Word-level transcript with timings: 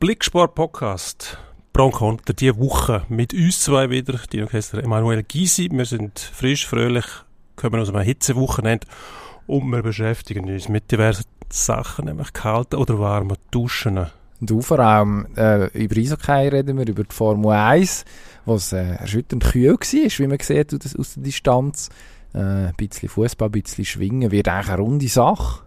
Blicksport 0.00 0.54
Podcast. 0.54 1.38
Bronco 1.72 2.08
unter 2.08 2.32
diese 2.32 2.56
Woche 2.56 3.02
mit 3.08 3.34
uns 3.34 3.64
zwei 3.64 3.90
wieder, 3.90 4.16
Dino 4.32 4.46
Kessler, 4.46 4.84
Emanuel 4.84 5.24
Gysi. 5.24 5.68
Wir 5.72 5.86
sind 5.86 6.20
frisch, 6.20 6.68
fröhlich, 6.68 7.04
kommen 7.56 7.80
aus 7.80 7.88
einem 7.88 8.02
Hitzewochenende 8.02 8.86
und 9.48 9.68
wir 9.70 9.82
beschäftigen 9.82 10.48
uns 10.48 10.68
mit 10.68 10.92
diversen 10.92 11.24
Sachen, 11.50 12.04
nämlich 12.04 12.32
kalten 12.32 12.76
oder 12.76 13.00
warmen 13.00 13.36
Duschen. 13.50 14.06
Und 14.40 14.64
vor 14.64 14.78
allem 14.78 15.26
äh, 15.36 15.66
über 15.76 15.96
Eishockey 15.96 16.46
reden 16.46 16.78
wir, 16.78 16.86
über 16.86 17.02
die 17.02 17.12
Formel 17.12 17.50
1, 17.50 18.04
was 18.44 18.72
äh, 18.72 18.94
erschütternd 18.98 19.42
kühl 19.42 19.72
war, 19.72 19.80
wie 19.80 20.26
man 20.28 20.38
sieht 20.38 20.96
aus, 20.96 21.14
der 21.14 21.22
Distanz. 21.24 21.88
Äh, 22.34 22.38
ein 22.38 22.74
bisschen 22.76 23.08
Fußball, 23.08 23.48
ein 23.48 23.52
bisschen 23.52 23.84
Schwingen, 23.84 24.30
wird 24.30 24.46
eigentlich 24.46 24.68
eine 24.68 24.80
runde 24.80 25.08
Sache. 25.08 25.64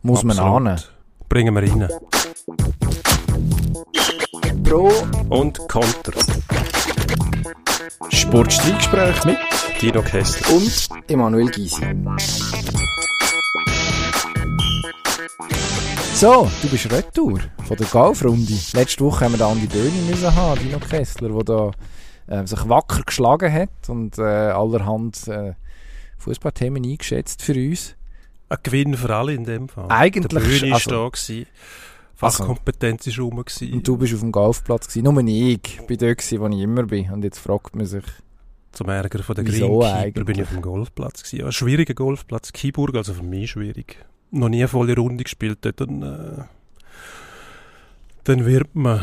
Muss 0.00 0.24
man 0.24 0.38
Absolut. 0.38 0.66
ahnen. 0.66 0.80
Bringen 1.28 1.54
wir 1.54 1.62
rein. 1.62 1.88
Pro 4.64 4.92
Und 5.28 5.58
Konter. 5.68 6.12
Sportstreitgespräch 8.10 9.24
mit 9.24 9.38
Dino 9.80 10.02
Kessler. 10.02 10.54
und 10.56 10.88
Emanuel 11.08 11.50
Gysi. 11.50 11.82
So, 16.14 16.50
du 16.62 16.68
bist 16.68 16.90
Retour 16.90 17.40
von 17.66 17.76
der 17.76 17.86
Golfrunde. 17.86 18.52
Letzte 18.72 19.04
Woche 19.04 19.24
haben 19.24 19.32
wir 19.32 19.38
den 19.38 19.46
Andi 19.46 19.66
Böhni 19.66 20.00
müssen 20.08 20.34
haben, 20.34 20.58
Dino 20.60 20.78
Kessler, 20.78 21.28
der 21.28 21.44
da 21.44 21.70
äh, 22.42 22.46
sich 22.46 22.68
wacker 22.68 23.02
geschlagen 23.02 23.52
hat 23.52 23.88
und 23.88 24.18
äh, 24.18 24.22
allerhand 24.22 25.28
äh, 25.28 25.52
Fußballthemen 26.18 26.82
eingeschätzt 26.84 27.42
für 27.42 27.52
uns. 27.54 27.94
Ein 28.48 28.58
Gewinn 28.62 28.94
für 28.96 29.14
alle 29.14 29.34
in 29.34 29.44
dem 29.44 29.68
Fall. 29.68 29.86
Eigentlich, 29.88 30.28
Der 30.28 30.40
Bühne 30.40 30.74
also- 30.74 30.90
war 30.90 31.04
da. 31.04 31.08
Gewesen. 31.10 31.46
Fachkompetenz 32.16 33.06
war 33.06 33.24
rum. 33.24 33.44
Gewesen. 33.44 33.74
Und 33.74 33.86
du 33.86 33.96
bist 33.96 34.14
auf 34.14 34.20
dem 34.20 34.32
Golfplatz 34.32 34.88
gewesen. 34.88 35.04
Nur 35.04 35.22
ich 35.26 35.80
bin 35.86 35.98
dort 35.98 36.18
gewesen, 36.18 36.40
wo 36.40 36.48
ich 36.48 36.60
immer 36.60 36.84
bin. 36.84 37.10
Und 37.10 37.22
jetzt 37.22 37.38
fragt 37.38 37.76
man 37.76 37.86
sich, 37.86 38.04
Zum 38.72 38.88
Ärger 38.88 39.22
von 39.22 39.34
der 39.34 39.44
Greenkeeper 39.44 40.24
bin 40.24 40.36
ich 40.36 40.42
auf 40.42 40.50
dem 40.50 40.62
Golfplatz 40.62 41.22
gewesen. 41.22 41.46
Ein 41.46 41.52
schwieriger 41.52 41.94
Golfplatz. 41.94 42.52
Kieburg, 42.52 42.96
also 42.96 43.12
für 43.12 43.22
mich 43.22 43.50
schwierig. 43.50 44.04
Noch 44.30 44.48
nie 44.48 44.58
eine 44.58 44.68
volle 44.68 44.96
Runde 44.96 45.24
gespielt. 45.24 45.58
Dann, 45.62 46.02
äh, 46.02 46.44
dann 48.24 48.46
wird 48.46 48.74
man 48.74 49.00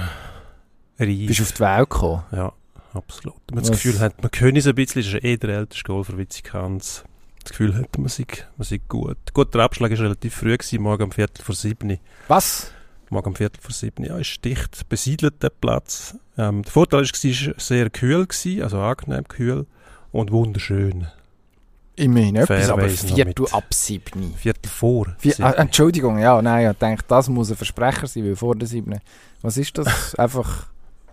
reif. 1.00 1.28
bist 1.28 1.40
du 1.40 1.44
auf 1.44 1.52
die 1.52 1.60
Welt 1.60 1.90
gekommen? 1.90 2.24
Ja, 2.32 2.54
absolut. 2.94 3.40
Man 3.52 3.60
das 3.60 3.72
Gefühl 3.72 4.00
hat, 4.00 4.22
man 4.22 4.32
könne 4.32 4.60
es 4.60 4.68
ein 4.68 4.76
bisschen, 4.76 5.04
das 5.04 5.14
ist 5.14 5.24
eh 5.24 5.38
der 5.38 5.50
älteste 5.52 5.84
Golfer, 5.84 6.18
wie 6.18 6.28
ich 6.30 6.44
kann 6.44 6.80
Das 6.80 7.04
Gefühl 7.48 7.76
hat, 7.76 7.98
man 7.98 8.10
sei, 8.10 8.26
man 8.58 8.66
sei 8.66 8.80
gut. 8.88 9.18
Gut, 9.34 9.54
der 9.54 9.62
Abschlag 9.62 9.92
war 9.92 10.00
relativ 10.00 10.34
früh, 10.36 10.58
gewesen, 10.58 10.82
morgen 10.82 11.04
um 11.04 11.12
Viertel 11.12 11.44
vor 11.44 11.56
sieben. 11.56 12.00
Was? 12.28 12.72
Morgen 13.14 13.30
um 13.30 13.36
Viertel 13.36 13.62
vor 13.62 13.72
sieben. 13.72 14.04
Ja, 14.04 14.18
ist 14.18 14.44
dicht 14.44 14.90
besiedelt, 14.90 15.42
der 15.42 15.50
Platz. 15.50 16.16
Ähm, 16.38 16.64
der 16.64 16.72
Vorteil 16.72 17.02
war, 17.02 17.04
es 17.04 17.24
war 17.24 17.54
sehr 17.58 17.90
kühl, 17.90 18.26
gewesen, 18.26 18.62
also 18.62 18.80
angenehm 18.80 19.28
kühl 19.28 19.66
und 20.12 20.32
wunderschön. 20.32 21.08
Immerhin 21.96 22.38
etwas, 22.38 22.70
aber 22.70 22.90
Viertel 22.90 23.46
ab 23.52 23.72
sieben. 23.72 24.34
Viertel 24.36 24.68
vor. 24.68 25.16
Vier, 25.20 25.34
sieben. 25.34 25.48
ah, 25.48 25.52
Entschuldigung, 25.52 26.18
ja, 26.18 26.42
nein, 26.42 26.72
ich 26.72 26.78
denke, 26.78 27.04
das 27.08 27.30
muss 27.30 27.52
ein 27.52 27.58
Versprecher 27.58 28.08
sein, 28.08 28.26
weil 28.26 28.36
vor 28.36 28.56
der 28.56 28.68
siebten. 28.68 29.00
Was 29.42 29.58
ist 29.58 29.78
das? 29.78 30.16
Einfach 30.18 30.68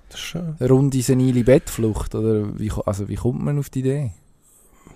das 0.08 0.34
ist 0.34 0.70
runde 0.70 1.02
senile 1.02 1.44
Bettflucht? 1.44 2.14
Oder 2.14 2.58
wie, 2.58 2.72
also 2.86 3.08
wie 3.08 3.14
kommt 3.14 3.42
man 3.42 3.58
auf 3.58 3.70
die 3.70 3.80
Idee? 3.80 4.12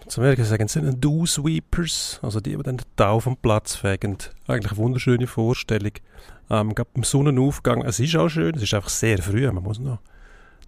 Zum 0.08 0.22
Amerika 0.22 0.44
sagen 0.44 0.68
sie 0.68 0.80
einen 0.80 1.00
Do-Sweepers, 1.00 2.20
also 2.22 2.40
die, 2.40 2.56
die 2.56 2.62
dann 2.62 2.76
den 2.76 2.86
Tau 2.96 3.20
vom 3.20 3.36
Platz 3.36 3.74
fegen. 3.74 4.18
Eigentlich 4.46 4.72
eine 4.72 4.78
wunderschöne 4.78 5.26
Vorstellung. 5.26 5.92
Ähm, 6.50 6.74
gerade 6.74 6.90
beim 6.92 7.04
Sonnenaufgang, 7.04 7.82
es 7.82 8.00
ist 8.00 8.16
auch 8.16 8.28
schön, 8.28 8.54
es 8.54 8.62
ist 8.62 8.74
einfach 8.74 8.90
sehr 8.90 9.18
früh, 9.18 9.50
man 9.50 9.62
muss 9.62 9.78
noch 9.78 9.98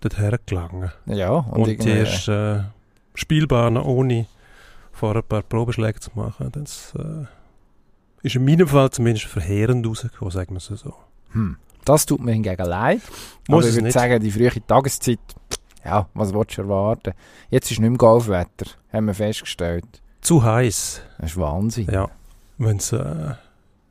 dorthin 0.00 0.36
gelangen. 0.46 0.90
Ja, 1.06 1.30
und, 1.30 1.68
Und, 1.68 1.84
die 1.84 1.90
ersten 1.90 2.60
äh, 2.60 2.62
Spielbahnen 3.14 3.82
ohne 3.82 4.26
vorher 4.92 5.22
ein 5.22 5.28
paar 5.28 5.42
Probeschläge 5.42 6.00
zu 6.00 6.10
machen, 6.14 6.50
das 6.52 6.94
äh, 6.98 7.26
ist 8.22 8.36
in 8.36 8.44
meinem 8.44 8.66
Fall 8.66 8.91
zumindest 8.91 9.26
verheerend 9.26 9.86
rausgekommen, 9.86 10.32
sagen 10.32 10.54
wir 10.54 10.58
es 10.58 10.66
so. 10.66 10.94
hm, 11.32 11.56
das 11.84 12.06
tut 12.06 12.20
mir 12.20 12.32
hingegen 12.32 12.66
leid. 12.66 13.00
Muss 13.48 13.58
aber 13.64 13.69
ich 13.69 13.75
würde 13.75 13.84
nicht. 13.84 13.94
sagen, 13.94 14.20
die 14.20 14.30
frühe 14.30 14.50
Tageszeit, 14.66 15.20
ja, 15.86 16.08
was 16.14 16.34
willst 16.34 16.58
du 16.58 16.62
erwarten? 16.62 17.12
Jetzt 17.50 17.70
ist 17.70 17.78
nicht 17.80 17.88
mehr 17.88 17.98
Golfwetter, 17.98 18.66
haben 18.92 19.06
wir 19.06 19.14
festgestellt. 19.14 19.86
Zu 20.20 20.42
heiß. 20.42 21.02
Das 21.19 21.30
ist 21.30 21.36
Wahnsinn. 21.38 21.88
Ja, 21.91 22.08
wenn 22.58 22.76
es 22.78 22.92
äh, 22.92 23.34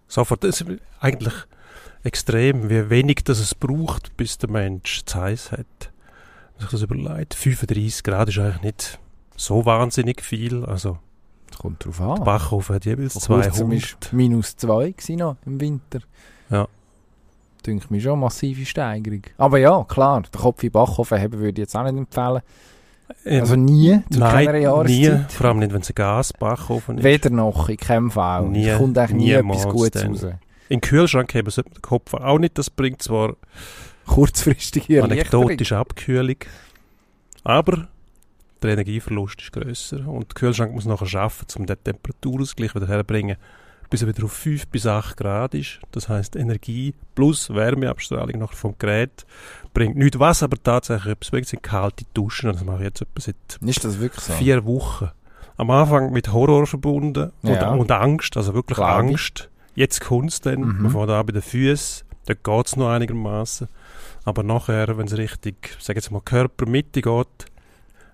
sofort, 0.07 0.43
das 0.43 0.61
ist 0.61 0.67
eigentlich 0.99 1.33
extrem, 2.03 2.69
wie 2.69 2.89
wenig 2.89 3.23
das 3.23 3.39
es 3.39 3.55
braucht, 3.55 4.15
bis 4.17 4.37
der 4.37 4.49
Mensch 4.49 5.03
zu 5.05 5.19
heiß 5.21 5.51
hat. 5.53 5.65
Wenn 6.57 6.61
sich 6.61 6.69
das 6.71 6.81
überlegt, 6.83 7.33
35 7.33 8.03
Grad 8.03 8.29
ist 8.29 8.37
eigentlich 8.39 8.61
nicht 8.61 8.99
so 9.35 9.65
wahnsinnig 9.65 10.21
viel, 10.21 10.63
also 10.65 10.97
Das 11.49 11.57
kommt 11.57 11.83
drauf 11.83 11.99
an. 12.01 12.15
der 12.17 12.23
Backofen 12.25 12.75
hat 12.75 12.85
jeweils 12.85 13.13
Vor 13.25 13.37
kurzem 13.41 13.53
200. 13.69 14.11
war 14.11 14.15
minus 14.17 14.55
2 14.57 14.91
gewesen 14.91 15.15
noch 15.17 15.37
im 15.45 15.59
Winter. 15.59 15.99
Ja. 16.49 16.67
Denke 17.65 17.87
mir 17.89 18.01
schon 18.01 18.13
eine 18.13 18.21
massive 18.21 18.65
Steigerung. 18.65 19.21
Aber 19.37 19.57
ja, 19.57 19.83
klar, 19.87 20.21
den 20.21 20.39
Kopf 20.39 20.63
in 20.63 20.71
Backofen 20.71 21.19
haben 21.19 21.33
würde 21.33 21.49
ich 21.49 21.57
jetzt 21.57 21.75
auch 21.75 21.83
nicht 21.83 21.97
empfehlen. 21.97 22.41
Ähm, 23.25 23.41
Also 23.41 23.55
nie, 23.55 23.99
zu 24.09 24.19
keiner 24.19 24.51
Nein, 24.51 24.61
nie, 24.61 25.01
Jahreszeit. 25.03 25.31
vor 25.31 25.45
allem 25.47 25.59
nicht, 25.59 25.73
wenn 25.73 25.81
es 25.81 25.89
ein 25.89 25.95
Gasbackofen 25.95 26.97
ist. 26.99 27.03
Weder 27.03 27.29
noch, 27.29 27.69
in 27.69 27.77
keinem 27.77 28.11
Fall. 28.11 28.47
Nie, 28.49 28.67
es 28.67 28.77
kommt 28.77 28.97
eigentlich 28.97 29.17
nie 29.17 29.31
etwas 29.31 29.67
Gutes 29.67 30.05
raus. 30.05 30.23
In 30.23 30.79
den 30.79 30.81
Kühlschrank 30.81 31.33
haben 31.35 31.49
sollte 31.49 31.69
man 31.69 31.75
den 31.75 31.81
Kopf 31.83 32.13
auch 32.15 32.39
nicht, 32.39 32.57
das 32.57 32.69
bringt 32.69 33.01
zwar 33.03 33.35
Kurzfristige 34.07 35.03
anekdotische 35.03 35.77
Abkühlung, 35.77 36.37
aber 37.43 37.87
der 38.61 38.71
Energieverlust 38.71 39.41
ist 39.41 39.51
grösser 39.51 40.07
und 40.07 40.29
der 40.31 40.33
Kühlschrank 40.35 40.73
muss 40.73 40.85
nachher 40.85 41.05
schaffen, 41.07 41.45
um 41.57 41.65
den 41.65 41.77
Temperaturausgleich 41.83 42.73
wieder 42.75 42.87
herzubringen, 42.87 43.37
bis 43.95 44.01
er 44.01 44.09
wieder 44.09 44.25
auf 44.25 44.33
5 44.33 44.67
bis 44.67 44.85
8 44.85 45.15
Grad 45.15 45.53
ist. 45.53 45.79
Das 45.91 46.09
heißt 46.09 46.35
Energie 46.35 46.93
plus 47.15 47.49
Wärmeabstrahlung 47.53 48.37
noch 48.39 48.51
vom 48.51 48.75
Gerät 48.77 49.25
bringt 49.73 49.95
nichts. 49.95 50.19
Was 50.19 50.43
aber 50.43 50.61
tatsächlich 50.61 51.13
etwas 51.13 51.31
bringt, 51.31 51.47
sind 51.47 51.63
kalte 51.63 52.03
Duschen. 52.13 52.51
Das 52.51 52.65
mache 52.65 52.79
ich 52.79 52.83
jetzt 52.83 53.01
etwa 53.03 53.21
seit 53.21 53.35
das 53.61 54.25
so? 54.25 54.33
vier 54.33 54.65
Wochen. 54.65 55.11
Am 55.55 55.69
Anfang 55.71 56.11
mit 56.11 56.33
Horror 56.33 56.67
verbunden 56.67 57.31
und, 57.41 57.49
Ja. 57.49 57.69
und 57.71 57.89
Angst, 57.89 58.35
also 58.35 58.53
wirklich 58.53 58.77
ich. 58.79 58.83
Angst. 58.83 59.49
Jetzt 59.75 60.01
kommt 60.01 60.31
es 60.31 60.41
dann, 60.41 60.59
Mhm. 60.59 60.81
man 60.81 60.91
fängt 60.91 61.09
an 61.09 61.25
bei 61.25 61.31
den 61.31 61.41
Füßen, 61.41 62.05
dort 62.25 62.43
geht 62.43 62.65
es 62.67 62.75
noch 62.75 62.89
einigermaßen. 62.89 63.69
Aber 64.25 64.43
nachher, 64.43 64.97
wenn 64.97 65.05
es 65.07 65.17
richtig, 65.17 65.77
sag 65.79 65.95
jetzt 65.95 66.11
mal, 66.11 66.19
Körpermitte 66.19 67.01
geht, 67.01 67.45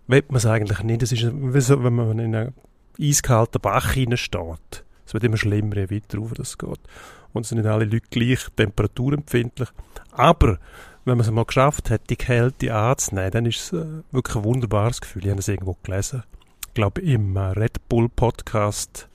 will 0.06 0.24
man 0.28 0.36
es 0.38 0.46
eigentlich 0.46 0.84
nicht. 0.84 1.02
Es 1.02 1.12
ist 1.12 1.24
wie 1.34 1.62
so, 1.62 1.84
wenn 1.84 1.96
man 1.96 2.20
in 2.20 2.36
einen 2.36 2.54
eiskalten 3.02 3.60
Bach 3.62 3.94
hineinsteht. 3.94 4.84
Es 5.12 5.14
wird 5.14 5.26
immer 5.26 5.36
schlimmer, 5.36 5.76
je 5.76 5.92
weiter 5.92 6.20
rauf 6.20 6.32
das 6.36 6.58
geht. 6.58 6.80
Und 7.34 7.42
es 7.42 7.50
sind 7.50 7.58
nicht 7.58 7.68
alle 7.68 7.84
Leute 7.84 8.08
gleich 8.10 8.48
temperaturempfindlich. 8.56 9.68
Aber 10.14 10.58
wenn 11.04 11.18
man 11.18 11.26
es 11.26 11.32
mal 11.32 11.44
geschafft 11.44 11.90
hat, 11.90 12.10
die 12.10 12.16
Kälte 12.16 12.74
anzunehmen, 12.74 13.32
dann 13.32 13.46
ist 13.46 13.60
es 13.60 13.74
äh, 13.74 13.86
wirklich 14.14 14.38
ein 14.38 14.46
wunderbares 14.46 15.02
Gefühl. 15.02 15.24
Ich 15.24 15.30
habe 15.30 15.36
das 15.36 15.50
irgendwo 15.50 15.76
gelesen. 15.84 16.24
Ich 16.66 16.74
glaube, 16.76 17.02
im 17.02 17.36
äh, 17.36 17.42
Red 17.42 17.90
Bull 17.90 18.08
Podcast, 18.08 19.10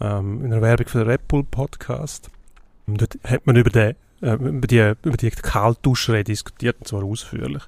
ähm, 0.00 0.42
in 0.42 0.54
einer 0.54 0.62
Werbung 0.62 0.88
für 0.88 1.00
den 1.00 1.10
Red 1.10 1.28
Bull 1.28 1.44
Podcast. 1.44 2.30
Dort 2.86 3.18
hat 3.22 3.46
man 3.46 3.56
über, 3.56 3.68
den, 3.68 3.94
äh, 4.22 4.32
über 4.36 4.66
die, 4.66 4.94
über 5.02 5.18
die 5.18 5.30
Kaltduscherei 5.32 6.22
diskutiert, 6.22 6.76
und 6.78 6.88
zwar 6.88 7.04
ausführlich. 7.04 7.64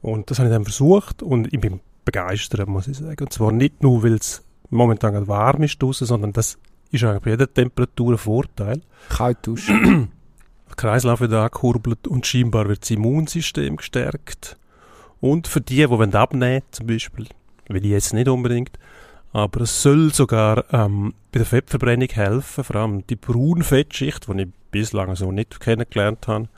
Und 0.00 0.30
das 0.30 0.38
habe 0.38 0.48
ich 0.48 0.54
dann 0.54 0.64
versucht 0.64 1.22
und 1.22 1.52
ich 1.52 1.60
bin 1.60 1.80
begeistert, 2.06 2.66
muss 2.66 2.88
ich 2.88 2.96
sagen. 2.96 3.24
Und 3.24 3.32
zwar 3.34 3.52
nicht 3.52 3.82
nur, 3.82 4.02
weil 4.02 4.14
es 4.14 4.42
momentan 4.72 5.12
gerade 5.12 5.28
warm 5.28 5.62
ist 5.62 5.80
draussen, 5.80 6.06
sondern 6.06 6.32
das 6.32 6.58
ist 6.90 7.04
eigentlich 7.04 7.22
bei 7.22 7.30
jeder 7.30 7.52
Temperatur 7.52 8.14
ein 8.14 8.18
Vorteil. 8.18 8.80
Kalt 9.08 9.38
duschen. 9.46 10.08
Der 10.68 10.76
Kreislauf 10.76 11.20
wird 11.20 11.32
angekurbelt 11.32 12.06
und 12.08 12.26
scheinbar 12.26 12.68
wird 12.68 12.82
das 12.82 12.90
Immunsystem 12.90 13.76
gestärkt. 13.76 14.56
Und 15.20 15.46
für 15.46 15.60
die, 15.60 15.76
die 15.76 15.90
wollen 15.90 16.14
abnehmen 16.14 16.62
zum 16.70 16.86
Beispiel, 16.86 17.26
will 17.68 17.84
ich 17.84 17.90
jetzt 17.90 18.12
nicht 18.12 18.28
unbedingt, 18.28 18.78
aber 19.32 19.62
es 19.62 19.82
soll 19.82 20.12
sogar 20.12 20.64
ähm, 20.72 21.14
bei 21.30 21.38
der 21.38 21.46
Fettverbrennung 21.46 22.08
helfen, 22.08 22.64
vor 22.64 22.76
allem 22.76 23.06
die 23.06 23.16
Braunfettschicht, 23.16 24.26
die 24.28 24.42
ich 24.42 24.48
bislang 24.70 25.14
so 25.16 25.32
nicht 25.32 25.60
kennengelernt 25.60 26.28
habe. 26.28 26.48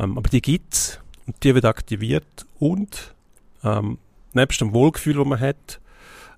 Ähm, 0.00 0.16
aber 0.16 0.28
die 0.28 0.40
gibt 0.42 0.74
es 0.74 1.00
und 1.26 1.36
die 1.44 1.54
wird 1.54 1.64
aktiviert 1.64 2.46
und 2.58 3.14
ähm, 3.62 3.98
nebst 4.32 4.60
dem 4.60 4.72
Wohlgefühl, 4.72 5.14
das 5.14 5.26
man 5.26 5.40
hat, 5.40 5.80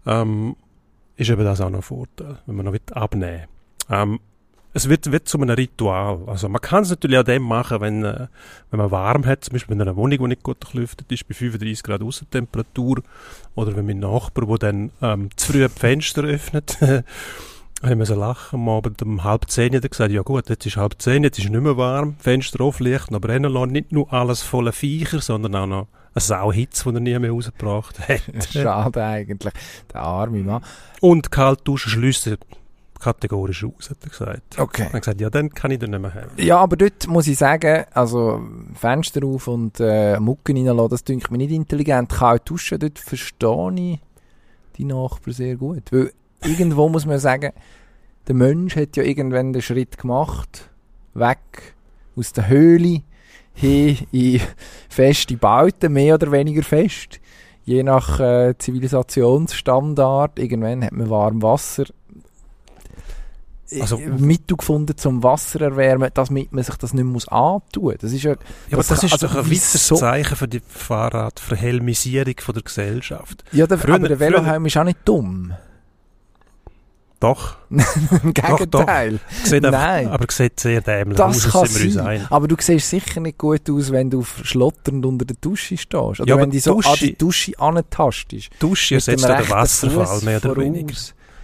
ähm, 0.06 0.56
ist 1.20 1.30
eben 1.30 1.44
das 1.44 1.60
auch 1.60 1.70
noch 1.70 1.78
ein 1.78 1.82
Vorteil, 1.82 2.38
wenn 2.46 2.56
man 2.56 2.66
noch 2.66 2.72
will 2.72 2.80
abnehmen 2.92 3.44
ähm, 3.88 4.20
es 4.72 4.88
wird, 4.88 5.10
wird 5.10 5.28
zu 5.28 5.36
einem 5.40 5.50
Ritual. 5.50 6.20
Also 6.26 6.48
man 6.48 6.60
kann 6.60 6.84
es 6.84 6.90
natürlich 6.90 7.18
auch 7.18 7.24
dem 7.24 7.42
machen, 7.42 7.80
wenn, 7.80 8.04
äh, 8.04 8.28
wenn 8.70 8.78
man 8.78 8.92
warm 8.92 9.26
hat, 9.26 9.44
zum 9.44 9.54
Beispiel 9.54 9.74
in 9.74 9.82
einer 9.82 9.96
Wohnung, 9.96 10.18
die 10.18 10.28
nicht 10.28 10.44
gut 10.44 10.62
durchlüftet 10.62 11.10
ist, 11.10 11.26
bei 11.26 11.34
35 11.34 11.82
Grad 11.82 12.02
Außentemperatur, 12.02 13.02
oder 13.56 13.74
wenn 13.74 13.86
mein 13.86 13.98
Nachbar, 13.98 14.46
der 14.46 14.58
dann 14.58 14.92
ähm, 15.02 15.30
zu 15.34 15.52
früh 15.52 15.66
die 15.66 15.68
Fenster 15.68 16.22
öffnet, 16.22 16.78
Ich 17.82 17.96
musste 17.96 18.14
lachen. 18.14 18.60
Am 18.60 18.68
Abend 18.68 19.00
um 19.00 19.24
halb 19.24 19.50
zehn 19.50 19.74
hat 19.74 19.90
gesagt, 19.90 20.12
ja 20.12 20.20
gut, 20.20 20.50
jetzt 20.50 20.66
ist 20.66 20.76
halb 20.76 21.00
zehn, 21.00 21.24
jetzt 21.24 21.38
ist 21.38 21.48
nicht 21.48 21.62
mehr 21.62 21.78
warm, 21.78 22.14
Fenster 22.18 22.60
offen, 22.60 22.84
Licht 22.84 23.10
noch 23.10 23.22
brennen 23.22 23.50
lassen. 23.50 23.72
Nicht 23.72 23.90
nur 23.90 24.12
alles 24.12 24.42
voller 24.42 24.72
Viecher, 24.72 25.22
sondern 25.22 25.54
auch 25.54 25.66
noch 25.66 25.88
eine 26.14 26.20
Sauhitze, 26.20 26.90
die 26.90 26.96
er 26.96 27.00
nie 27.00 27.18
mehr 27.18 27.30
rausgebracht 27.30 27.98
hat. 28.08 28.48
Schade 28.50 29.04
eigentlich, 29.04 29.52
der 29.92 30.02
arme 30.02 30.42
Mann. 30.42 30.64
Und 31.00 31.30
kalt 31.30 31.60
duschen 31.64 31.90
schliessen 31.90 32.38
kategorisch 33.00 33.64
aus, 33.64 33.90
hat 33.90 33.96
er 34.02 34.10
gesagt. 34.10 34.58
Okay. 34.58 34.82
Er 34.82 34.92
hat 34.92 35.02
gesagt, 35.02 35.20
ja, 35.20 35.30
dann 35.30 35.50
kann 35.50 35.70
ich 35.70 35.78
den 35.78 35.90
nicht 35.90 36.00
mehr 36.00 36.14
haben. 36.14 36.30
Ja, 36.36 36.58
aber 36.58 36.76
dort 36.76 37.06
muss 37.08 37.26
ich 37.26 37.38
sagen, 37.38 37.84
also 37.92 38.42
Fenster 38.74 39.24
auf 39.24 39.48
und 39.48 39.80
äh, 39.80 40.20
Mucken 40.20 40.56
reinlassen, 40.56 40.90
das 40.90 41.04
denke 41.04 41.24
ich 41.24 41.30
mir 41.30 41.38
nicht 41.38 41.50
intelligent. 41.50 42.10
Kalt 42.10 42.48
duschen, 42.48 42.78
dort 42.78 42.98
verstehe 42.98 43.72
ich 43.74 43.98
die 44.76 44.84
Nachbarn 44.84 45.32
sehr 45.32 45.56
gut. 45.56 45.90
Weil 45.90 46.12
irgendwo 46.44 46.88
muss 46.88 47.06
man 47.06 47.18
sagen, 47.18 47.52
der 48.28 48.34
Mensch 48.34 48.76
hat 48.76 48.96
ja 48.96 49.02
irgendwann 49.02 49.52
den 49.52 49.62
Schritt 49.62 49.98
gemacht, 49.98 50.68
weg 51.14 51.74
aus 52.16 52.32
der 52.32 52.48
Höhle 52.48 53.02
hin 53.60 53.98
in 54.12 54.40
feste 54.88 55.36
Bauten, 55.36 55.92
mehr 55.92 56.14
oder 56.14 56.32
weniger 56.32 56.62
fest. 56.62 57.20
Je 57.64 57.82
nach 57.82 58.18
äh, 58.20 58.54
Zivilisationsstandard. 58.58 60.38
Irgendwann 60.38 60.84
hat 60.84 60.92
man 60.92 61.10
warm 61.10 61.42
Wasser. 61.42 61.84
Also- 63.72 63.96
Also, 63.96 63.98
Mittel 64.18 64.56
gefunden 64.56 64.96
zum 64.96 65.22
Wasser 65.22 65.60
erwärmen, 65.60 66.10
damit 66.12 66.50
man 66.52 66.64
sich 66.64 66.74
das 66.74 66.92
nicht 66.92 67.04
muss 67.04 67.28
antun 67.28 67.84
muss. 67.84 67.94
Das 68.00 68.12
ist 68.12 68.24
ja, 68.24 68.32
Ja, 68.32 68.36
aber 68.72 68.78
Das 68.78 68.90
ist 69.04 69.12
also 69.12 69.26
doch 69.28 69.36
ein 69.36 69.44
weiteres 69.48 69.86
Zeichen 69.86 70.36
für 70.36 70.48
die 70.48 70.60
Fahrradverhelmisierung 70.66 72.34
von 72.40 72.54
der 72.54 72.62
Gesellschaft. 72.64 73.44
ja 73.52 73.68
der, 73.68 73.78
Früher- 73.78 73.94
aber 73.94 74.08
der 74.08 74.16
früher- 74.16 74.26
Velohelm 74.32 74.66
ist 74.66 74.76
auch 74.76 74.82
nicht 74.84 74.98
dumm. 75.04 75.52
Doch, 77.20 77.56
Im 77.70 78.32
Gegenteil. 78.32 79.20
einfach, 79.44 79.70
Nein. 79.70 80.08
aber 80.08 80.24
sieht 80.30 80.58
sehr 80.58 80.80
dämlich 80.80 81.18
Das 81.18 81.44
aus, 81.46 81.52
kann 81.52 81.66
sein. 81.66 82.06
einig. 82.06 82.26
Aber 82.30 82.48
du 82.48 82.56
siehst 82.58 82.88
sicher 82.88 83.20
nicht 83.20 83.36
gut 83.36 83.68
aus, 83.70 83.92
wenn 83.92 84.08
du 84.08 84.24
schlotternd 84.24 85.04
unter 85.04 85.26
der 85.26 85.36
Dusche 85.38 85.76
stehst. 85.76 85.94
Oder 86.20 86.24
Ja, 86.26 86.38
wenn 86.38 86.50
du 86.50 86.58
so 86.58 86.76
an 86.76 86.80
Dusche- 86.80 87.06
die 87.06 87.18
Dusche 87.18 87.52
antastest. 87.58 88.50
Die 88.54 88.58
Dusche 88.58 88.94
Mit 88.94 89.06
dem 89.06 89.12
ersetzt 89.12 89.28
den 89.44 89.50
Wasserfall, 89.50 90.20
mehr 90.22 90.42
oder 90.44 90.56
weniger. 90.56 90.94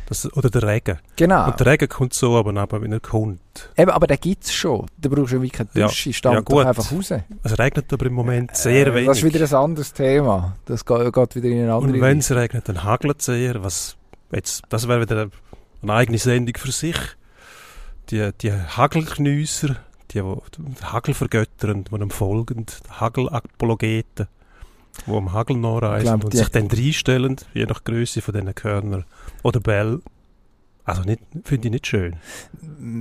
Das, 0.08 0.32
oder 0.34 0.48
der 0.48 0.62
Regen. 0.62 0.98
Genau. 1.16 1.46
Und 1.48 1.58
der 1.60 1.66
Regen 1.66 1.88
kommt 1.88 2.14
so 2.14 2.36
aber 2.36 2.58
aber 2.58 2.80
wenn 2.80 2.92
er 2.92 3.00
kommt. 3.00 3.40
Eben, 3.76 3.90
aber 3.90 4.06
den 4.06 4.18
gibt 4.20 4.44
es 4.44 4.54
schon. 4.54 4.86
Da 4.96 5.08
brauchst 5.08 5.32
du 5.32 5.36
ja 5.36 5.42
wie 5.42 5.50
keine 5.50 5.68
Ja. 5.74 5.88
Dusche. 5.88 6.12
Stand 6.12 6.34
Ja, 6.36 6.40
doch 6.42 6.46
gut. 6.56 6.64
einfach 6.64 6.90
raus. 6.92 7.10
Es 7.42 7.58
regnet 7.58 7.92
aber 7.92 8.06
im 8.06 8.12
Moment 8.14 8.56
sehr 8.56 8.86
Äh, 8.86 8.94
wenig. 8.94 9.06
Das 9.08 9.18
ist 9.18 9.24
wieder 9.24 9.44
ein 9.44 9.54
anderes 9.64 9.92
Thema. 9.92 10.56
Das 10.64 10.84
geht, 10.86 11.12
geht 11.12 11.34
wieder 11.36 11.48
in 11.48 11.62
eine 11.64 11.74
andere 11.74 11.92
Und 11.92 12.00
wenn 12.00 12.18
es 12.20 12.30
regnet, 12.30 12.68
dann 12.68 12.82
hagelt 12.84 13.18
es 13.18 13.26
sehr. 13.26 13.62
Was 13.64 13.96
jetzt, 14.32 14.62
das 14.68 14.86
wäre 14.86 15.00
wieder 15.00 15.28
eine 15.90 15.98
eigene 15.98 16.18
Sendung 16.18 16.54
für 16.56 16.72
sich. 16.72 16.96
Die, 18.10 18.30
die 18.40 18.52
Hagelknüsser, 18.52 19.76
die, 20.12 20.22
die, 20.22 20.84
Hagel 20.84 21.14
vergöttern, 21.14 21.84
die 21.84 21.94
ihm 21.94 22.10
folgen, 22.10 22.66
die 22.66 23.00
Hagelapologeten, 23.00 24.28
die 25.06 25.10
am 25.10 25.32
Hagel 25.32 25.56
nachreisen 25.56 26.22
und 26.22 26.32
sich 26.32 26.48
dann 26.48 26.68
reinstellen, 26.68 27.36
je 27.54 27.66
nach 27.66 27.82
Größe 27.82 28.22
von 28.22 28.34
diesen 28.34 28.54
Körner 28.54 29.04
oder 29.42 29.60
Bell. 29.60 30.00
Also 30.84 31.02
finde 31.42 31.66
ich 31.66 31.72
nicht 31.72 31.86
schön. 31.88 32.16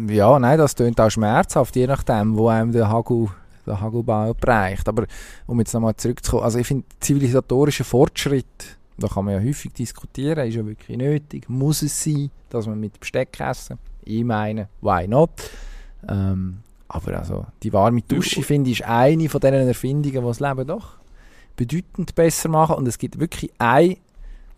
Ja, 0.09 0.39
nein, 0.39 0.57
das 0.57 0.73
tönt 0.73 0.99
auch 0.99 1.11
schmerzhaft, 1.11 1.75
je 1.75 1.85
nachdem, 1.85 2.35
wo 2.35 2.47
einem 2.47 2.71
der 2.71 2.89
Hagel, 2.89 3.27
der 3.67 3.79
Hagelbau 3.79 4.33
bereicht. 4.33 4.89
Aber 4.89 5.05
um 5.45 5.59
jetzt 5.59 5.73
nochmal 5.73 5.95
zurückzukommen, 5.95 6.43
also 6.43 6.57
ich 6.57 6.65
finde, 6.65 6.85
zivilisatorischer 6.99 7.83
Fortschritt, 7.83 8.77
da 8.97 9.07
kann 9.07 9.25
man 9.25 9.35
ja 9.35 9.39
häufig 9.39 9.73
diskutieren, 9.73 10.47
ist 10.47 10.55
ja 10.55 10.65
wirklich 10.65 10.97
nötig, 10.97 11.49
muss 11.49 11.81
es 11.81 12.03
sein, 12.03 12.31
dass 12.49 12.67
man 12.67 12.79
mit 12.79 12.99
Besteck 12.99 13.39
essen. 13.39 13.77
Ich 14.03 14.23
meine, 14.23 14.69
why 14.81 15.07
not? 15.07 15.31
Ähm, 16.07 16.59
aber 16.87 17.19
also, 17.19 17.45
die 17.63 17.73
warme 17.73 18.01
Dusche, 18.01 18.43
finde 18.43 18.69
ich, 18.69 18.81
ist 18.81 18.87
eine 18.87 19.27
von 19.27 19.41
diesen 19.41 19.67
Erfindungen, 19.67 20.21
die 20.21 20.27
das 20.27 20.39
Leben 20.39 20.67
doch 20.67 20.93
bedeutend 21.55 22.15
besser 22.15 22.49
machen. 22.49 22.75
Und 22.75 22.87
es 22.87 22.97
gibt 22.97 23.19
wirklich 23.19 23.51
ein 23.57 23.97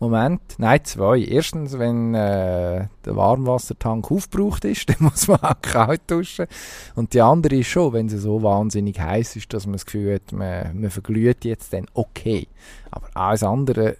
Moment, 0.00 0.40
nein, 0.58 0.84
zwei. 0.84 1.18
Erstens, 1.18 1.76
wenn 1.76 2.14
äh, 2.14 2.86
der 3.04 3.16
Warmwassertank 3.16 4.08
aufgebraucht 4.12 4.64
ist, 4.64 4.88
dann 4.88 4.96
muss 5.00 5.26
man 5.26 5.40
auch 5.40 5.60
kalt 5.60 6.02
duschen. 6.06 6.46
Und 6.94 7.14
die 7.14 7.20
andere 7.20 7.56
ist 7.56 7.66
schon, 7.66 7.92
wenn 7.92 8.08
sie 8.08 8.18
so 8.18 8.42
wahnsinnig 8.42 9.00
heiß 9.00 9.34
ist, 9.34 9.52
dass 9.52 9.66
man 9.66 9.72
das 9.72 9.86
Gefühl 9.86 10.14
hat, 10.14 10.30
man, 10.32 10.80
man 10.80 10.90
verglüht 10.90 11.44
jetzt, 11.44 11.72
dann 11.72 11.86
okay. 11.94 12.46
Aber 12.92 13.08
alles 13.14 13.42
andere, 13.42 13.96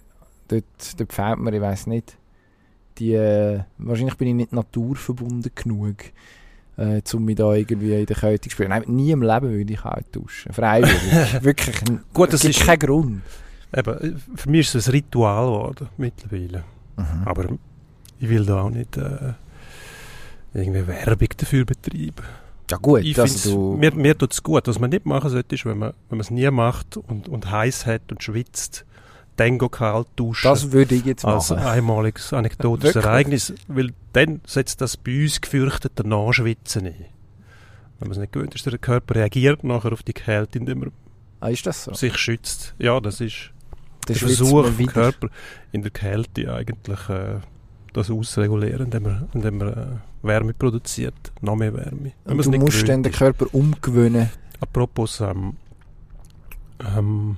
dort, 0.49 0.99
dort 0.99 1.13
fehlt 1.13 1.39
mir, 1.39 1.53
ich 1.53 1.61
weiß 1.61 1.87
nicht, 1.87 2.17
die, 2.97 3.13
äh, 3.13 3.61
wahrscheinlich 3.77 4.15
bin 4.17 4.27
ich 4.27 4.33
nicht 4.35 4.53
naturverbunden 4.53 5.51
genug, 5.55 5.95
äh, 6.77 7.01
um 7.13 7.25
mich 7.25 7.35
da 7.37 7.53
irgendwie 7.53 7.93
in 7.99 8.05
der 8.05 8.15
Kälte 8.15 8.49
zu 8.49 8.53
spielen. 8.53 8.69
Nein, 8.69 8.83
nie 8.87 9.11
im 9.11 9.21
Leben 9.21 9.49
würde 9.49 9.73
ich 9.73 9.79
kalt 9.81 10.07
duschen. 10.11 10.51
Freiwillig. 10.53 11.01
Wirklich. 11.43 11.77
Gut, 12.13 12.33
das 12.33 12.43
ist- 12.43 12.59
keinen 12.65 12.79
Grund. 12.79 13.21
Eben, 13.75 14.19
für 14.35 14.49
mich 14.49 14.61
ist 14.67 14.75
es 14.75 14.87
ein 14.87 14.93
Ritual 14.93 15.45
geworden, 15.45 15.89
mittlerweile. 15.97 16.63
Mhm. 16.97 17.21
Aber 17.25 17.45
ich 18.19 18.27
will 18.29 18.43
da 18.45 18.63
auch 18.63 18.69
nicht 18.71 18.97
äh, 18.97 19.33
irgendwie 20.53 20.87
Werbung 20.87 21.27
dafür 21.37 21.65
betreiben. 21.65 22.25
Ja 22.71 22.77
gut, 22.77 23.01
Ich 23.03 23.15
find's, 23.15 23.43
du... 23.43 23.75
mir, 23.77 23.93
mir 23.93 24.17
tut 24.17 24.33
es 24.33 24.41
gut. 24.43 24.67
Was 24.67 24.79
man 24.79 24.89
nicht 24.89 25.05
machen 25.05 25.29
sollte, 25.29 25.55
ist, 25.55 25.65
wenn 25.65 25.77
man 25.77 25.93
wenn 26.09 26.17
man 26.17 26.21
es 26.21 26.31
nie 26.31 26.49
macht 26.51 26.97
und, 26.97 27.27
und 27.29 27.49
heiß 27.51 27.85
hat 27.85 28.11
und 28.11 28.23
schwitzt, 28.23 28.85
dann 29.39 29.57
go 29.57 29.69
kalt 29.69 30.07
duschen. 30.15 30.47
Das 30.49 30.71
würde 30.71 30.95
ich 30.95 31.05
jetzt 31.05 31.25
als 31.25 31.49
machen. 31.49 31.63
einmaliges 31.63 32.33
anekdotisches? 32.33 32.95
Ereignis, 32.95 33.53
weil 33.67 33.91
dann 34.13 34.41
setzt 34.45 34.81
das 34.81 34.97
bei 34.97 35.23
uns 35.23 35.39
gefürchtete 35.41 36.07
Nachschwitzen 36.07 36.85
ein. 36.87 37.05
Wenn 37.99 38.07
man 38.07 38.11
es 38.11 38.17
nicht 38.17 38.31
gewöhnt 38.33 38.55
ist, 38.55 38.65
der 38.65 38.77
Körper 38.77 39.15
reagiert 39.15 39.63
nachher 39.63 39.91
auf 39.93 40.03
die 40.03 40.13
Kälte, 40.13 40.59
indem 40.59 40.83
er 40.83 40.91
Ah, 41.41 41.51
so? 41.53 41.93
sich 41.93 42.17
schützt. 42.17 42.75
Ja, 42.79 42.99
das 42.99 43.21
ist 43.21 43.51
Der 44.07 44.15
Versuch 44.15 44.65
vom 44.65 44.85
Körper 44.87 45.29
in 45.71 45.81
der 45.83 45.91
Kälte 45.91 46.53
eigentlich 46.53 47.09
äh, 47.09 47.39
das 47.93 48.09
auszuregulieren, 48.11 48.85
indem 48.85 49.05
er, 49.05 49.27
indem 49.33 49.61
er 49.61 49.77
äh, 49.77 49.85
Wärme 50.21 50.53
produziert, 50.53 51.31
noch 51.41 51.55
mehr 51.55 51.73
Wärme. 51.73 52.11
Wenn 52.25 52.37
du 52.37 52.49
nicht 52.49 52.61
musst 52.61 52.87
dann 52.89 53.03
den. 53.03 53.11
Körper 53.13 53.45
umgewöhnen. 53.53 54.29
Apropos 54.59 55.21
ähm, 55.21 55.53
ähm, 56.85 57.37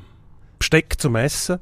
Besteck 0.58 1.00
zum 1.00 1.16
Essen, 1.16 1.60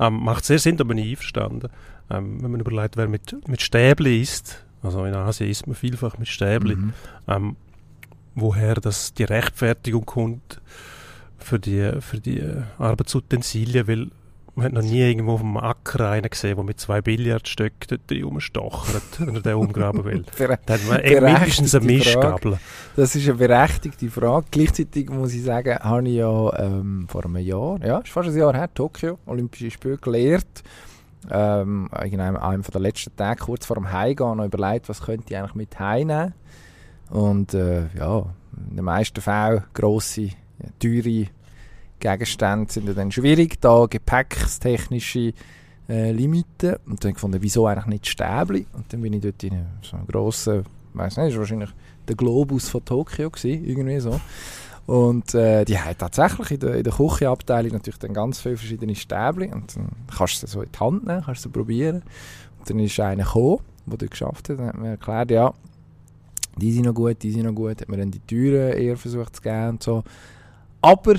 ähm, 0.00 0.22
macht 0.24 0.44
sehr 0.44 0.58
Sinn, 0.58 0.76
da 0.76 0.84
bin 0.84 0.98
ich 0.98 1.10
einverstanden. 1.10 1.68
Ähm, 2.10 2.42
wenn 2.42 2.50
man 2.50 2.60
überlegt, 2.60 2.96
wer 2.96 3.08
mit, 3.08 3.36
mit 3.48 3.62
Stäbli 3.62 4.20
isst, 4.20 4.64
also 4.82 5.04
in 5.04 5.14
Asien 5.14 5.48
isst 5.50 5.66
man 5.66 5.76
vielfach 5.76 6.18
mit 6.18 6.28
Stäbli, 6.28 6.76
Mhm. 6.76 6.92
ähm, 7.28 7.56
woher 8.34 8.74
das 8.74 9.14
die 9.14 9.24
Rechtfertigung 9.24 10.04
kommt 10.04 10.60
für 11.38 11.58
die, 11.58 11.92
für 12.00 12.20
die 12.20 12.40
äh, 12.40 12.62
Arbeitsutensilien, 12.78 13.86
weil 13.88 14.10
man 14.56 14.66
hat 14.66 14.72
noch 14.72 14.82
nie 14.82 15.00
irgendwo 15.00 15.32
auf 15.32 15.40
dem 15.40 15.56
Acker 15.56 16.10
einen 16.10 16.30
gesehen, 16.30 16.54
der 16.54 16.64
mit 16.64 16.78
zwei 16.78 17.00
Billardstöcken 17.00 17.98
dort 18.08 18.24
rumstochert, 18.24 19.02
wenn 19.18 19.34
er 19.36 19.40
den 19.42 19.54
umgraben 19.54 20.04
will. 20.04 20.24
Da 20.66 20.74
hat 20.74 20.86
man 20.88 21.00
eh 21.00 21.20
mindestens 21.20 21.74
eine. 21.74 21.84
Mischgabel. 21.84 22.58
Das 22.96 23.16
ist 23.16 23.28
eine 23.28 23.38
berechtigte 23.38 24.08
Frage. 24.08 24.46
Gleichzeitig 24.50 25.10
muss 25.10 25.34
ich 25.34 25.42
sagen, 25.42 25.76
habe 25.78 26.08
ich 26.08 26.16
ja 26.16 26.58
ähm, 26.58 27.06
vor 27.08 27.24
einem 27.24 27.38
Jahr, 27.38 27.84
ja, 27.84 27.98
ist 27.98 28.10
fast 28.10 28.28
ein 28.28 28.36
Jahr 28.36 28.54
her, 28.54 28.72
Tokio, 28.72 29.18
Olympische 29.26 29.70
Spiele 29.70 29.98
gelehrt. 29.98 30.62
Ähm, 31.30 31.88
in 32.04 32.20
einem, 32.20 32.36
einem 32.36 32.62
der 32.62 32.80
letzten 32.80 33.16
Tage, 33.16 33.44
kurz 33.44 33.66
vor 33.66 33.76
dem 33.76 33.90
Heimgehen, 33.90 34.36
noch 34.36 34.44
überlegt, 34.44 34.88
was 34.88 35.02
könnte 35.02 35.26
ich 35.30 35.36
eigentlich 35.36 35.54
mit 35.54 35.78
heimnehmen. 35.80 36.34
Und 37.10 37.54
äh, 37.54 37.86
ja, 37.96 38.26
in 38.68 38.76
den 38.76 38.84
meisten 38.84 39.20
Fällen 39.20 39.64
grosse, 39.72 40.30
teure 40.78 41.26
Gegenstände 42.04 42.70
sind 42.70 42.96
dann 42.96 43.10
schwierig, 43.10 43.60
da 43.60 43.86
gepäckstechnische 43.86 45.32
äh, 45.88 46.12
Limiten. 46.12 46.76
Und 46.86 47.02
dann 47.02 47.10
ich 47.10 47.14
gefunden, 47.14 47.38
wieso 47.40 47.66
eigentlich 47.66 47.86
nicht 47.86 48.06
Stäbli? 48.06 48.66
Und 48.74 48.92
dann 48.92 49.00
bin 49.00 49.14
ich 49.14 49.22
dort 49.22 49.42
in 49.42 49.64
so 49.82 49.96
einem 49.96 50.06
grossen, 50.06 50.64
weiß 50.92 51.16
nicht, 51.16 51.30
ist 51.30 51.38
wahrscheinlich 51.38 51.70
der 52.06 52.16
Globus 52.16 52.68
von 52.68 52.84
Tokio 52.84 53.30
gewesen, 53.30 53.64
irgendwie 53.64 54.00
so. 54.00 54.20
Und 54.86 55.34
äh, 55.34 55.64
die 55.64 55.78
haben 55.78 55.96
tatsächlich 55.96 56.50
in 56.50 56.60
der, 56.60 56.74
in 56.74 56.84
der 56.84 56.92
Küchenabteilung 56.92 57.72
natürlich 57.72 57.98
dann 57.98 58.12
ganz 58.12 58.38
viele 58.40 58.58
verschiedene 58.58 58.94
Stäbli 58.94 59.50
und 59.50 59.74
dann 59.74 59.88
kannst 60.14 60.42
du 60.42 60.46
sie 60.46 60.52
so 60.52 60.60
in 60.60 60.68
die 60.70 60.78
Hand 60.78 61.06
nehmen, 61.06 61.22
kannst 61.24 61.42
du 61.46 61.48
probieren. 61.48 62.02
Und 62.58 62.68
dann 62.68 62.78
ist 62.80 63.00
einer 63.00 63.24
gekommen, 63.24 63.60
der 63.86 63.96
das 63.96 64.10
geschafft 64.10 64.50
hat, 64.50 64.58
und 64.58 64.66
hat 64.66 64.76
mir 64.76 64.90
erklärt, 64.90 65.30
ja, 65.30 65.54
die 66.58 66.70
sind 66.70 66.84
noch 66.84 66.94
gut, 66.94 67.22
die 67.22 67.30
sind 67.30 67.44
noch 67.44 67.54
gut, 67.54 67.80
hat 67.80 67.88
mir 67.88 67.96
dann 67.96 68.10
die 68.10 68.20
Türen 68.20 68.74
eher 68.74 68.98
versucht 68.98 69.36
zu 69.36 69.42
geben 69.42 69.70
und 69.70 69.82
so. 69.82 70.04
Aber 70.82 71.14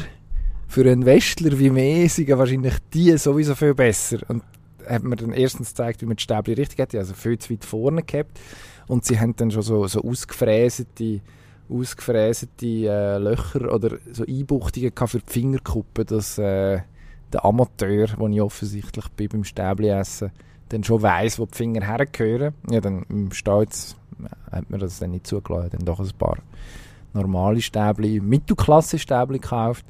für 0.75 0.91
einen 0.91 1.05
Westler 1.05 1.57
wie 1.57 1.69
mir 1.69 2.09
sind 2.09 2.27
wahrscheinlich 2.27 2.73
die 2.93 3.17
sowieso 3.17 3.55
viel 3.55 3.73
besser. 3.73 4.17
Und 4.27 4.43
hat 4.85 5.03
mir 5.03 5.15
dann 5.15 5.31
erstens 5.31 5.69
gezeigt, 5.69 6.01
wie 6.01 6.05
man 6.05 6.17
die 6.17 6.23
Stäbli 6.23 6.51
richtig 6.51 6.79
hat, 6.79 6.91
die 6.91 6.97
also 6.97 7.13
viel 7.13 7.39
zu 7.39 7.53
weit 7.53 7.63
vorne 7.63 8.03
gehabt. 8.03 8.37
Und 8.85 9.05
sie 9.05 9.17
haben 9.17 9.33
dann 9.37 9.51
schon 9.51 9.61
so, 9.61 9.87
so 9.87 10.03
ausgefräste, 10.03 11.21
ausgefräste 11.69 12.65
äh, 12.65 13.17
Löcher 13.19 13.73
oder 13.73 13.99
so 14.11 14.25
Einbuchtungen 14.25 14.91
für 14.93 15.19
die 15.19 15.31
Fingerkuppen, 15.31 16.07
dass 16.07 16.37
äh, 16.39 16.81
der 17.31 17.45
Amateur, 17.45 18.07
den 18.07 18.33
ich 18.33 18.41
offensichtlich 18.41 19.07
bin 19.15 19.29
beim 19.29 19.43
Stäbli 19.45 19.87
essen, 19.87 20.31
dann 20.67 20.83
schon 20.83 21.01
weiss, 21.01 21.39
wo 21.39 21.45
die 21.45 21.55
Finger 21.55 21.87
hergehören. 21.87 22.53
Ja, 22.69 22.81
dann 22.81 23.05
im 23.07 23.31
Stolz 23.31 23.95
hat 24.51 24.69
mir 24.69 24.79
das 24.79 24.99
dann 24.99 25.11
nicht 25.11 25.25
zugelassen, 25.25 25.69
dann 25.71 25.85
doch 25.85 26.01
ein 26.01 26.17
paar 26.19 26.39
normale 27.13 27.61
Stäbli, 27.61 28.19
Mittelklasse-Stäbli 28.19 29.39
gekauft. 29.39 29.85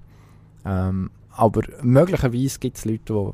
Ähm, 0.65 1.12
aber 1.31 1.62
möglicherweise 1.81 2.60
gibt 2.60 2.77
es 2.77 2.86
Leute, 2.86 3.34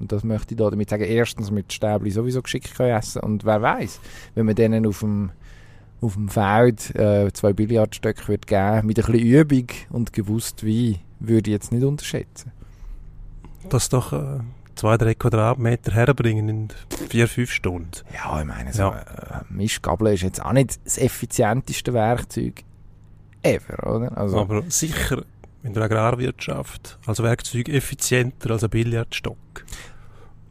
die, 0.00 0.06
das 0.06 0.24
möchte 0.24 0.54
ich 0.54 0.58
da 0.58 0.70
damit 0.70 0.90
sagen, 0.90 1.04
erstens 1.04 1.50
mit 1.50 1.72
Stäbli 1.72 2.10
sowieso 2.10 2.40
geschickt 2.42 2.74
können 2.74 2.96
essen 2.96 3.20
und 3.20 3.44
wer 3.44 3.60
weiß, 3.60 4.00
wenn 4.34 4.46
man 4.46 4.54
denen 4.54 4.86
auf 4.86 5.00
dem, 5.00 5.30
auf 6.00 6.14
dem 6.14 6.28
Feld 6.28 6.94
äh, 6.94 7.30
zwei 7.32 7.52
Billardstöcke 7.52 8.28
wird 8.28 8.46
geben, 8.46 8.86
mit 8.86 8.98
ein 8.98 9.12
bisschen 9.12 9.26
Übung 9.26 9.66
und 9.90 10.12
gewusst 10.12 10.64
wie, 10.64 11.00
würde 11.20 11.50
ich 11.50 11.54
jetzt 11.54 11.72
nicht 11.72 11.84
unterschätzen. 11.84 12.52
Das 13.68 13.88
doch 13.88 14.12
äh, 14.12 14.40
zwei, 14.74 14.96
drei 14.96 15.14
Quadratmeter 15.14 15.92
herbringen 15.92 16.48
in 16.48 16.68
vier, 17.08 17.28
fünf 17.28 17.50
Stunden. 17.50 17.90
Ja, 18.14 18.40
ich 18.40 18.46
meine, 18.46 18.72
so 18.72 18.82
Ja. 18.82 18.98
äh, 18.98 19.44
Mischgabel 19.50 20.14
ist 20.14 20.22
jetzt 20.22 20.42
auch 20.44 20.52
nicht 20.52 20.80
das 20.84 20.96
effizienteste 20.98 21.92
Werkzeug 21.92 22.62
ever, 23.42 23.94
oder? 23.96 24.16
Also, 24.16 24.38
Aber 24.38 24.62
sicher 24.68 25.24
in 25.62 25.74
der 25.74 25.84
Agrarwirtschaft 25.84 26.98
als 27.06 27.22
Werkzeug 27.22 27.68
effizienter 27.68 28.50
als 28.50 28.64
ein 28.64 28.70
Billardstock. 28.70 29.36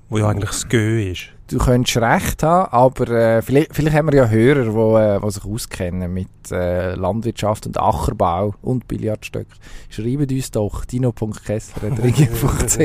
Wo 0.10 0.18
ja 0.18 0.28
eigentlich 0.28 0.50
das 0.50 0.68
Gö 0.68 1.02
ist. 1.12 1.30
du 1.48 1.58
könntest 1.58 1.98
recht 1.98 2.44
haben, 2.44 2.72
aber 2.72 3.10
äh, 3.10 3.42
vielleicht, 3.42 3.74
vielleicht 3.74 3.96
haben 3.96 4.12
wir 4.12 4.18
ja 4.18 4.28
Hörer, 4.28 4.66
die 4.66 5.02
äh, 5.02 5.20
die 5.26 5.32
sich 5.32 5.46
auskennen 5.46 6.14
mit 6.14 6.28
äh, 6.52 6.96
Landwirtschaft 6.96 7.66
und 7.66 7.78
Ackerbau 7.80 8.56
und 8.62 8.88
Billardstöcken. 8.88 9.56
Schreibt 9.90 10.32
uns 10.32 10.52
doch 10.52 10.84
dino.kessler.ch 10.86 12.78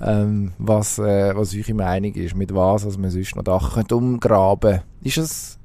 ähm, 0.00 0.52
was, 0.58 0.98
äh, 0.98 1.36
was 1.36 1.54
eure 1.54 1.74
Meinung 1.74 2.14
ist, 2.14 2.34
mit 2.34 2.54
was 2.54 2.84
also 2.84 2.98
man 2.98 3.10
sonst 3.10 3.36
noch 3.36 3.44
Dach 3.44 3.74
könnte 3.74 3.96
umgraben 3.96 4.80
Ist 5.02 5.18
es, 5.18 5.58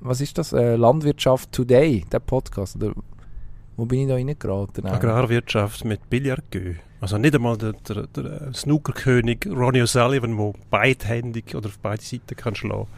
was 0.00 0.20
ist 0.20 0.38
das, 0.38 0.52
äh, 0.52 0.76
Landwirtschaft 0.76 1.52
Today, 1.52 2.04
der 2.10 2.20
Podcast? 2.20 2.76
Oder 2.76 2.92
wo 3.78 3.86
bin 3.86 4.00
ich 4.00 4.08
da 4.08 4.14
reingeraten? 4.14 4.84
Agrarwirtschaft 4.84 5.86
mit 5.86 6.10
Billardgö. 6.10 6.74
Also 7.00 7.16
nicht 7.16 7.34
einmal 7.34 7.56
der, 7.56 7.72
der, 7.72 8.06
der 8.08 8.52
Snookerkönig 8.52 9.46
Ronnie 9.46 9.82
O'Sullivan, 9.82 10.36
der 10.36 10.52
beidhändig 10.68 11.54
oder 11.54 11.68
auf 11.68 11.78
beide 11.78 12.02
Seiten 12.02 12.36
kann 12.36 12.54
schlagen 12.54 12.88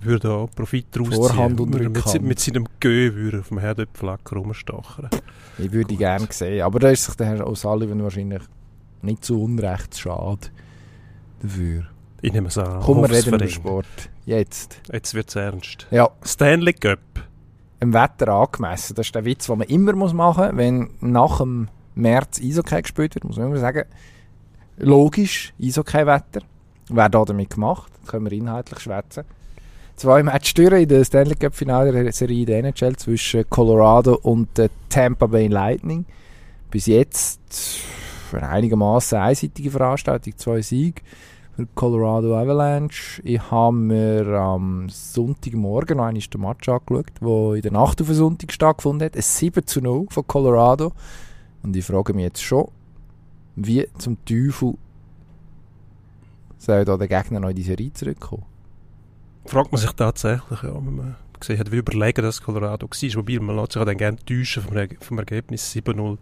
würde 0.00 0.28
da 0.28 0.46
Profit 0.54 0.86
daraus 0.90 1.14
Vorhand 1.14 1.58
ziehen. 1.58 1.74
und 1.74 1.92
mit, 1.92 2.22
mit 2.22 2.38
seinem 2.38 2.66
Gö 2.80 3.14
würde 3.14 3.40
auf 3.40 3.48
dem 3.48 3.58
Herdöpfelacker 3.58 4.36
rumstochern. 4.36 5.08
Ich 5.58 5.72
würde 5.72 5.96
gerne 5.96 6.26
sehen. 6.30 6.62
Aber 6.62 6.78
da 6.78 6.90
ist 6.90 7.04
sich 7.04 7.14
der 7.14 7.26
Herr 7.26 7.46
O'Sullivan 7.46 8.02
wahrscheinlich 8.02 8.42
nicht 9.02 9.24
zu 9.24 9.42
Unrecht 9.42 9.98
schade 9.98 10.48
dafür. 11.42 11.84
Ich 12.22 12.32
nehme 12.32 12.48
es 12.48 12.58
an. 12.58 12.80
Komm, 12.82 13.02
wir 13.02 13.10
reden 13.10 13.34
über. 13.34 13.48
Sport. 13.48 13.86
Jetzt. 14.24 14.80
Jetzt 14.92 15.14
wird 15.14 15.28
es 15.28 15.36
ernst. 15.36 15.86
Ja, 15.90 16.10
Stanley 16.24 16.72
Cup. 16.72 16.98
Im 17.80 17.92
Wetter 17.92 18.28
angemessen. 18.28 18.94
Das 18.94 19.06
ist 19.06 19.14
der 19.14 19.24
Witz, 19.24 19.46
den 19.46 19.58
man 19.58 19.68
immer 19.68 19.94
machen 19.94 20.46
muss, 20.46 20.56
wenn 20.56 20.90
nach 21.00 21.38
dem 21.38 21.68
März 21.94 22.40
Eishockey 22.40 22.82
gespielt 22.82 23.14
wird. 23.14 23.24
Muss 23.24 23.36
man 23.36 23.48
immer 23.48 23.58
sagen, 23.58 23.84
logisch, 24.76 25.52
Eishockey-Wetter. 25.60 26.40
Wer 26.88 27.08
da 27.08 27.24
damit 27.24 27.50
gemacht? 27.50 27.92
Können 28.06 28.30
wir 28.30 28.32
inhaltlich 28.32 28.80
schwätzen. 28.80 29.24
Zwei 29.96 30.22
Matches 30.22 30.52
in 30.58 30.88
der 30.88 31.04
Stanley 31.04 31.34
Cup 31.36 31.54
Finale 31.54 31.90
der 31.90 32.12
Serie 32.12 32.44
der 32.44 32.58
NHL 32.58 32.96
zwischen 32.96 33.48
Colorado 33.48 34.18
und 34.22 34.56
der 34.58 34.68
Tampa 34.90 35.26
Bay 35.26 35.46
Lightning. 35.46 36.04
Bis 36.70 36.86
jetzt 36.86 37.40
eine 38.32 38.48
einigermaßen 38.48 39.18
einseitige 39.18 39.70
Veranstaltung, 39.70 40.36
zwei 40.36 40.60
Siege 40.60 41.00
Colorado 41.74 42.36
Avalanche. 42.36 43.22
Ich 43.24 43.50
habe 43.50 43.74
mir 43.74 44.26
am 44.26 44.88
Sonntagmorgen 44.88 45.96
noch 45.96 46.04
einmal 46.04 46.20
den 46.20 46.40
Match 46.40 46.68
angeschaut, 46.68 47.06
der 47.20 47.54
in 47.54 47.62
der 47.62 47.72
Nacht 47.72 48.00
auf 48.00 48.08
den 48.08 48.16
Sonntag 48.16 48.52
stattgefunden 48.52 49.06
hat. 49.06 49.16
Ein 49.16 49.22
7 49.22 49.66
zu 49.66 49.80
0 49.80 50.06
von 50.10 50.26
Colorado. 50.26 50.92
Und 51.62 51.74
ich 51.74 51.84
frage 51.84 52.12
mich 52.12 52.24
jetzt 52.24 52.42
schon, 52.42 52.68
wie 53.56 53.88
zum 53.96 54.22
Teufel 54.24 54.74
soll 56.58 56.84
da 56.84 56.96
der 56.96 57.08
Gegner 57.08 57.40
noch 57.40 57.48
in 57.48 57.56
die 57.56 57.62
Serie 57.62 57.92
zurückkommen? 57.92 58.44
Fragt 59.46 59.72
man 59.72 59.80
sich 59.80 59.92
tatsächlich, 59.92 60.62
ja, 60.62 60.74
wenn 60.74 60.96
man 60.96 61.16
gesehen 61.40 61.58
hat, 61.58 61.72
wie 61.72 61.76
überlegen 61.76 62.22
das 62.22 62.42
Colorado 62.42 62.86
war. 62.86 63.16
Wobei 63.16 63.38
man 63.38 63.56
lässt 63.56 63.72
sich 63.72 63.84
dann 63.84 63.96
gerne 63.96 64.18
täuschen 64.24 64.62
vom, 64.62 64.76
vom 65.00 65.18
Ergebnis 65.18 65.74
7-0. 65.74 66.18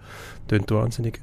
Tönt 0.47 0.71
wahnsinnig 0.71 1.21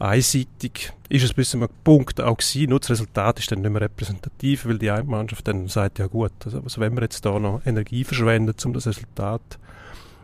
einseitig. 0.00 0.92
Ist 1.08 1.24
es 1.24 1.34
bis 1.34 1.50
zu 1.50 1.58
einem 1.58 1.68
Punkt 1.84 2.20
auch 2.20 2.36
gewesen, 2.36 2.70
nur 2.70 2.80
das 2.80 2.90
Resultat 2.90 3.38
ist 3.38 3.50
dann 3.52 3.60
nicht 3.60 3.70
mehr 3.70 3.82
repräsentativ, 3.82 4.66
weil 4.66 4.78
die 4.78 4.90
eine 4.90 5.04
Mannschaft 5.04 5.46
dann 5.46 5.68
sagt, 5.68 5.98
ja 5.98 6.06
gut, 6.06 6.32
also, 6.44 6.60
also 6.60 6.80
wenn 6.80 6.94
wir 6.94 7.02
jetzt 7.02 7.24
da 7.24 7.38
noch 7.38 7.60
Energie 7.66 8.04
verschwenden, 8.04 8.54
um 8.64 8.72
das 8.72 8.86
Resultat 8.86 9.58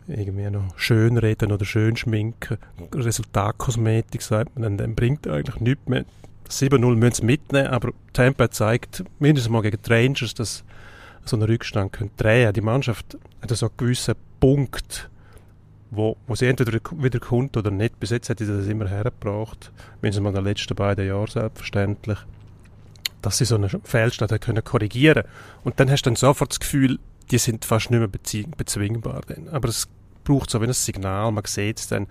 irgendwie 0.07 0.49
noch 0.49 0.77
schön 0.77 1.17
reden 1.17 1.51
oder 1.51 1.65
schön 1.65 1.97
schminken, 1.97 2.57
Resultatkosmetik 2.93 4.21
sagt 4.21 4.57
man, 4.57 4.77
dann, 4.77 4.95
bringt 4.95 5.27
eigentlich 5.27 5.59
nichts 5.59 5.87
mehr. 5.87 6.05
7-0 6.49 6.95
müssen 6.95 7.13
sie 7.13 7.25
mitnehmen, 7.25 7.67
aber 7.67 7.91
Tampa 8.13 8.49
zeigt 8.49 9.03
mindestens 9.19 9.51
mal 9.51 9.61
gegen 9.61 9.77
die 9.81 9.93
Rangers, 9.93 10.33
dass 10.33 10.63
so 11.25 11.35
einen 11.35 11.45
Rückstand 11.45 11.91
können 11.91 12.11
drehen. 12.15 12.53
Die 12.53 12.61
Mannschaft 12.61 13.17
hat 13.41 13.49
so 13.49 13.65
einen 13.65 13.75
gewissen 13.75 14.15
Punkt, 14.39 15.09
wo, 15.91 16.17
wo 16.27 16.35
sie 16.35 16.47
entweder 16.47 16.79
wieder 16.97 17.19
kommt 17.19 17.55
oder 17.57 17.71
nicht. 17.71 17.99
Bis 17.99 18.09
jetzt 18.09 18.29
hat 18.29 18.39
sie 18.39 18.47
das 18.47 18.67
immer 18.67 18.87
hergebracht, 18.87 19.71
mindestens 20.01 20.23
mal 20.23 20.29
in 20.29 20.35
den 20.35 20.43
letzten 20.43 20.75
beiden 20.75 21.07
Jahren 21.07 21.27
selbstverständlich, 21.27 22.19
dass 23.21 23.37
sie 23.37 23.45
so 23.45 23.55
einen 23.55 23.69
Fehlstart 23.83 24.31
hat 24.31 24.41
können 24.41 24.63
korrigieren 24.63 25.23
Und 25.63 25.79
dann 25.79 25.89
hast 25.89 26.03
du 26.03 26.09
dann 26.09 26.15
sofort 26.15 26.51
das 26.51 26.59
Gefühl, 26.59 26.99
die 27.31 27.37
sind 27.37 27.65
fast 27.65 27.91
nicht 27.91 27.99
mehr 27.99 28.07
bezwingbar. 28.07 29.21
Dann. 29.27 29.49
Aber 29.49 29.69
es 29.69 29.87
braucht 30.23 30.49
so 30.49 30.61
wie 30.61 30.65
ein 30.65 30.73
Signal, 30.73 31.31
man 31.31 31.45
sieht 31.45 31.79
es 31.79 31.87
dann. 31.87 32.07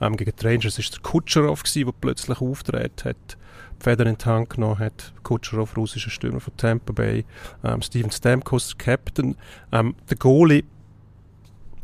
Ähm, 0.00 0.16
gegen 0.16 0.32
die 0.36 0.46
Rangers 0.46 0.78
ist 0.78 0.94
der 0.94 1.00
Kutscherow 1.00 1.62
der 1.62 1.92
plötzlich 2.00 2.40
auftreten 2.40 3.08
hat, 3.08 3.36
die 3.80 3.82
Feder 3.82 4.06
in 4.06 4.18
die 4.18 4.24
Hand 4.24 4.50
genommen 4.50 4.78
hat. 4.78 5.12
Kutscherow, 5.22 5.74
russischer 5.76 6.10
Stürmer 6.10 6.40
von 6.40 6.56
Tampa 6.56 6.92
Bay. 6.92 7.24
Ähm, 7.64 7.80
Steven 7.80 8.10
Stamkos, 8.10 8.68
der 8.68 8.76
Captain. 8.76 9.36
Ähm, 9.72 9.94
der 10.08 10.16
Goalie, 10.18 10.64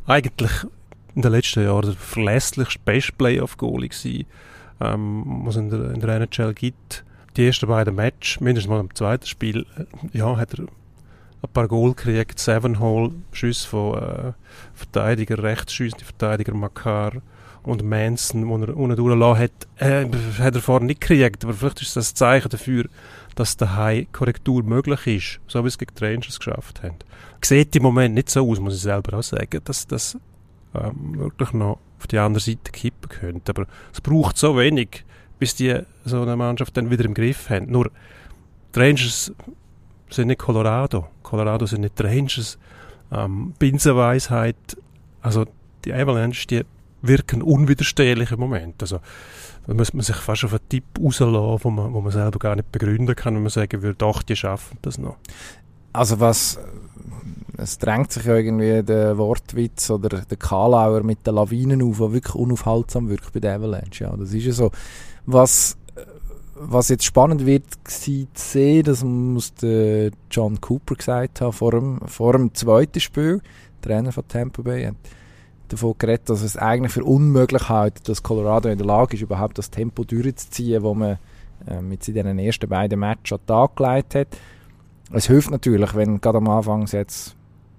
eigentlich 0.06 0.66
in 1.14 1.22
den 1.22 1.32
letzten 1.32 1.64
Jahren 1.64 1.86
der 1.86 1.94
verlässlichste 1.94 2.78
Best 2.84 3.16
Playoff-Goalie 3.18 3.88
gewesen, 3.88 4.26
ähm, 4.80 5.42
was 5.44 5.56
es 5.56 5.60
in 5.62 5.70
der, 5.70 5.90
in 5.92 6.00
der 6.00 6.20
NHL 6.20 6.54
gibt. 6.54 7.04
Die 7.36 7.46
ersten 7.46 7.66
beiden 7.66 7.94
Matches, 7.94 8.40
mindestens 8.40 8.70
mal 8.70 8.80
im 8.80 8.94
zweiten 8.94 9.26
Spiel, 9.26 9.66
äh, 9.76 9.84
ja, 10.16 10.36
hat 10.36 10.54
er 10.54 10.64
ein 10.64 11.52
paar 11.52 11.68
Goal 11.68 11.94
gekriegt, 11.94 12.38
Seven-Hole, 12.38 13.12
Schüsse 13.32 13.68
von 13.68 13.98
äh, 13.98 14.32
Verteidiger, 14.74 15.42
rechtsschüssende 15.42 16.04
Verteidiger 16.04 16.54
Makar 16.54 17.14
und 17.62 17.84
Manson, 17.84 18.48
wo 18.48 18.58
er 18.58 18.76
unten 18.76 18.96
durchgelassen 18.96 19.42
hat, 19.42 19.68
äh, 19.76 20.06
hat 20.38 20.54
er 20.54 20.60
vorher 20.60 20.86
nicht 20.86 21.00
gekriegt, 21.00 21.44
aber 21.44 21.54
vielleicht 21.54 21.82
ist 21.82 21.96
das 21.96 22.12
ein 22.12 22.16
Zeichen 22.16 22.48
dafür, 22.48 22.86
dass 23.34 23.56
daheim 23.56 24.06
Korrektur 24.12 24.62
möglich 24.62 25.06
ist, 25.06 25.40
so 25.46 25.62
wie 25.64 25.68
es 25.68 25.78
gegen 25.78 25.94
die 25.94 26.04
Rangers 26.04 26.38
geschafft 26.38 26.82
haben. 26.82 26.96
Sieht 27.42 27.74
im 27.76 27.82
Moment 27.82 28.14
nicht 28.14 28.30
so 28.30 28.48
aus, 28.48 28.60
muss 28.60 28.76
ich 28.76 28.82
selber 28.82 29.18
auch 29.18 29.22
sagen, 29.22 29.60
dass 29.64 29.86
das 29.86 30.16
ähm, 30.74 31.18
wirklich 31.18 31.52
noch 31.52 31.78
auf 31.98 32.06
die 32.06 32.18
andere 32.18 32.40
Seite 32.40 32.72
kippen 32.72 33.08
könnte, 33.08 33.50
aber 33.50 33.66
es 33.92 34.00
braucht 34.00 34.36
so 34.36 34.56
wenig, 34.56 35.04
bis 35.38 35.54
die 35.54 35.80
so 36.04 36.22
eine 36.22 36.36
Mannschaft 36.36 36.76
dann 36.76 36.90
wieder 36.90 37.04
im 37.04 37.14
Griff 37.14 37.50
haben. 37.50 37.70
Nur 37.70 37.90
die 38.74 38.78
Rangers 38.78 39.32
sind 40.10 40.28
nicht 40.28 40.40
Colorado, 40.40 41.08
Colorado 41.22 41.66
sind 41.66 41.82
nicht 41.82 41.98
die 41.98 42.02
Rangers, 42.02 42.58
ähm, 43.10 43.54
Binsenweisheit, 43.58 44.56
also 45.20 45.46
die 45.84 45.92
Avalanche, 45.92 46.46
die 46.46 46.62
wirken 47.02 47.42
unwiderstehlich 47.42 48.30
im 48.30 48.40
Moment. 48.40 48.80
Also 48.80 49.00
da 49.66 49.74
müsste 49.74 49.96
man 49.96 50.04
sich 50.04 50.16
fast 50.16 50.44
auf 50.44 50.52
einen 50.52 50.68
Tipp 50.68 50.84
rauslassen, 50.98 51.64
wo 51.64 51.70
man, 51.70 51.92
wo 51.92 52.00
man 52.00 52.12
selber 52.12 52.38
gar 52.38 52.56
nicht 52.56 52.72
begründen 52.72 53.14
kann, 53.14 53.34
wenn 53.34 53.42
man 53.42 53.50
sagen 53.50 53.82
würde, 53.82 53.96
doch, 53.96 54.22
die 54.22 54.36
schaffen 54.36 54.78
das 54.82 54.98
noch. 54.98 55.16
Also 55.92 56.20
was, 56.20 56.58
es 57.58 57.78
drängt 57.78 58.12
sich 58.12 58.24
ja 58.24 58.36
irgendwie 58.36 58.82
der 58.82 59.18
Wortwitz 59.18 59.90
oder 59.90 60.20
der 60.22 60.36
Kalauer 60.36 61.02
mit 61.02 61.26
den 61.26 61.34
Lawinen 61.34 61.82
auf, 61.82 61.98
der 61.98 62.12
wirklich 62.12 62.34
unaufhaltsam 62.34 63.08
wirkt 63.08 63.32
bei 63.32 63.40
der 63.40 63.56
Avalanche. 63.56 64.04
Ja, 64.04 64.16
das 64.16 64.32
ist 64.32 64.44
ja 64.44 64.52
so. 64.52 64.70
Was, 65.26 65.76
was 66.54 66.88
jetzt 66.88 67.04
spannend 67.04 67.46
wird 67.46 67.64
zu 67.84 68.26
sehen, 68.34 68.84
das 68.84 69.04
muss 69.04 69.54
der 69.54 70.10
John 70.30 70.60
Cooper 70.60 70.94
gesagt 70.94 71.40
haben 71.40 71.52
vor 71.52 71.72
dem, 71.72 72.00
vor 72.06 72.32
dem 72.32 72.54
zweiten 72.54 73.00
Spiel, 73.00 73.40
Trainer 73.82 74.12
von 74.12 74.26
Tampa 74.26 74.62
Bay, 74.62 74.86
hat 74.86 74.96
davon 75.68 75.94
geredet, 75.98 76.28
dass 76.28 76.42
es 76.42 76.56
eigentlich 76.56 76.92
für 76.92 77.04
unmöglich 77.04 77.68
hält, 77.68 78.08
dass 78.08 78.22
Colorado 78.22 78.68
in 78.68 78.78
der 78.78 78.86
Lage 78.86 79.16
ist, 79.16 79.22
überhaupt 79.22 79.58
das 79.58 79.70
Tempo 79.70 80.04
durchzuziehen, 80.04 80.82
das 80.82 80.94
man 80.94 81.18
äh, 81.66 81.80
mit 81.80 82.06
in 82.08 82.14
den 82.14 82.38
ersten 82.38 82.68
beiden 82.68 82.98
Matches 82.98 83.32
an 83.32 83.38
den 83.38 83.46
Tag 83.46 83.76
gelegt 83.76 84.14
hat. 84.14 84.28
Es 85.12 85.26
hilft 85.26 85.50
natürlich, 85.50 85.94
wenn 85.94 86.20
gerade 86.20 86.38
am 86.38 86.48
Anfang 86.48 86.86
jetzt 86.86 87.36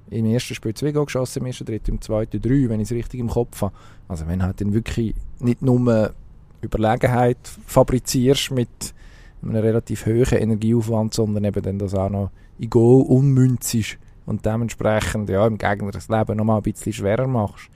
im 0.09 0.25
ersten 0.25 0.53
Spiel 0.53 0.73
zwei 0.73 0.91
Goal 0.91 1.05
geschossen, 1.05 1.39
im 1.39 1.47
ersten, 1.47 1.65
dritten, 1.65 1.91
im 1.91 2.01
zweiten 2.01 2.41
drei, 2.41 2.69
wenn 2.69 2.79
ich 2.79 2.91
es 2.91 2.95
richtig 2.95 3.19
im 3.19 3.29
Kopf 3.29 3.61
habe. 3.61 3.73
Also 4.07 4.27
wenn 4.27 4.43
halt 4.43 4.61
dann 4.61 4.73
wirklich 4.73 5.15
nicht 5.39 5.61
nur 5.61 6.13
Überlegenheit 6.61 7.39
fabrizierst 7.65 8.51
mit, 8.51 8.93
einem 9.41 9.55
relativ 9.55 10.05
hohen 10.05 10.37
Energieaufwand, 10.37 11.13
sondern 11.13 11.43
eben 11.43 11.61
dann 11.61 11.79
das 11.79 11.93
auch 11.93 12.09
noch 12.09 12.31
in 12.59 12.69
Go 12.69 13.01
ummünzest 13.01 13.97
und 14.25 14.45
dementsprechend 14.45 15.29
ja, 15.29 15.45
im 15.45 15.57
Gegner 15.57 15.91
das 15.91 16.07
Leben 16.07 16.37
noch 16.37 16.45
mal 16.45 16.57
ein 16.57 16.63
bisschen 16.63 16.93
schwerer 16.93 17.27
machst. 17.27 17.69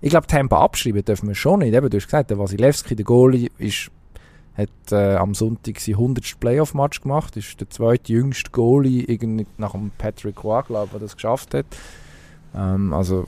Ich 0.00 0.10
glaube, 0.10 0.26
Tempo 0.26 0.56
abschreiben 0.56 1.04
dürfen 1.04 1.28
wir 1.28 1.34
schon 1.34 1.60
nicht. 1.60 1.74
Eben, 1.74 1.88
du 1.88 1.96
hast 1.96 2.04
gesagt, 2.04 2.30
der 2.30 2.38
Wasilewski, 2.38 2.94
der 2.94 3.04
Goalie, 3.04 3.50
ist, 3.58 3.90
hat 4.56 4.92
äh, 4.92 5.16
am 5.16 5.34
Sonntag 5.34 5.80
sein 5.80 5.94
100. 5.94 6.38
Playoff-Match 6.38 7.00
gemacht. 7.00 7.36
ist 7.36 7.60
der 7.60 7.70
zweite 7.70 8.12
jüngste 8.12 8.50
Goalie 8.50 9.18
nach 9.58 9.72
dem 9.72 9.90
Patrick 9.98 10.42
Roy, 10.44 10.62
glaube 10.62 10.86
ich, 10.86 10.90
der 10.92 11.00
das 11.00 11.16
geschafft 11.16 11.54
hat. 11.54 11.66
Ähm, 12.54 12.92
also 12.92 13.24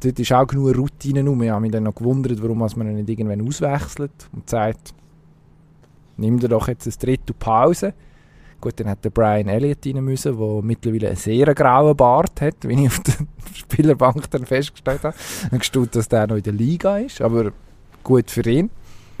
dort 0.00 0.18
ist 0.18 0.32
auch 0.32 0.46
genug 0.46 0.76
Routine 0.76 1.24
rum. 1.24 1.42
Ich 1.42 1.50
habe 1.50 1.60
mich 1.60 1.70
dann 1.70 1.84
noch 1.84 1.94
gewundert, 1.94 2.42
warum 2.42 2.58
man 2.58 2.88
ihn 2.88 2.96
nicht 2.96 3.08
irgendwann 3.08 3.46
auswechselt 3.46 4.28
und 4.32 4.48
sagt, 4.50 4.94
nimm 6.16 6.38
dir 6.38 6.48
doch 6.48 6.68
jetzt 6.68 6.86
ein 6.86 6.94
Drittel 7.00 7.34
Pause. 7.38 7.94
Gut, 8.60 8.78
dann 8.78 8.90
hat 8.90 9.02
der 9.02 9.10
Brian 9.10 9.48
Elliott 9.48 9.86
rein 9.86 10.04
müssen, 10.04 10.38
der 10.38 10.62
mittlerweile 10.62 11.08
einen 11.08 11.16
sehr 11.16 11.54
grauen 11.54 11.96
Bart 11.96 12.42
hat, 12.42 12.56
wie 12.68 12.84
ich 12.84 12.88
auf 12.88 13.00
der 13.00 13.14
Spielerbank 13.54 14.30
dann 14.30 14.44
festgestellt 14.44 15.02
habe. 15.02 15.16
Ich 15.50 15.58
gestaunt, 15.58 15.96
dass 15.96 16.08
der 16.08 16.26
noch 16.26 16.36
in 16.36 16.42
der 16.42 16.52
Liga 16.52 16.98
ist, 16.98 17.22
aber 17.22 17.52
gut 18.04 18.30
für 18.30 18.46
ihn. 18.48 18.68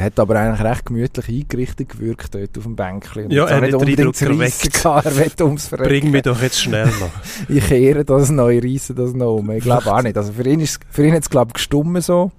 Er 0.00 0.06
hat 0.06 0.18
aber 0.18 0.36
eigentlich 0.36 0.66
recht 0.66 0.86
gemütlich 0.86 1.28
eingerichtet 1.28 1.90
gewirkt 1.90 2.34
dort 2.34 2.56
auf 2.56 2.64
dem 2.64 2.74
Bänkchen. 2.74 3.30
Ja, 3.30 3.44
er 3.44 3.60
hat 3.60 3.74
unbedingt 3.74 4.16
gehabt, 4.16 5.04
er 5.04 5.14
will 5.14 5.32
ums 5.42 5.66
Verrecken. 5.66 5.88
Bring 5.90 6.10
mich 6.10 6.22
doch 6.22 6.40
jetzt 6.40 6.58
schnell 6.58 6.86
noch. 6.86 7.10
ich 7.50 7.66
kehre 7.66 8.02
das 8.02 8.30
neu, 8.30 8.60
reisse 8.64 8.94
das 8.94 9.12
noch 9.12 9.36
um. 9.36 9.50
Ich 9.50 9.62
glaube 9.62 9.92
auch 9.92 10.00
nicht. 10.00 10.16
Also 10.16 10.32
für 10.32 10.48
ihn, 10.48 10.60
ist, 10.60 10.80
für 10.88 11.04
ihn 11.04 11.12
hat 11.12 11.20
es, 11.20 11.28
glaube 11.28 11.48
ich, 11.50 11.52
gestummen 11.52 12.00
so. 12.00 12.32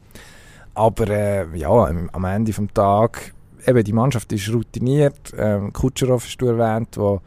Aber 0.73 1.07
äh, 1.07 1.55
ja, 1.55 1.69
am 1.69 2.25
Ende 2.25 2.51
des 2.51 2.67
Tages 2.73 3.31
eben, 3.67 3.83
die 3.83 3.93
Mannschaft 3.93 4.33
ist 4.33 4.51
routiniert. 4.51 5.31
Ähm, 5.37 5.71
Kutscherow 5.71 6.19
hast 6.19 6.37
du 6.37 6.47
erwähnt, 6.47 6.97
wo 6.97 7.21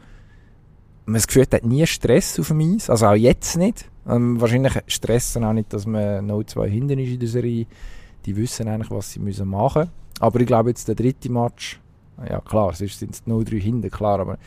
man 1.05 1.13
das 1.13 1.27
Gefühl 1.27 1.47
hat, 1.49 1.63
nie 1.63 1.87
Stress 1.87 2.37
auf 2.41 2.49
dem 2.49 2.59
Eis. 2.59 2.89
Also 2.89 3.05
auch 3.05 3.13
jetzt 3.13 3.55
nicht. 3.55 3.89
Ähm, 4.05 4.41
wahrscheinlich 4.41 4.73
stressen 4.87 5.45
auch 5.45 5.53
nicht, 5.53 5.71
dass 5.71 5.85
man 5.85 6.29
0-2 6.29 6.65
hinten 6.65 6.99
ist 6.99 7.11
in 7.11 7.19
der 7.21 7.29
Serie. 7.29 7.67
Die 8.25 8.35
wissen 8.35 8.67
eigentlich, 8.67 8.91
was 8.91 9.13
sie 9.13 9.19
müssen 9.19 9.47
machen 9.47 9.83
müssen. 9.83 10.04
Aber 10.19 10.39
ich 10.39 10.47
glaube, 10.47 10.69
jetzt 10.69 10.87
der 10.87 10.95
dritte 10.95 11.31
Match, 11.31 11.79
ja 12.29 12.39
klar, 12.39 12.73
sonst 12.73 12.99
sind 12.99 13.13
es 13.13 13.23
0-3 13.25 13.59
hinten, 13.59 13.91
klar, 13.91 14.19
aber 14.19 14.37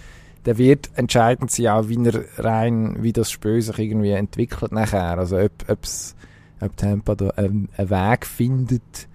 der 0.44 0.56
wird 0.56 0.90
entscheidend 0.94 1.50
sein, 1.50 1.68
auch 1.68 1.88
wie 1.88 2.02
er 2.06 2.24
rein, 2.38 3.02
wie 3.02 3.12
das 3.12 3.30
Spiel 3.30 3.60
sich 3.60 3.78
irgendwie 3.78 4.12
entwickelt 4.12 4.72
nachher. 4.72 5.18
Also 5.18 5.38
ob, 5.38 5.52
ob 5.68 6.76
Tampa 6.76 7.14
da 7.14 7.28
einen, 7.30 7.68
einen 7.76 7.90
Weg 7.90 8.24
findet, 8.24 9.08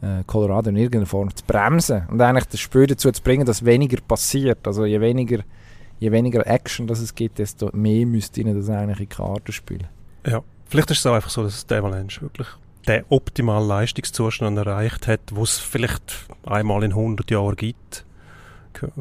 äh, 0.00 0.22
Colorado 0.26 0.70
in 0.70 0.76
irgendeiner 0.76 1.06
Form 1.06 1.34
zu 1.34 1.44
bremsen 1.44 2.06
und 2.08 2.20
eigentlich 2.20 2.46
das 2.46 2.60
Spiel 2.60 2.86
dazu 2.86 3.10
zu 3.10 3.22
bringen, 3.22 3.44
dass 3.44 3.64
weniger 3.64 4.00
passiert. 4.00 4.66
Also 4.66 4.84
je 4.84 5.00
weniger, 5.00 5.40
je 5.98 6.12
weniger 6.12 6.46
Action 6.46 6.86
das 6.86 7.00
es 7.00 7.14
gibt, 7.14 7.38
desto 7.38 7.70
mehr 7.74 8.06
müsste 8.06 8.40
ihnen 8.40 8.56
das 8.56 8.70
eigentlich 8.70 9.00
in 9.00 9.08
die 9.08 9.14
Karten 9.14 9.52
spielen. 9.52 9.88
Ja, 10.26 10.42
vielleicht 10.66 10.90
ist 10.90 11.00
es 11.00 11.06
auch 11.06 11.14
einfach 11.14 11.30
so, 11.30 11.42
dass 11.42 11.66
der 11.66 11.78
Avalanche 11.80 12.22
wirklich 12.22 12.48
den 12.88 13.04
optimalen 13.08 13.68
Leistungszustand 13.68 14.58
erreicht 14.58 15.06
hat, 15.06 15.20
wo 15.32 15.42
es 15.42 15.58
vielleicht 15.58 16.26
einmal 16.44 16.82
in 16.82 16.92
100 16.92 17.30
Jahren 17.30 17.56
gibt 17.56 18.04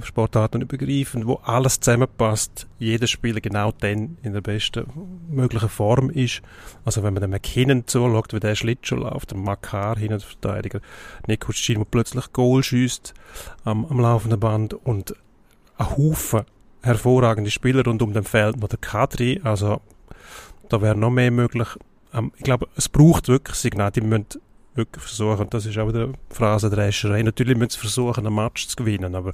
Sportarten 0.01 0.61
übergreifend, 0.61 1.27
wo 1.27 1.35
alles 1.43 1.79
zusammenpasst, 1.79 2.67
jeder 2.79 3.07
Spieler 3.07 3.41
genau 3.41 3.71
dann 3.71 4.17
in 4.23 4.33
der 4.33 4.41
besten 4.41 4.85
möglichen 5.29 5.69
Form 5.69 6.09
ist. 6.09 6.41
Also 6.85 7.03
wenn 7.03 7.13
man 7.13 7.21
dem 7.21 7.31
McKinnon 7.31 7.85
zuschaut, 7.85 8.33
wie 8.33 8.39
der 8.39 8.55
Schlittschuh 8.55 8.95
läuft, 8.95 9.31
der 9.31 9.37
Makar 9.37 9.95
der 9.95 10.19
Verteidiger, 10.19 10.79
Nico 11.27 11.51
Schiel, 11.51 11.83
plötzlich 11.89 12.31
Goal 12.33 12.63
schießt 12.63 13.13
am, 13.65 13.85
am 13.85 13.99
laufenden 13.99 14.39
Band 14.39 14.73
und 14.73 15.15
ein 15.77 15.97
Haufen 15.97 16.43
hervorragende 16.81 17.51
Spieler 17.51 17.83
rund 17.83 18.01
um 18.01 18.13
den 18.13 18.23
Feld, 18.23 18.59
noch 18.59 18.69
der 18.69 18.79
Kadri, 18.79 19.41
also 19.43 19.81
da 20.69 20.81
wäre 20.81 20.95
noch 20.95 21.11
mehr 21.11 21.31
möglich. 21.31 21.67
Ähm, 22.17 22.31
ich 22.37 22.43
glaube, 22.43 22.67
es 22.75 22.89
braucht 22.89 23.27
wirklich 23.27 23.55
Signale, 23.55 23.91
die 23.91 24.01
müssen 24.01 24.25
wirklich 24.75 25.03
versuchen, 25.03 25.49
das 25.49 25.65
ist 25.65 25.77
auch 25.77 25.91
der 25.91 26.09
Phrasendrescherei, 26.29 27.23
natürlich 27.23 27.57
müssen 27.57 27.71
sie 27.71 27.79
versuchen, 27.79 28.25
einen 28.25 28.35
Match 28.35 28.67
zu 28.67 28.75
gewinnen, 28.75 29.15
aber 29.15 29.33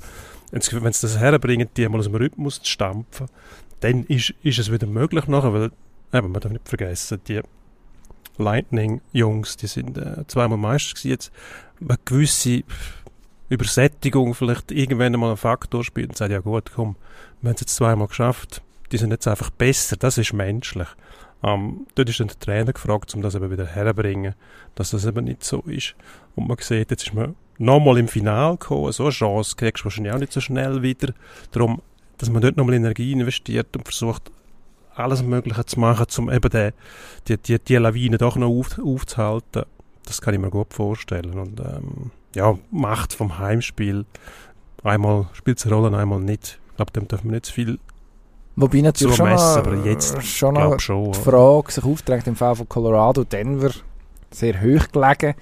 wenn 0.51 0.61
sie 0.61 1.01
das 1.01 1.17
herbringen, 1.17 1.67
die 1.75 1.87
mal 1.89 1.99
aus 1.99 2.05
dem 2.05 2.15
Rhythmus 2.15 2.61
zu 2.61 2.71
stampfen, 2.71 3.27
dann 3.81 4.05
ist, 4.05 4.33
ist 4.43 4.59
es 4.59 4.71
wieder 4.71 4.87
möglich 4.87 5.27
nachher, 5.27 5.53
weil, 5.53 5.71
eben, 6.13 6.31
man 6.31 6.41
darf 6.41 6.51
nicht 6.51 6.69
vergessen, 6.69 7.19
die 7.27 7.41
Lightning-Jungs, 8.37 9.57
die 9.57 9.67
sind 9.67 9.97
äh, 9.97 10.25
zweimal 10.27 10.57
Meister 10.57 10.93
gewesen, 10.93 11.09
jetzt 11.09 11.31
eine 11.81 11.97
gewisse 12.05 12.63
Übersättigung 13.49 14.33
vielleicht 14.33 14.71
irgendwann 14.71 15.13
mal 15.13 15.31
ein 15.31 15.37
Faktor 15.37 15.83
spielt 15.83 16.09
und 16.09 16.17
sagt, 16.17 16.31
ja 16.31 16.39
gut, 16.39 16.71
komm, 16.73 16.95
wir 17.41 17.49
haben 17.49 17.55
es 17.55 17.61
jetzt 17.61 17.75
zweimal 17.75 18.07
geschafft, 18.07 18.61
die 18.91 18.97
sind 18.97 19.11
jetzt 19.11 19.27
einfach 19.27 19.49
besser, 19.49 19.97
das 19.97 20.17
ist 20.17 20.33
menschlich. 20.33 20.87
Ähm, 21.43 21.87
dort 21.95 22.09
ist 22.09 22.19
dann 22.19 22.27
der 22.27 22.39
Trainer 22.39 22.73
gefragt, 22.73 23.13
um 23.15 23.21
das 23.21 23.35
eben 23.35 23.51
wieder 23.51 23.65
herzubringen, 23.65 24.33
dass 24.75 24.91
das 24.91 25.05
eben 25.05 25.25
nicht 25.25 25.43
so 25.43 25.59
ist. 25.61 25.95
Und 26.35 26.47
man 26.47 26.57
sieht, 26.59 26.89
jetzt 26.89 27.07
ist 27.07 27.13
man 27.13 27.35
nochmal 27.57 27.97
im 27.97 28.07
Finale 28.07 28.57
gekommen, 28.57 28.91
so 28.91 29.03
eine 29.03 29.11
Chance 29.11 29.55
kriegst 29.55 29.81
du 29.81 29.85
wahrscheinlich 29.85 30.13
auch 30.13 30.19
nicht 30.19 30.31
so 30.31 30.39
schnell 30.39 30.81
wieder. 30.81 31.13
Darum, 31.51 31.81
dass 32.17 32.29
man 32.29 32.41
dort 32.41 32.57
nochmal 32.57 32.75
Energie 32.75 33.11
investiert 33.11 33.75
und 33.75 33.83
versucht, 33.83 34.31
alles 34.95 35.23
Mögliche 35.23 35.65
zu 35.65 35.79
machen, 35.79 36.05
um 36.17 36.31
eben 36.31 36.49
die, 36.49 36.69
die, 37.27 37.37
die, 37.37 37.59
die 37.59 37.75
Lawine 37.75 38.17
doch 38.17 38.35
noch 38.35 38.47
auf, 38.49 38.79
aufzuhalten. 38.79 39.63
Das 40.05 40.21
kann 40.21 40.33
ich 40.33 40.39
mir 40.39 40.49
gut 40.49 40.73
vorstellen. 40.73 41.33
Und 41.39 41.59
ähm, 41.59 42.11
ja, 42.35 42.57
Macht 42.71 43.13
vom 43.13 43.39
Heimspiel, 43.39 44.05
einmal 44.83 45.27
spielt 45.33 45.57
es 45.57 45.65
eine 45.65 45.75
Rolle, 45.75 45.97
einmal 45.97 46.19
nicht. 46.19 46.59
Ich 46.69 46.75
glaube, 46.75 46.91
dem 46.91 47.07
dürfen 47.07 47.25
wir 47.25 47.33
nicht 47.33 47.45
zu 47.47 47.53
viel 47.53 47.79
Wobei 48.55 48.81
natürlich 48.81 49.15
schon, 49.15 49.29
messen, 49.29 49.57
aber 49.59 49.75
jetzt 49.85 50.23
schon 50.23 50.53
noch 50.53 50.79
schon, 50.79 51.11
die 51.11 51.19
Frage 51.19 51.71
sich 51.71 51.83
aufträgt 51.83 52.27
im 52.27 52.35
Fall 52.35 52.55
von 52.55 52.69
Colorado, 52.69 53.23
Denver, 53.23 53.71
sehr 54.29 54.61
hoch 54.61 54.87
gelegen, 54.91 55.33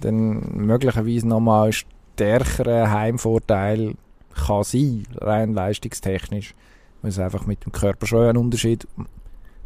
dann 0.00 0.40
möglicherweise 0.54 1.26
nochmal 1.26 1.68
ein 1.68 1.72
stärkerer 1.72 2.90
Heimvorteil 2.90 3.94
kann 4.34 4.64
sein, 4.64 5.04
rein 5.20 5.54
leistungstechnisch, 5.54 6.54
weil 7.02 7.10
es 7.10 7.18
einfach 7.18 7.46
mit 7.46 7.64
dem 7.64 7.72
Körper 7.72 8.06
schon 8.06 8.26
einen 8.26 8.38
Unterschied 8.38 8.86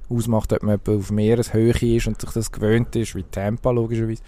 ausmacht, 0.09 0.53
ob 0.53 0.63
man 0.63 0.81
auf 0.87 1.11
Meereshöhe 1.11 1.97
ist 1.97 2.07
und 2.07 2.21
sich 2.21 2.31
das 2.31 2.51
gewöhnt 2.51 2.95
ist, 2.97 3.15
wie 3.15 3.25
Tampa 3.25 3.71
logischerweise 3.71 4.23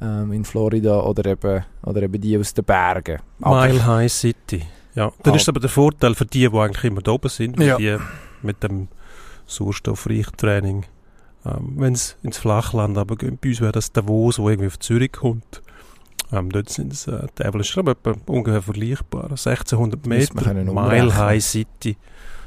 ähm, 0.00 0.32
in 0.32 0.44
Florida 0.44 1.00
oder 1.00 1.30
eben, 1.30 1.64
oder 1.82 2.02
eben 2.02 2.20
die 2.20 2.38
aus 2.38 2.52
den 2.52 2.64
Bergen. 2.64 3.20
Mile 3.38 3.86
High 3.86 4.12
City. 4.12 4.62
Ja, 4.96 5.12
dann 5.22 5.34
ah. 5.34 5.36
ist 5.36 5.48
aber 5.48 5.60
der 5.60 5.68
Vorteil 5.68 6.14
für 6.14 6.24
die, 6.24 6.48
die 6.48 6.58
eigentlich 6.58 6.84
immer 6.84 7.02
da 7.02 7.12
oben 7.12 7.28
sind, 7.28 7.60
ja. 7.60 7.76
die 7.76 7.98
mit 8.42 8.62
dem 8.62 8.88
sauerstoffreichen 9.46 10.36
Training, 10.36 10.86
ähm, 11.44 11.74
wenn 11.76 11.92
es 11.92 12.16
ins 12.22 12.38
Flachland 12.38 12.96
aber 12.98 13.16
gehen, 13.16 13.38
bei 13.40 13.50
uns 13.50 13.60
wäre 13.60 13.72
das 13.72 13.92
Davos, 13.92 14.38
wo 14.38 14.48
irgendwie 14.48 14.68
auf 14.68 14.78
Zürich 14.78 15.12
kommt. 15.12 15.62
Ähm, 16.32 16.50
dort 16.50 16.70
sind 16.70 16.92
es, 16.92 17.06
äh, 17.06 17.26
die 17.38 17.60
ich, 17.60 17.76
ungefähr 18.26 18.62
vergleichbar. 18.62 19.24
1600 19.24 20.06
Meter, 20.06 20.54
Mile 20.54 21.16
High 21.16 21.44
City. 21.44 21.96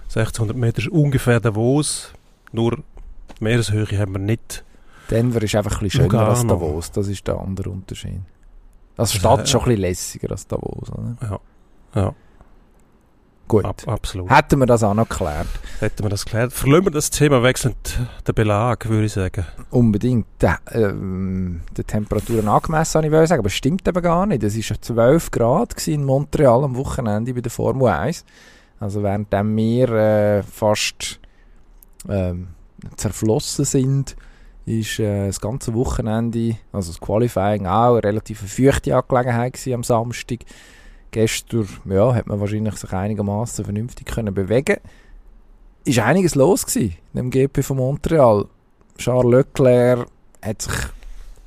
1600 0.07 0.57
Meter 0.57 0.79
ist 0.79 0.89
ungefähr 0.89 1.39
Davos, 1.39 2.13
nur 2.51 2.79
Meereshöhe 3.39 3.85
haben 3.97 4.13
wir 4.13 4.19
nicht. 4.19 4.65
Denver 5.11 5.41
ist 5.43 5.55
einfach 5.55 5.79
ein 5.79 5.87
bisschen 5.87 6.09
schöner 6.09 6.27
als 6.27 6.45
Davos, 6.45 6.91
das 6.91 7.07
ist 7.07 7.27
der 7.27 7.39
andere 7.39 7.69
Unterschied. 7.69 8.21
Also 8.97 9.17
Stadt 9.17 9.43
ist 9.43 9.51
schon 9.51 9.61
ein 9.61 9.65
bisschen 9.67 9.81
lässiger 9.81 10.31
als 10.31 10.47
Davos, 10.47 10.89
oder? 10.89 11.15
Ja, 11.21 11.39
ja. 11.95 12.15
Gut. 13.49 13.65
Ab, 13.65 13.81
absolut. 13.87 14.29
Hätten 14.29 14.59
wir 14.59 14.67
das 14.67 14.83
auch 14.83 14.93
noch 14.93 15.09
geklärt. 15.09 15.47
Hätten 15.79 16.03
wir 16.03 16.09
das 16.09 16.23
geklärt. 16.23 16.53
Verlassen 16.53 16.85
wir 16.85 16.91
das 16.91 17.09
Thema 17.09 17.41
wechselnd 17.41 17.99
den 18.27 18.35
Belag, 18.35 18.87
würde 18.87 19.05
ich 19.07 19.13
sagen. 19.13 19.43
Unbedingt. 19.71 20.27
Der, 20.39 20.59
ähm, 20.71 21.61
der 21.75 21.87
Temperaturen 21.87 22.47
angemessen, 22.47 23.03
ich 23.03 23.11
sagen, 23.11 23.39
aber 23.39 23.47
es 23.47 23.53
stimmt 23.53 23.87
eben 23.87 24.01
gar 24.03 24.27
nicht. 24.27 24.43
Es 24.43 24.55
war 24.69 24.79
12 24.79 25.31
Grad 25.31 25.87
in 25.87 26.05
Montreal 26.05 26.63
am 26.63 26.75
Wochenende 26.75 27.33
bei 27.33 27.41
der 27.41 27.51
Formel 27.51 27.87
1. 27.87 28.23
Also 28.79 29.01
während 29.01 29.31
wir 29.31 29.89
äh, 29.89 30.43
fast 30.43 31.19
ähm, 32.07 32.49
zerflossen 32.97 33.65
sind, 33.65 34.15
ist 34.67 34.99
äh, 34.99 35.25
das 35.25 35.41
ganze 35.41 35.73
Wochenende, 35.73 36.55
also 36.71 36.91
das 36.91 37.01
Qualifying 37.01 37.65
auch, 37.65 37.93
eine 37.93 38.03
relativ 38.03 38.41
feuchte 38.41 38.95
Angelegenheit 38.95 39.59
am 39.73 39.83
Samstag. 39.83 40.41
Gestern 41.11 41.67
ja, 41.85 42.13
hat 42.13 42.27
man 42.27 42.39
wahrscheinlich 42.39 42.75
sich 42.75 42.93
einigermaßen 42.93 43.65
vernünftig 43.65 44.07
können 44.07 44.33
bewegen. 44.33 44.77
Ist 45.85 45.99
einiges 45.99 46.35
los 46.35 46.65
gewesen, 46.65 46.97
im 47.13 47.31
GP 47.31 47.63
von 47.63 47.77
Montreal. 47.77 48.45
Charles 48.97 49.31
Leclerc 49.31 50.07
hat 50.41 50.61
sich 50.61 50.75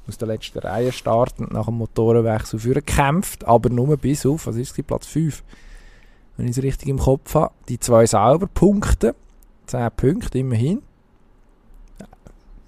aus 0.09 0.19
der 0.19 0.29
letzten 0.29 0.59
Reihe 0.59 0.91
startend 0.91 1.53
nach 1.53 1.67
dem 1.67 1.75
Motorenwechsel 1.75 2.59
gekämpft, 2.59 3.45
aber 3.45 3.71
nur 3.71 3.97
bis 3.97 4.27
auf, 4.27 4.47
was 4.47 4.57
ist 4.57 4.77
es, 4.77 4.85
Platz 4.85 5.07
5. 5.07 5.43
Wenn 6.37 6.47
ich 6.47 6.57
es 6.57 6.63
richtig 6.63 6.89
im 6.89 6.99
Kopf 6.99 7.35
habe. 7.35 7.53
Die 7.69 7.79
zwei 7.79 8.07
sauber 8.07 8.47
Punkte. 8.47 9.15
10 9.67 9.91
Punkte 9.97 10.39
immerhin. 10.39 10.83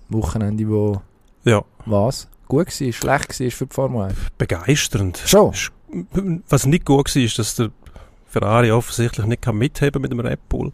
Wochenende, 0.09 0.68
wo 0.68 1.00
ja. 1.44 1.64
was? 1.87 2.28
Gut 2.46 2.66
war, 2.66 2.92
schlecht 2.92 3.40
war 3.40 3.50
für 3.50 3.66
die 3.66 3.74
Formel 3.74 4.02
1? 4.02 4.16
Begeisternd. 4.38 5.18
Schon? 5.24 5.52
Was 6.48 6.66
nicht 6.66 6.85
gut 6.85 7.14
war, 7.14 7.22
ist, 7.22 7.38
dass 7.38 7.57
der 7.57 7.70
Ferrari 8.26 8.72
offensichtlich 8.72 9.26
nicht 9.26 9.42
kann 9.42 9.57
mitheben 9.57 10.02
mit 10.02 10.11
dem 10.11 10.20
Red 10.20 10.48
Bull. 10.48 10.72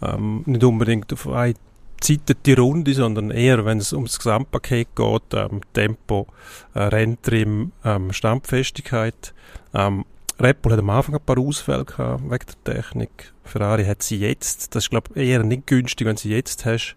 Ähm, 0.00 0.42
nicht 0.46 0.62
unbedingt 0.62 1.12
auf 1.12 1.26
eine 1.28 1.54
Seite 2.02 2.34
die 2.34 2.52
Runde, 2.52 2.94
sondern 2.94 3.30
eher, 3.30 3.64
wenn 3.64 3.78
es 3.78 3.92
ums 3.92 4.18
Gesamtpaket 4.18 4.88
geht, 4.94 5.34
ähm, 5.34 5.60
Tempo, 5.72 6.28
äh, 6.74 6.82
Renntrim, 6.82 7.72
ähm, 7.84 8.12
Standfestigkeit. 8.12 9.34
Ähm, 9.74 10.04
Red 10.40 10.62
Bull 10.62 10.72
hat 10.72 10.78
am 10.78 10.90
Anfang 10.90 11.16
ein 11.16 11.20
paar 11.20 11.38
Ausfälle 11.38 11.84
gehabt 11.84 12.22
wegen 12.22 12.46
der 12.64 12.74
Technik. 12.74 13.32
Ferrari 13.44 13.84
hat 13.84 14.02
sie 14.02 14.18
jetzt. 14.18 14.74
Das 14.74 14.84
ist, 14.84 14.90
glaube 14.90 15.10
ich, 15.14 15.28
eher 15.28 15.42
nicht 15.42 15.66
günstig, 15.66 16.06
wenn 16.06 16.16
sie 16.16 16.30
jetzt 16.30 16.64
hast, 16.64 16.96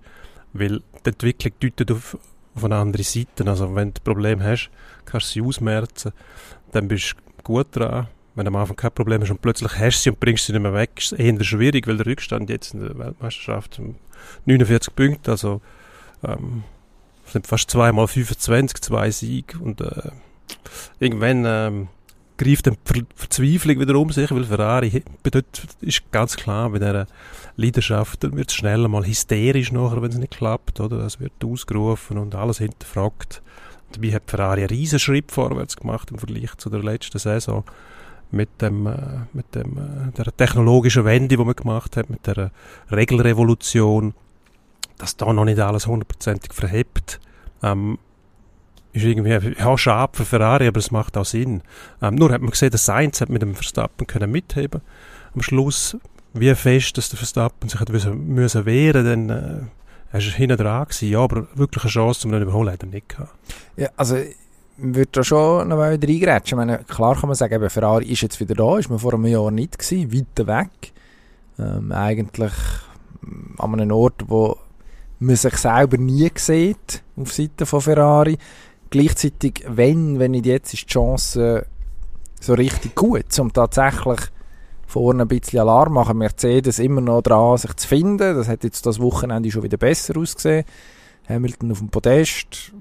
weil 0.53 0.81
die 1.05 1.09
Entwicklung 1.09 1.53
deutet 1.59 1.91
auf, 1.91 2.17
auf 2.55 2.63
eine 2.63 2.75
andere 2.75 3.03
Seite. 3.03 3.45
Also, 3.47 3.75
wenn 3.75 3.93
du 3.93 3.99
ein 3.99 4.03
Problem 4.03 4.43
hast, 4.43 4.69
kannst 5.05 5.29
du 5.29 5.31
sie 5.33 5.41
ausmerzen, 5.41 6.13
dann 6.71 6.87
bist 6.87 7.15
du 7.15 7.32
gut 7.43 7.67
dran. 7.71 8.07
Wenn 8.35 8.45
du 8.45 8.49
am 8.49 8.55
Anfang 8.55 8.75
kein 8.75 8.91
Problem 8.91 9.21
hast 9.21 9.29
und 9.29 9.41
plötzlich 9.41 9.77
hast 9.77 9.99
du 9.99 10.03
sie 10.03 10.09
und 10.09 10.19
bringst 10.19 10.45
sie 10.45 10.53
nicht 10.53 10.61
mehr 10.61 10.73
weg, 10.73 10.91
ist 10.97 11.11
es 11.11 11.19
eher 11.19 11.43
schwierig, 11.43 11.87
weil 11.87 11.97
der 11.97 12.07
Rückstand 12.07 12.49
jetzt 12.49 12.73
in 12.73 12.81
der 12.81 12.97
Weltmeisterschaft 12.97 13.79
49 14.45 14.95
Punkte, 14.95 15.31
also 15.31 15.61
ähm, 16.23 16.63
sind 17.25 17.45
fast 17.47 17.69
zweimal 17.69 18.07
25, 18.07 18.81
zwei 18.81 19.11
Siege 19.11 19.57
und 19.59 19.81
äh, 19.81 20.11
irgendwann 20.99 21.43
ähm, 21.45 21.87
greift 22.37 22.67
dann 22.67 22.77
Ver 22.83 23.03
Verzweiflung 23.15 23.79
wieder 23.79 23.95
um 23.95 24.11
sich, 24.11 24.31
weil 24.31 24.43
Ferrari 24.43 25.03
bedeutet, 25.21 25.67
ist 25.81 26.11
ganz 26.11 26.35
klar, 26.35 26.69
bei 26.69 26.79
dieser 26.79 27.07
Leidenschaft 27.55 28.23
wird 28.35 28.49
es 28.49 28.55
schnell 28.55 28.87
mal 28.87 29.05
hysterisch 29.05 29.71
nachher, 29.71 30.01
wenn 30.01 30.11
es 30.11 30.17
nicht 30.17 30.37
klappt, 30.37 30.79
oder? 30.79 30.99
Es 30.99 31.19
wird 31.19 31.33
ausgerufen 31.43 32.17
und 32.17 32.35
alles 32.35 32.57
hinterfragt. 32.57 33.41
Dabei 33.93 34.13
hat 34.13 34.23
Ferrari 34.27 34.61
einen 34.61 34.69
riesen 34.69 34.99
Schritt 34.99 35.31
vorwärts 35.31 35.77
gemacht 35.77 36.11
im 36.11 36.17
Vergleich 36.17 36.55
zu 36.57 36.69
der 36.69 36.83
letzten 36.83 37.19
Saison 37.19 37.63
mit 38.31 38.61
dem, 38.61 38.87
äh, 38.87 38.97
mit 39.33 39.53
dem, 39.55 39.77
äh, 39.77 40.11
der 40.11 40.35
technologischen 40.35 41.05
Wende, 41.05 41.37
die 41.37 41.43
man 41.43 41.55
gemacht 41.55 41.95
hat, 41.95 42.09
mit 42.09 42.25
der 42.25 42.51
Regelrevolution, 42.91 44.13
dass 44.97 45.15
da 45.15 45.31
noch 45.31 45.45
nicht 45.45 45.59
alles 45.59 45.87
hundertprozentig 45.87 46.53
verhebt, 46.53 47.19
ähm, 47.61 47.99
ist 48.91 49.03
irgendwie, 49.03 49.55
ja, 49.57 49.77
schade 49.77 50.11
für 50.15 50.25
Ferrari, 50.25 50.67
aber 50.67 50.79
es 50.79 50.91
macht 50.91 51.17
auch 51.17 51.25
Sinn. 51.25 51.61
Ähm, 52.01 52.15
nur 52.15 52.31
hat 52.31 52.41
man 52.41 52.51
gesehen, 52.51 52.71
dass 52.71 52.85
Sainz 52.85 53.21
hat 53.21 53.29
mit 53.29 53.41
dem 53.41 53.55
Verstappen 53.55 54.05
können 54.05 54.31
mitheben. 54.31 54.81
Am 55.33 55.41
Schluss, 55.41 55.97
wie 56.33 56.53
fest, 56.53 56.97
dass 56.97 57.09
der 57.09 57.17
Verstappen 57.17 57.69
sich 57.69 57.79
hat 57.79 57.89
müssen, 57.89 58.27
müssen 58.27 58.65
wehren, 58.65 59.05
dann, 59.05 59.29
äh, 59.29 59.61
er 60.13 60.19
ist 60.19 60.35
hinten 60.35 60.57
dran 60.57 60.85
gewesen, 60.85 61.09
ja, 61.09 61.19
aber 61.19 61.47
wirklich 61.55 61.83
eine 61.83 61.91
Chance, 61.91 62.27
um 62.27 62.33
ihn 62.35 62.43
überholen, 62.43 62.71
hat 62.71 62.83
er 62.83 62.87
nicht 62.87 63.09
gehabt. 63.09 63.33
Ja, 63.75 63.89
also, 63.97 64.15
würde 64.77 65.09
da 65.11 65.23
schon 65.23 65.67
noch 65.67 65.77
wieder 65.77 66.07
reingrätschen. 66.07 66.59
Ich 66.59 66.65
meine, 66.65 66.83
klar 66.83 67.15
kann 67.15 67.29
man 67.29 67.35
sagen, 67.35 67.55
eben, 67.55 67.69
Ferrari 67.69 68.05
ist 68.05 68.21
jetzt 68.21 68.39
wieder 68.39 68.53
da, 68.53 68.77
ist 68.77 68.91
man 68.91 68.99
vor 68.99 69.15
einem 69.15 69.25
Jahr 69.25 69.49
nicht 69.49 69.79
gewesen, 69.79 70.13
weiter 70.13 70.47
weg. 70.47 70.93
Ähm, 71.57 71.91
eigentlich 71.91 72.53
an 73.57 73.73
einem 73.73 73.91
Ort, 73.91 74.23
wo 74.27 74.57
man 75.17 75.35
sich 75.35 75.57
selber 75.57 75.97
nie 75.97 76.29
sieht, 76.35 77.01
auf 77.15 77.33
Seite 77.33 77.65
von 77.65 77.81
Ferrari. 77.81 78.37
Gleichzeitig, 78.91 79.65
wenn, 79.67 80.19
wenn 80.19 80.31
nicht 80.31 80.45
jetzt, 80.45 80.75
ist 80.75 80.83
die 80.83 80.93
Chance 80.93 81.65
so 82.39 82.53
richtig 82.53 82.93
gut, 82.93 83.39
um 83.39 83.51
tatsächlich 83.51 84.19
vorne 84.93 85.23
ein 85.23 85.27
bisschen 85.27 85.59
Alarm 85.59 85.93
machen. 85.93 86.19
Mercedes 86.19 86.77
immer 86.77 87.01
noch 87.01 87.23
dran, 87.23 87.57
sich 87.57 87.73
zu 87.75 87.87
finden. 87.87 88.35
Das 88.35 88.47
hat 88.47 88.63
jetzt 88.63 88.85
das 88.85 88.99
Wochenende 88.99 89.49
schon 89.51 89.63
wieder 89.63 89.77
besser 89.77 90.17
ausgesehen. 90.17 90.65
Hamilton 91.27 91.71
auf 91.71 91.79
dem 91.79 91.89
Podest, 91.89 92.73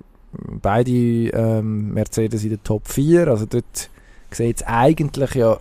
beide 0.60 0.90
ähm, 0.90 1.94
Mercedes 1.94 2.44
in 2.44 2.50
der 2.50 2.62
Top 2.62 2.86
4. 2.86 3.28
Also 3.28 3.46
dort 3.46 3.88
sieht 4.30 4.56
es 4.56 4.62
eigentlich 4.66 5.34
ja 5.34 5.58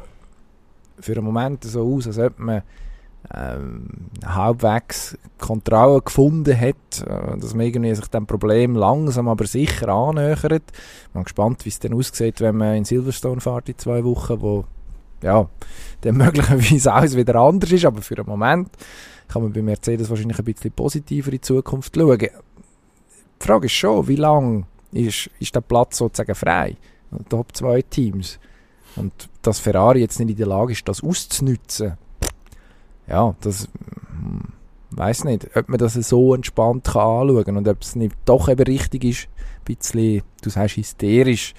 für 0.99 1.13
einen 1.13 1.25
Moment 1.25 1.63
so 1.63 1.95
aus, 1.95 2.07
als 2.07 2.19
ob 2.19 2.37
man 2.39 2.63
ähm, 3.33 3.87
halbwegs 4.25 5.17
Kontrolle 5.37 6.01
gefunden 6.01 6.59
hat, 6.59 6.75
äh, 7.05 7.37
dass 7.37 7.53
man 7.53 7.65
irgendwie 7.65 7.95
sich 7.95 8.07
dem 8.07 8.25
Problem 8.25 8.75
langsam 8.75 9.29
aber 9.29 9.45
sicher 9.45 9.87
annähert. 9.89 10.63
Ich 10.73 11.13
bin 11.13 11.23
gespannt, 11.23 11.63
wie 11.63 11.69
es 11.69 11.79
dann 11.79 11.93
aussieht, 11.93 12.41
wenn 12.41 12.57
man 12.57 12.75
in 12.75 12.85
Silverstone 12.85 13.39
fährt 13.39 13.69
in 13.69 13.77
zwei 13.77 14.03
Wochen, 14.03 14.41
wo 14.41 14.65
ja, 15.21 15.47
dann 16.01 16.17
möglicherweise 16.17 16.93
alles 16.93 17.15
wieder 17.15 17.35
anders 17.35 17.71
ist, 17.71 17.85
aber 17.85 18.01
für 18.01 18.17
einen 18.17 18.27
Moment 18.27 18.69
kann 19.27 19.43
man 19.43 19.53
bei 19.53 19.61
Mercedes 19.61 20.09
wahrscheinlich 20.09 20.39
ein 20.39 20.45
bisschen 20.45 20.71
positiver 20.71 21.27
in 21.27 21.33
die 21.33 21.41
Zukunft 21.41 21.95
schauen. 21.95 22.17
Die 22.17 22.29
Frage 23.39 23.65
ist 23.65 23.73
schon, 23.73 24.07
wie 24.07 24.17
lange 24.17 24.65
ist, 24.91 25.29
ist 25.39 25.55
der 25.55 25.61
Platz 25.61 25.97
sozusagen 25.97 26.35
frei? 26.35 26.75
Top 27.29 27.55
2 27.55 27.81
Teams. 27.83 28.39
Und 28.95 29.29
dass 29.41 29.59
Ferrari 29.59 30.01
jetzt 30.01 30.19
nicht 30.19 30.31
in 30.31 30.37
der 30.37 30.47
Lage 30.47 30.73
ist, 30.73 30.87
das 30.87 31.03
auszunutzen, 31.03 31.97
ja, 33.07 33.35
das 33.41 33.67
hm, 34.09 34.41
weiß 34.91 35.23
nicht, 35.25 35.55
ob 35.55 35.69
man 35.69 35.79
das 35.79 35.93
so 35.93 36.33
entspannt 36.33 36.85
kann 36.85 37.29
anschauen 37.29 37.57
und 37.57 37.67
ob 37.67 37.81
es 37.81 37.95
nicht 37.95 38.15
doch 38.25 38.49
eben 38.49 38.63
richtig 38.63 39.03
ist, 39.03 39.27
ein 39.27 39.75
bisschen, 39.75 40.23
du 40.41 40.49
sagst 40.49 40.77
hysterisch, 40.77 41.53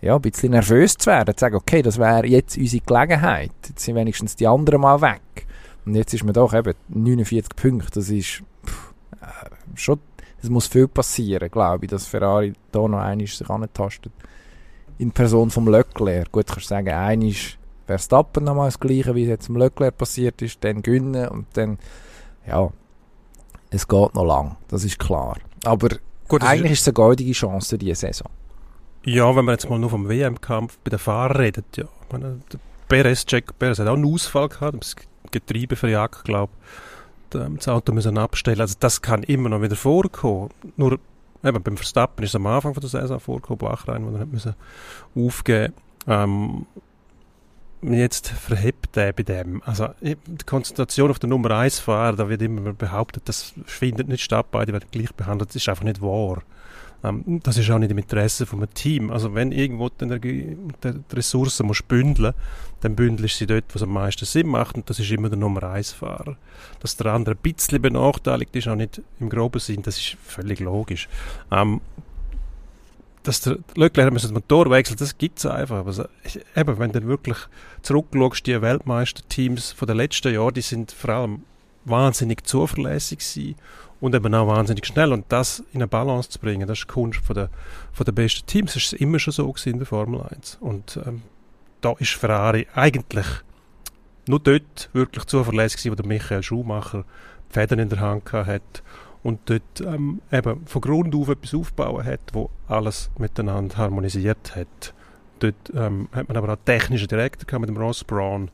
ja, 0.00 0.14
ein 0.14 0.22
bisschen 0.22 0.52
nervös 0.52 0.96
zu 0.96 1.10
werden, 1.10 1.34
zu 1.36 1.40
sagen, 1.40 1.56
okay, 1.56 1.82
das 1.82 1.98
wäre 1.98 2.26
jetzt 2.26 2.56
unsere 2.56 2.84
Gelegenheit, 2.84 3.52
jetzt 3.68 3.84
sind 3.84 3.96
wenigstens 3.96 4.36
die 4.36 4.46
anderen 4.46 4.80
mal 4.80 5.00
weg. 5.00 5.46
Und 5.84 5.94
jetzt 5.94 6.12
ist 6.12 6.24
man 6.24 6.34
doch 6.34 6.52
eben 6.52 6.74
49 6.88 7.56
Punkte, 7.56 7.90
das 7.92 8.10
ist 8.10 8.42
pff, 8.66 8.92
äh, 9.20 9.76
schon, 9.76 10.00
es 10.42 10.50
muss 10.50 10.66
viel 10.66 10.88
passieren, 10.88 11.50
glaube 11.50 11.86
ich, 11.86 11.90
dass 11.90 12.06
Ferrari 12.06 12.52
da 12.72 12.86
noch 12.86 12.98
einmal 12.98 13.26
sich 13.26 13.48
antastet. 13.48 14.12
In 14.98 15.12
Person 15.12 15.50
vom 15.50 15.68
Leclerc, 15.68 16.32
gut, 16.32 16.46
kannst 16.46 16.66
du 16.66 16.68
sagen, 16.68 16.88
einmal 16.88 17.32
Verstappen 17.86 18.44
nochmal 18.44 18.68
das 18.68 18.80
Gleiche, 18.80 19.14
wie 19.14 19.22
es 19.22 19.28
jetzt 19.28 19.48
im 19.48 19.56
Leclerc 19.56 19.96
passiert 19.96 20.42
ist, 20.42 20.62
dann 20.64 20.82
gewinnen 20.82 21.28
und 21.28 21.46
dann, 21.54 21.78
ja, 22.46 22.68
es 23.70 23.86
geht 23.86 24.14
noch 24.14 24.24
lang, 24.24 24.56
das 24.68 24.84
ist 24.84 24.98
klar. 24.98 25.36
Aber 25.64 25.88
Gut, 26.28 26.42
eigentlich 26.42 26.72
ist 26.72 26.80
es 26.80 26.88
eine 26.88 26.94
goldige 26.94 27.32
Chance 27.32 27.78
diese 27.78 27.94
Saison. 27.94 28.28
Ja, 29.06 29.36
wenn 29.36 29.44
man 29.44 29.54
jetzt 29.54 29.70
mal 29.70 29.78
nur 29.78 29.90
vom 29.90 30.08
WM-Kampf 30.08 30.78
bei 30.82 30.90
den 30.90 30.98
Fahrern 30.98 31.36
redet, 31.36 31.76
ja. 31.76 31.84
Meine, 32.10 32.40
der 32.52 32.58
Perez, 32.88 33.24
Jack 33.28 33.56
Perez 33.58 33.78
hat 33.78 33.86
auch 33.86 33.94
einen 33.94 34.12
Ausfall 34.12 34.48
gehabt, 34.48 34.82
das 34.82 34.96
Getriebe 35.30 35.76
verjagt, 35.76 36.24
glaube 36.24 36.52
ich. 37.30 37.40
Das 37.56 37.68
Auto 37.68 37.92
müssen 37.92 38.18
abstellen. 38.18 38.60
Also 38.60 38.74
das 38.78 39.02
kann 39.02 39.22
immer 39.22 39.48
noch 39.48 39.62
wieder 39.62 39.76
vorkommen. 39.76 40.50
Nur 40.76 40.98
eben, 41.44 41.62
beim 41.62 41.76
Verstappen 41.76 42.24
ist 42.24 42.30
es 42.30 42.36
am 42.36 42.46
Anfang 42.46 42.74
von 42.74 42.80
der 42.80 42.90
Saison 42.90 43.20
vorgekommen, 43.20 43.58
Bachrein, 43.58 44.06
wo 44.06 44.16
er 44.16 44.26
müssen 44.26 44.54
aufgeben 45.14 45.74
ähm, 46.06 46.66
jetzt 47.82 48.28
verhebt 48.28 48.96
der 48.96 49.12
bei 49.12 49.22
dem? 49.22 49.62
Also 49.64 49.88
die 50.00 50.16
Konzentration 50.46 51.10
auf 51.10 51.18
der 51.18 51.28
Nummer 51.28 51.50
1 51.52 51.78
Fahrer, 51.78 52.16
da 52.16 52.28
wird 52.28 52.42
immer 52.42 52.72
behauptet, 52.72 53.28
das 53.28 53.54
findet 53.66 54.08
nicht 54.08 54.24
statt, 54.24 54.46
beide 54.50 54.72
werden 54.72 54.88
gleich 54.90 55.14
behandelt. 55.14 55.50
Das 55.50 55.56
ist 55.56 55.68
einfach 55.68 55.84
nicht 55.84 56.00
wahr. 56.00 56.42
Ähm, 57.04 57.40
das 57.42 57.58
ist 57.58 57.70
auch 57.70 57.78
nicht 57.78 57.90
im 57.90 57.98
Interesse 57.98 58.46
einem 58.50 58.72
Team. 58.74 59.10
Also 59.10 59.34
wenn 59.34 59.52
irgendwo 59.52 59.88
die, 59.88 60.04
Energie, 60.04 60.56
die 60.82 61.16
Ressourcen 61.16 61.66
muss 61.66 61.82
bündeln, 61.82 62.34
dann 62.80 62.96
bündelst 62.96 63.38
sie 63.38 63.46
dort, 63.46 63.64
was 63.72 63.82
am 63.82 63.92
meisten 63.92 64.24
Sinn 64.24 64.48
macht 64.48 64.76
und 64.76 64.88
das 64.88 64.98
ist 64.98 65.10
immer 65.10 65.28
der 65.28 65.38
Nummer 65.38 65.62
1 65.64 65.92
Fahrer. 65.92 66.36
Dass 66.80 66.96
der 66.96 67.12
andere 67.12 67.34
ein 67.34 67.40
bisschen 67.42 67.80
benachteiligt 67.80 68.54
ist, 68.56 68.68
auch 68.68 68.76
nicht 68.76 69.00
im 69.20 69.28
groben 69.28 69.60
Sinn, 69.60 69.82
das 69.82 69.98
ist 69.98 70.16
völlig 70.22 70.60
logisch. 70.60 71.08
Ähm, 71.50 71.80
dass 73.22 73.40
der 73.40 73.58
Leclerc 73.74 74.14
das 74.14 74.30
Motor 74.30 74.70
wechselt, 74.70 75.00
das 75.00 75.18
gibt 75.18 75.38
es 75.38 75.46
einfach. 75.46 75.84
Also, 75.84 76.04
eben, 76.54 76.78
wenn 76.78 76.92
du 76.92 77.04
wirklich 77.06 77.38
zurückschaust, 77.82 78.46
die 78.46 78.62
Weltmeisterteams 78.62 79.72
von 79.72 79.88
den 79.88 79.96
letzten 79.96 80.32
Jahren, 80.32 80.54
die 80.54 80.60
sind 80.60 80.92
vor 80.92 81.10
allem 81.10 81.42
wahnsinnig 81.84 82.46
zuverlässig 82.46 83.18
gewesen 83.18 83.56
und 84.00 84.14
eben 84.14 84.34
auch 84.34 84.46
wahnsinnig 84.46 84.86
schnell. 84.86 85.12
Und 85.12 85.26
das 85.30 85.60
in 85.72 85.80
eine 85.80 85.88
Balance 85.88 86.30
zu 86.30 86.38
bringen, 86.38 86.66
das 86.66 86.78
ist 86.78 86.88
die 86.88 86.92
Kunst 86.92 87.20
von 87.20 87.34
der, 87.34 87.50
von 87.92 88.04
der 88.04 88.12
besten 88.12 88.46
Teams. 88.46 88.74
Das 88.74 88.84
ist 88.84 88.92
immer 88.94 89.18
schon 89.18 89.32
so 89.32 89.54
in 89.64 89.78
der 89.78 89.86
Formel 89.86 90.22
1. 90.22 90.58
Und 90.60 90.98
ähm, 91.06 91.22
da 91.80 91.94
ist 91.98 92.12
Ferrari 92.12 92.66
eigentlich 92.74 93.26
nur 94.28 94.40
dort 94.40 94.90
wirklich 94.92 95.24
zuverlässig 95.24 95.78
gewesen, 95.78 95.92
wo 95.92 96.02
der 96.02 96.06
Michael 96.06 96.42
Schumacher 96.42 97.04
die 97.48 97.52
Fäden 97.52 97.78
in 97.78 97.88
der 97.88 98.00
Hand 98.00 98.32
hat 98.32 98.82
und 99.22 99.40
dort 99.46 99.80
ähm, 99.80 100.20
eben 100.30 100.66
von 100.66 100.80
Grund 100.80 101.14
auf 101.14 101.28
etwas 101.28 101.54
aufbauen 101.54 102.04
hat, 102.04 102.20
wo 102.32 102.50
alles 102.68 103.10
miteinander 103.18 103.76
harmonisiert 103.76 104.54
hat. 104.54 104.94
Dort 105.38 105.72
ähm, 105.74 106.08
hat 106.12 106.28
man 106.28 106.36
aber 106.36 106.52
auch 106.52 106.58
technischen 106.64 107.08
Direktor 107.08 107.58
mit 107.58 107.68
dem 107.68 107.76
Ross 107.76 108.04
Brown, 108.04 108.50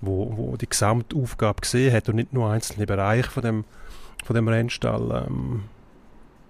wo, 0.00 0.32
wo 0.36 0.56
die 0.56 0.68
Gesamtaufgabe 0.68 1.60
gesehen 1.60 1.94
hat 1.94 2.08
und 2.08 2.16
nicht 2.16 2.32
nur 2.32 2.50
einzelne 2.50 2.86
Bereiche 2.86 3.30
von 3.30 3.42
dem, 3.42 3.64
von 4.24 4.36
dem 4.36 4.48
Rennstall 4.48 5.26
ähm, 5.26 5.64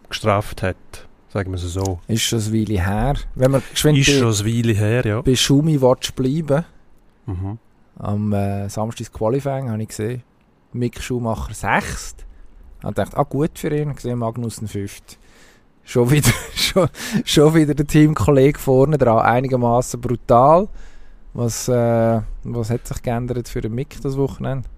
gestraft 0.09 0.63
hat. 0.63 0.77
Sagen 1.29 1.53
wir 1.53 1.57
es 1.57 1.63
so. 1.63 2.01
Ist 2.09 2.23
schon 2.23 2.41
ein 2.41 2.53
Weile 2.53 2.85
her. 2.85 3.15
Wenn 3.35 3.53
man 3.53 3.63
ist 3.73 3.79
schon 3.79 3.95
ein 3.95 3.97
Weile 3.97 4.73
her, 4.73 5.07
ja. 5.07 5.23
Bei 5.23 5.37
Schumi 5.37 5.81
willst 5.81 6.17
bleiben. 6.17 6.65
Mhm. 7.27 7.59
Am 7.99 8.33
äh, 8.33 8.69
Samstag 8.69 9.13
Qualifying 9.13 9.71
habe 9.71 9.83
ich 9.83 9.89
gesehen. 9.89 10.23
Mick 10.73 11.01
Schumacher 11.01 11.55
sechst. 11.55 12.27
Und 12.83 12.97
dachte, 12.99 13.17
ah, 13.17 13.25
gut 13.25 13.59
für 13.59 13.75
ihn, 13.77 13.95
gesehen 13.95 14.19
Magnussen 14.19 14.67
fünft. 14.67 15.19
Schon 15.85 16.11
wieder, 16.11 16.31
schon, 16.55 16.89
schon 17.25 17.55
wieder 17.55 17.75
der 17.75 17.87
Teamkollege 17.87 18.59
vorne 18.59 18.97
dran, 18.97 19.19
einigermaßen 19.19 20.01
brutal. 20.01 20.69
Was, 21.33 21.69
äh, 21.69 22.21
was 22.45 22.71
hat 22.71 22.87
sich 22.87 23.03
geändert 23.03 23.49
für 23.49 23.61
den 23.61 23.75
Mick 23.75 24.01
das 24.03 24.17
Wochenende? 24.17 24.69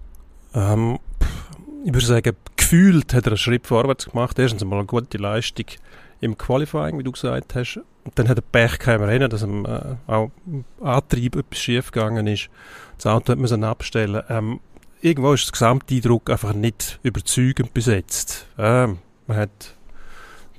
Ähm, 0.53 0.99
ich 1.83 1.93
würde 1.93 2.05
sagen, 2.05 2.35
gefühlt 2.73 3.13
hat 3.13 3.27
er 3.27 3.33
einen 3.33 3.37
Schritt 3.37 3.67
vorwärts 3.67 4.07
gemacht. 4.07 4.39
Erstens 4.39 4.63
einmal 4.63 4.79
eine 4.79 4.87
gute 4.87 5.19
Leistung 5.19 5.65
im 6.21 6.35
Qualifying, 6.39 6.97
wie 6.97 7.03
du 7.03 7.11
gesagt 7.11 7.53
hast. 7.53 7.77
Und 8.03 8.17
dann 8.17 8.27
hat 8.27 8.39
er 8.39 8.41
Pech 8.41 8.79
gehabt 8.79 9.01
Rennen, 9.01 9.29
dass 9.29 9.43
ihm 9.43 9.63
äh, 9.65 9.95
auch 10.07 10.31
Antrieb 10.81 11.35
etwas 11.35 11.59
schief 11.59 11.91
gegangen 11.91 12.25
ist. 12.25 12.49
Das 12.97 13.05
Auto 13.05 13.31
hat 13.31 13.37
müssen 13.37 13.63
abstellen. 13.63 14.23
Ähm, 14.27 14.59
irgendwo 15.01 15.33
ist 15.33 15.45
der 15.45 15.51
Gesamteindruck 15.51 16.31
einfach 16.31 16.53
nicht 16.53 16.99
überzeugend 17.03 17.75
besetzt. 17.75 18.47
Ähm, 18.57 18.97
man 19.27 19.37
hat 19.37 19.75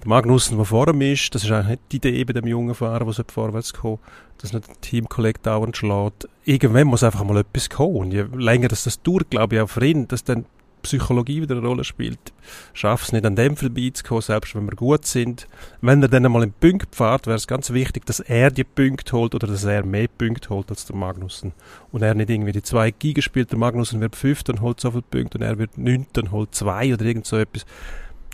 Magnussen, 0.05 0.57
der 0.57 0.66
vor 0.66 0.87
ihm 0.87 1.00
ist, 1.00 1.35
das 1.35 1.42
ist 1.42 1.50
eigentlich 1.50 1.66
nicht 1.66 1.83
die 1.90 1.96
Idee 1.96 2.24
bei 2.24 2.35
dem 2.35 2.46
jungen 2.46 2.77
Fahrer, 2.77 3.11
der 3.11 3.24
vorwärts 3.27 3.72
kommt, 3.72 3.98
dass 4.38 4.53
nicht 4.53 4.68
der 4.68 4.81
Teamkollege 4.81 5.40
dauernd 5.42 5.77
schlägt. 5.77 6.29
Irgendwann 6.44 6.87
muss 6.87 7.03
einfach 7.03 7.24
mal 7.24 7.38
etwas 7.38 7.70
kommen. 7.70 7.96
Und 7.96 8.12
je 8.12 8.27
länger 8.37 8.68
das, 8.68 8.85
das 8.85 9.03
dauert, 9.03 9.31
glaube 9.31 9.57
ich, 9.57 9.62
auch 9.62 9.68
für 9.68 9.85
ihn, 9.85 10.07
dass 10.07 10.22
dann 10.22 10.44
Psychologie 10.85 11.42
wieder 11.42 11.57
eine 11.57 11.66
Rolle 11.66 11.85
spielt, 11.85 12.33
schafft 12.73 13.07
es 13.07 13.12
nicht 13.12 13.27
an 13.27 13.37
dem 13.37 13.57
vorbeizukommen, 13.57 14.23
selbst 14.23 14.55
wenn 14.55 14.66
wir 14.66 14.77
gut 14.77 15.05
sind. 15.05 15.49
Wenn 15.81 16.01
er 16.01 16.09
dann 16.09 16.25
einmal 16.25 16.44
im 16.44 16.53
Punkt 16.53 16.94
fährt, 16.94 17.27
wäre 17.27 17.37
es 17.37 17.47
ganz 17.47 17.73
wichtig, 17.73 18.07
dass 18.07 18.20
er 18.20 18.51
die 18.51 18.64
Punkte 18.64 19.16
holt 19.16 19.35
oder 19.35 19.47
dass 19.47 19.64
er 19.64 19.85
mehr 19.85 20.09
Punkte 20.09 20.51
holt 20.51 20.70
als 20.70 20.87
der 20.87 20.97
Magnussen. 20.97 21.53
Und 21.90 22.03
er 22.03 22.14
nicht 22.14 22.31
irgendwie 22.31 22.53
die 22.53 22.62
zwei 22.62 22.90
Giga 22.92 23.20
spielt, 23.20 23.51
der 23.51 23.59
Magnussen 23.59 24.01
wird 24.01 24.16
fünfter 24.16 24.53
und 24.53 24.61
holt 24.61 24.81
so 24.81 24.90
viele 24.92 25.03
Punkte 25.03 25.38
und 25.38 25.42
er 25.42 25.59
wird 25.59 25.77
neunter 25.77 26.23
und 26.23 26.33
holt 26.33 26.55
zwei 26.55 26.94
oder 26.94 27.05
irgend 27.05 27.27
so 27.27 27.37
etwas 27.37 27.66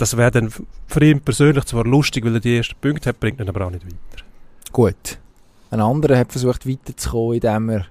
das 0.00 0.16
wäre 0.16 0.30
dann 0.30 0.50
für 0.86 1.04
ihn 1.04 1.20
persönlich 1.20 1.64
zwar 1.66 1.84
lustig, 1.84 2.24
weil 2.24 2.34
er 2.34 2.40
die 2.40 2.56
ersten 2.56 2.74
Punkte 2.80 3.10
hat, 3.10 3.20
bringt 3.20 3.38
ihn 3.38 3.48
aber 3.48 3.66
auch 3.66 3.70
nicht 3.70 3.84
weiter. 3.84 4.24
Gut. 4.72 5.18
Ein 5.70 5.80
anderer 5.80 6.16
hat 6.18 6.32
versucht 6.32 6.66
weiterzukommen, 6.66 7.34
indem 7.34 7.68
er 7.68 7.86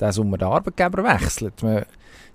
diesen 0.00 0.12
Sommer 0.12 0.38
den 0.38 0.48
Arbeitgeber 0.48 1.04
wechselt. 1.04 1.62
Man 1.62 1.84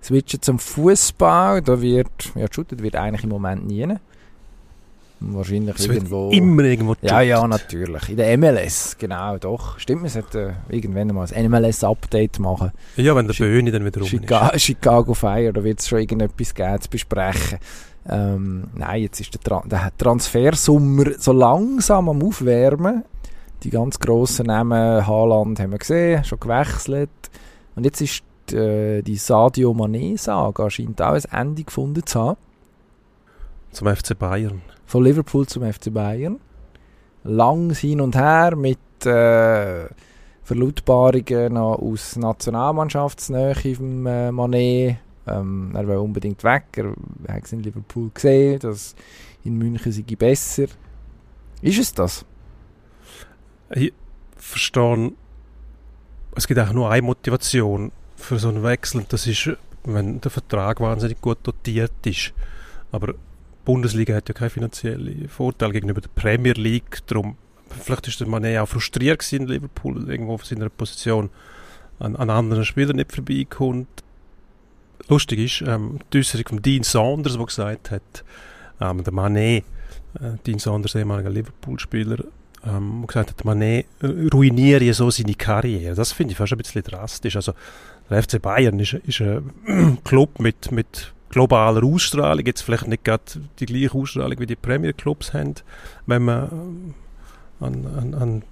switcht 0.04 0.44
zum 0.44 0.60
Fußball, 0.60 1.62
da 1.62 1.82
wird, 1.82 2.32
ja, 2.36 2.48
shootet 2.52 2.82
wird 2.82 2.96
eigentlich 2.96 3.24
im 3.24 3.30
Moment 3.30 3.68
nie. 3.68 3.88
Wahrscheinlich 5.22 5.76
es 5.76 5.86
irgendwo. 5.86 6.30
immer 6.32 6.64
irgendwo 6.64 6.96
Ja, 7.02 7.20
ja, 7.20 7.46
natürlich. 7.46 8.08
In 8.08 8.16
der 8.16 8.38
MLS, 8.38 8.96
genau, 8.98 9.38
doch. 9.38 9.78
Stimmt, 9.78 10.04
man 10.04 10.10
sollte 10.10 10.56
irgendwann 10.70 11.08
mal 11.10 11.28
ein 11.34 11.52
MLS-Update 11.52 12.40
machen. 12.40 12.72
Ja, 12.96 13.16
wenn 13.16 13.28
der 13.28 13.34
Böhni 13.34 13.70
dann 13.70 13.84
wieder 13.84 14.00
rum 14.00 14.08
Chica 14.08 14.50
ist. 14.50 14.64
Chicago 14.64 15.14
Fire, 15.14 15.52
da 15.52 15.62
wird 15.62 15.82
es 15.82 15.90
schon 15.90 16.00
irgendetwas 16.00 16.54
geben 16.56 16.82
zu 16.82 16.90
besprechen. 16.90 17.60
Ähm, 18.10 18.70
nein, 18.76 19.02
jetzt 19.02 19.20
ist 19.20 19.34
der, 19.34 19.42
Tra 19.42 19.62
der 19.66 19.92
Transfersummer 19.98 21.12
so 21.18 21.34
langsam 21.34 22.08
am 22.08 22.24
Aufwärmen. 22.24 23.04
Die 23.64 23.70
ganz 23.72 24.00
grossen 24.00 24.46
Namen, 24.46 25.06
Haaland 25.06 25.60
haben 25.60 25.72
wir 25.72 25.80
gesehen, 25.80 26.24
schon 26.24 26.40
gewechselt. 26.40 27.10
Und 27.76 27.86
jetzt 27.86 28.02
ist 28.02 28.24
die, 28.50 28.56
äh, 28.56 29.02
die 29.02 29.16
Sadio 29.16 29.72
Mané-Saga 29.72 30.70
scheint 30.70 31.02
auch 31.02 31.14
ein 31.14 31.24
Ende 31.32 31.64
gefunden 31.64 32.06
zu 32.06 32.20
haben. 32.20 32.38
Zum 33.72 33.88
FC 33.88 34.18
Bayern. 34.18 34.62
Von 34.86 35.04
Liverpool 35.04 35.46
zum 35.48 35.72
FC 35.72 35.94
Bayern. 35.94 36.40
Lang 37.24 37.74
hin 37.74 38.02
und 38.02 38.16
her 38.16 38.56
mit 38.56 38.80
äh, 39.06 39.88
Verlautbarungen 40.44 41.58
aus 41.58 42.16
Nationalmannschaftsnähe 42.16 43.76
vom 43.76 44.08
äh, 44.08 44.30
Mané 44.30 44.98
ähm, 45.30 45.72
er 45.76 45.88
will 45.88 45.98
unbedingt 45.98 46.44
weg. 46.44 46.66
Er 46.78 46.94
hat 47.34 47.46
es 47.46 47.54
in 47.54 47.62
Liverpool 47.62 48.10
gesehen, 48.14 48.60
dass 48.60 48.96
in 49.44 49.58
München 49.58 49.92
sei 49.92 50.04
besser. 50.18 50.68
Ist 51.62 51.80
es 51.80 51.94
das? 51.94 52.26
Ich 53.72 53.94
verstehe, 54.36 55.12
es 56.40 56.48
gibt 56.48 56.60
auch 56.60 56.74
nur 56.74 56.90
eine 56.90 57.02
Motivation 57.02 57.92
für 58.16 58.40
so 58.40 58.50
einen 58.50 58.64
Wechsel. 58.64 59.02
Und 59.02 59.14
das 59.14 59.28
ist, 59.28 59.52
wenn 59.84 60.20
der 60.22 60.32
Vertrag 60.32 60.80
wahnsinnig 60.80 61.22
gut 61.22 61.40
dotiert 61.44 61.92
ist. 62.06 62.34
Aber 62.92 63.14
die 63.14 63.20
Bundesliga 63.66 64.16
hat 64.16 64.28
ja 64.30 64.34
keinen 64.34 64.50
finanziellen 64.50 65.30
Vorteil 65.30 65.72
gegenüber 65.72 66.02
der 66.02 66.10
Premier 66.10 66.54
League. 66.54 67.06
Darum, 67.08 67.38
vielleicht 67.70 68.08
ist 68.08 68.20
der 68.20 68.28
Mané 68.28 68.62
auch 68.62 68.68
frustriert 68.68 69.32
in 69.32 69.48
Liverpool, 69.48 70.10
irgendwo 70.10 70.34
auf 70.34 70.46
seiner 70.46 70.70
Position 70.70 71.30
an, 72.00 72.16
an 72.16 72.30
anderen 72.30 72.66
Spielern 72.66 72.96
nicht 72.96 73.14
vorbeikommt 73.14 74.04
lustig 75.10 75.40
ist, 75.40 75.68
ähm, 75.68 76.00
die 76.14 76.20
Äußerung 76.20 76.46
von 76.48 76.62
Dean 76.62 76.84
Saunders, 76.84 77.36
der 77.36 77.46
gesagt 77.46 77.92
hat, 77.92 78.24
ähm, 78.80 79.04
der 79.04 79.14
Mané, 79.14 79.64
äh, 80.20 80.38
Dean 80.46 80.60
Saunders, 80.60 80.96
ehemaliger 80.96 81.30
Liverpool-Spieler, 81.30 82.24
ähm, 82.66 83.06
gesagt 83.08 83.32
hat, 83.32 83.46
Mané 83.46 83.86
ruiniere 84.34 84.94
so 84.94 85.10
seine 85.10 85.34
Karriere. 85.36 85.96
Das 85.96 86.12
finde 86.12 86.34
ich 86.34 86.38
fast 86.38 86.52
ein 86.52 86.58
bisschen 86.58 86.84
drastisch. 86.84 87.36
Also, 87.36 87.54
der 88.10 88.24
FC 88.24 88.42
Bayern 88.42 88.80
ist, 88.80 88.94
ist 88.94 89.22
ein 89.22 90.00
Club 90.04 90.40
mit, 90.40 90.72
mit 90.72 91.14
globaler 91.30 91.84
Ausstrahlung, 91.84 92.46
jetzt 92.46 92.62
vielleicht 92.62 92.88
nicht 92.88 93.04
gerade 93.04 93.24
die 93.60 93.66
gleiche 93.66 93.94
Ausstrahlung 93.94 94.40
wie 94.40 94.48
die 94.48 94.56
Premier 94.56 94.94
Clubs 94.94 95.34
haben, 95.34 95.56
wenn 96.08 96.24
man 96.24 96.96
an, 97.60 97.86
an, 97.86 98.14
an 98.16 98.44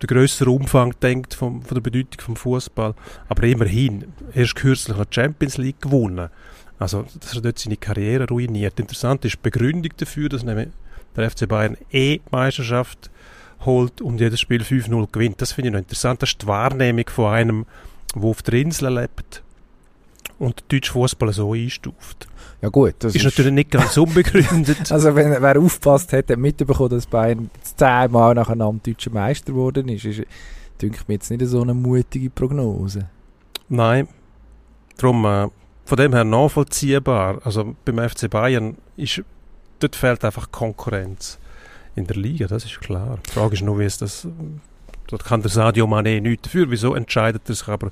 der 0.00 0.06
größere 0.08 0.50
Umfang 0.50 0.94
denkt 1.00 1.34
vom, 1.34 1.62
von 1.62 1.74
der 1.74 1.82
Bedeutung 1.82 2.20
vom 2.20 2.36
Fußball. 2.36 2.94
Aber 3.28 3.42
immerhin, 3.44 4.12
erst 4.34 4.56
kürzlich 4.56 4.96
noch 4.96 5.04
die 5.04 5.14
Champions 5.14 5.58
League 5.58 5.80
gewonnen. 5.80 6.28
Also, 6.78 7.06
dass 7.20 7.34
er 7.34 7.40
dort 7.40 7.58
seine 7.58 7.78
Karriere 7.78 8.28
ruiniert. 8.28 8.78
Interessant 8.78 9.24
ist 9.24 9.36
die 9.36 9.42
Begründung 9.42 9.92
dafür, 9.96 10.28
dass 10.28 10.42
nämlich 10.42 10.68
der 11.16 11.30
FC 11.30 11.48
Bayern 11.48 11.78
eh 11.90 12.20
Meisterschaft 12.30 13.10
holt 13.64 14.00
und 14.00 14.20
jedes 14.20 14.40
Spiel 14.40 14.62
5-0 14.62 15.10
gewinnt. 15.10 15.40
Das 15.40 15.52
finde 15.52 15.68
ich 15.68 15.72
noch 15.72 15.80
interessant. 15.80 16.22
Das 16.22 16.30
ist 16.30 16.42
die 16.42 16.46
Wahrnehmung 16.46 17.08
von 17.08 17.32
einem, 17.32 17.66
der 18.14 18.24
auf 18.24 18.42
der 18.42 18.54
Insel 18.54 18.94
lebt 18.94 19.42
und 20.38 20.60
den 20.60 20.78
deutschen 20.78 20.92
Fußball 20.92 21.32
so 21.32 21.52
einstuft. 21.52 22.28
Ja 22.62 22.68
gut, 22.68 22.94
das 22.98 23.14
ist, 23.14 23.22
ist 23.22 23.24
natürlich 23.24 23.52
nicht 23.52 23.70
ganz 23.70 23.96
unbegründet. 23.96 24.90
also 24.90 25.14
wenn 25.14 25.30
wer 25.30 25.60
aufpasst 25.60 26.12
hat, 26.12 26.30
hat 26.30 26.38
mitbekommen, 26.38 26.90
dass 26.90 27.06
Bayern 27.06 27.50
zehnmal 27.62 28.34
nacheinander 28.34 28.80
deutscher 28.84 29.10
Meister 29.10 29.52
geworden 29.52 29.88
ist, 29.88 30.04
ist 30.04 30.22
denke 30.80 30.98
ich 31.00 31.08
mir 31.08 31.14
jetzt 31.14 31.30
nicht 31.30 31.44
so 31.46 31.62
eine 31.62 31.74
mutige 31.74 32.30
Prognose. 32.30 33.08
Nein, 33.68 34.08
darum 34.96 35.24
äh, 35.24 35.48
von 35.84 35.98
dem 35.98 36.12
her 36.12 36.24
nachvollziehbar. 36.24 37.40
Also 37.44 37.74
beim 37.84 38.08
FC 38.08 38.28
Bayern 38.28 38.76
ist 38.96 39.22
dort 39.78 39.96
fehlt 39.96 40.24
einfach 40.24 40.50
Konkurrenz 40.50 41.38
in 41.96 42.06
der 42.06 42.16
Liga, 42.16 42.46
das 42.46 42.64
ist 42.64 42.80
klar. 42.80 43.18
Die 43.26 43.30
Frage 43.30 43.54
ist 43.54 43.62
nur, 43.62 43.78
wie 43.78 43.84
es 43.84 43.98
das 43.98 44.28
dort 45.08 45.24
kann 45.24 45.42
der 45.42 45.50
Sadio 45.50 45.86
Mané 45.86 46.20
nichts 46.20 46.44
dafür. 46.44 46.70
Wieso 46.70 46.94
entscheidet 46.94 47.42
er 47.48 47.54
sich 47.54 47.68
aber 47.68 47.90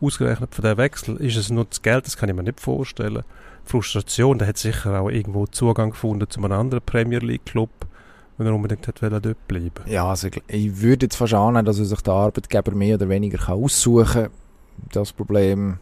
ausgerechnet 0.00 0.54
für 0.54 0.62
den 0.62 0.76
Wechsel? 0.76 1.16
Ist 1.16 1.36
es 1.36 1.50
nur 1.50 1.64
das 1.64 1.82
Geld? 1.82 2.06
Das 2.06 2.16
kann 2.16 2.28
ich 2.28 2.34
mir 2.34 2.42
nicht 2.42 2.60
vorstellen. 2.60 3.22
Frustration, 3.64 4.38
der 4.38 4.48
hat 4.48 4.58
sicher 4.58 5.00
auch 5.00 5.08
irgendwo 5.08 5.46
Zugang 5.46 5.90
gefunden 5.90 6.28
zu 6.28 6.40
einem 6.40 6.52
anderen 6.52 6.84
Premier 6.84 7.20
League 7.20 7.46
Club, 7.46 7.70
wenn 8.36 8.46
er 8.46 8.54
unbedingt 8.54 8.86
hat 8.86 9.00
dort 9.00 9.48
bleiben 9.48 9.70
Ja, 9.86 10.06
also 10.06 10.28
ich 10.48 10.80
würde 10.82 11.06
jetzt 11.06 11.16
fast 11.16 11.32
annehmen, 11.34 11.64
dass 11.64 11.78
er 11.78 11.86
sich 11.86 12.00
der 12.02 12.12
Arbeitgeber 12.12 12.72
mehr 12.72 12.96
oder 12.96 13.08
weniger 13.08 13.38
kann 13.38 13.54
aussuchen 13.54 14.24
kann. 14.24 14.30
Das 14.92 15.12
Problem, 15.12 15.78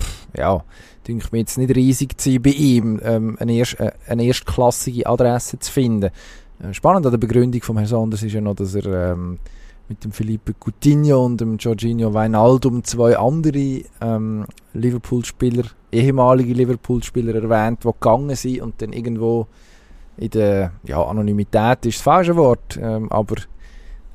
pff, 0.00 0.26
ja, 0.36 0.62
denke 1.06 1.24
ich 1.24 1.32
mir 1.32 1.38
jetzt 1.38 1.56
nicht 1.56 1.74
riesig 1.74 2.20
zu 2.20 2.30
sein 2.30 2.42
bei 2.42 2.50
ihm, 2.50 3.00
ähm, 3.02 3.36
eine, 3.40 3.54
erst, 3.54 3.80
äh, 3.80 3.92
eine 4.06 4.24
erstklassige 4.24 5.06
Adresse 5.06 5.58
zu 5.58 5.72
finden. 5.72 6.10
Äh, 6.60 6.74
spannend 6.74 7.06
an 7.06 7.12
der 7.12 7.18
Begründung 7.18 7.62
von 7.62 7.76
Herrn 7.76 7.88
Sanders 7.88 8.22
ist 8.22 8.32
ja 8.32 8.40
noch, 8.40 8.54
dass 8.54 8.74
er 8.74 9.12
ähm, 9.12 9.38
mit 9.88 10.04
dem 10.04 10.12
Felipe 10.12 10.54
Coutinho 10.54 11.24
und 11.24 11.40
dem 11.40 11.56
Jorginho 11.56 12.12
Wijnaldum 12.12 12.84
zwei 12.84 13.16
andere 13.16 13.82
ähm, 14.00 14.44
Liverpool-Spieler, 14.74 15.64
ehemalige 15.90 16.52
Liverpool-Spieler 16.52 17.34
erwähnt, 17.34 17.84
die 17.84 17.88
gegangen 17.88 18.36
sind 18.36 18.60
und 18.60 18.82
dann 18.82 18.92
irgendwo 18.92 19.46
in 20.16 20.30
der 20.30 20.72
ja, 20.84 21.02
Anonymität 21.02 21.86
ist 21.86 21.98
das 21.98 22.02
falsche 22.02 22.36
Wort, 22.36 22.78
ähm, 22.80 23.10
aber 23.10 23.36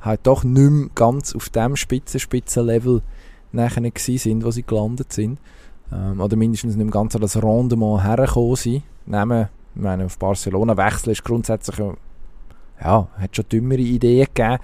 halt 0.02 0.20
doch 0.24 0.44
nicht 0.44 0.70
mehr 0.70 0.90
ganz 0.94 1.34
auf 1.34 1.50
dem 1.50 1.76
Spitzen-Spitzen-Level 1.76 3.02
nachher 3.54 3.82
gewesen 3.82 4.18
sind, 4.18 4.44
wo 4.44 4.52
sie 4.52 4.64
gelandet 4.64 5.14
sind. 5.14 5.40
Ähm, 5.92 6.20
oder 6.20 6.36
mindestens 6.36 6.76
nicht 6.76 6.84
mehr 6.84 6.92
ganz 6.92 7.16
an 7.16 7.22
das 7.22 7.42
Rendement 7.42 8.04
hergekommen 8.04 8.56
sind. 8.58 8.84
Nehmen, 9.06 9.48
ich 9.76 9.82
meine, 9.82 10.06
auf 10.06 10.18
Barcelona 10.18 10.76
wechseln 10.76 11.12
ist 11.12 11.24
grundsätzlich 11.24 11.80
ja, 12.84 13.08
hat 13.18 13.36
schon 13.36 13.46
dümmere 13.50 13.82
Ideen 13.82 14.28
gegeben. 14.34 14.58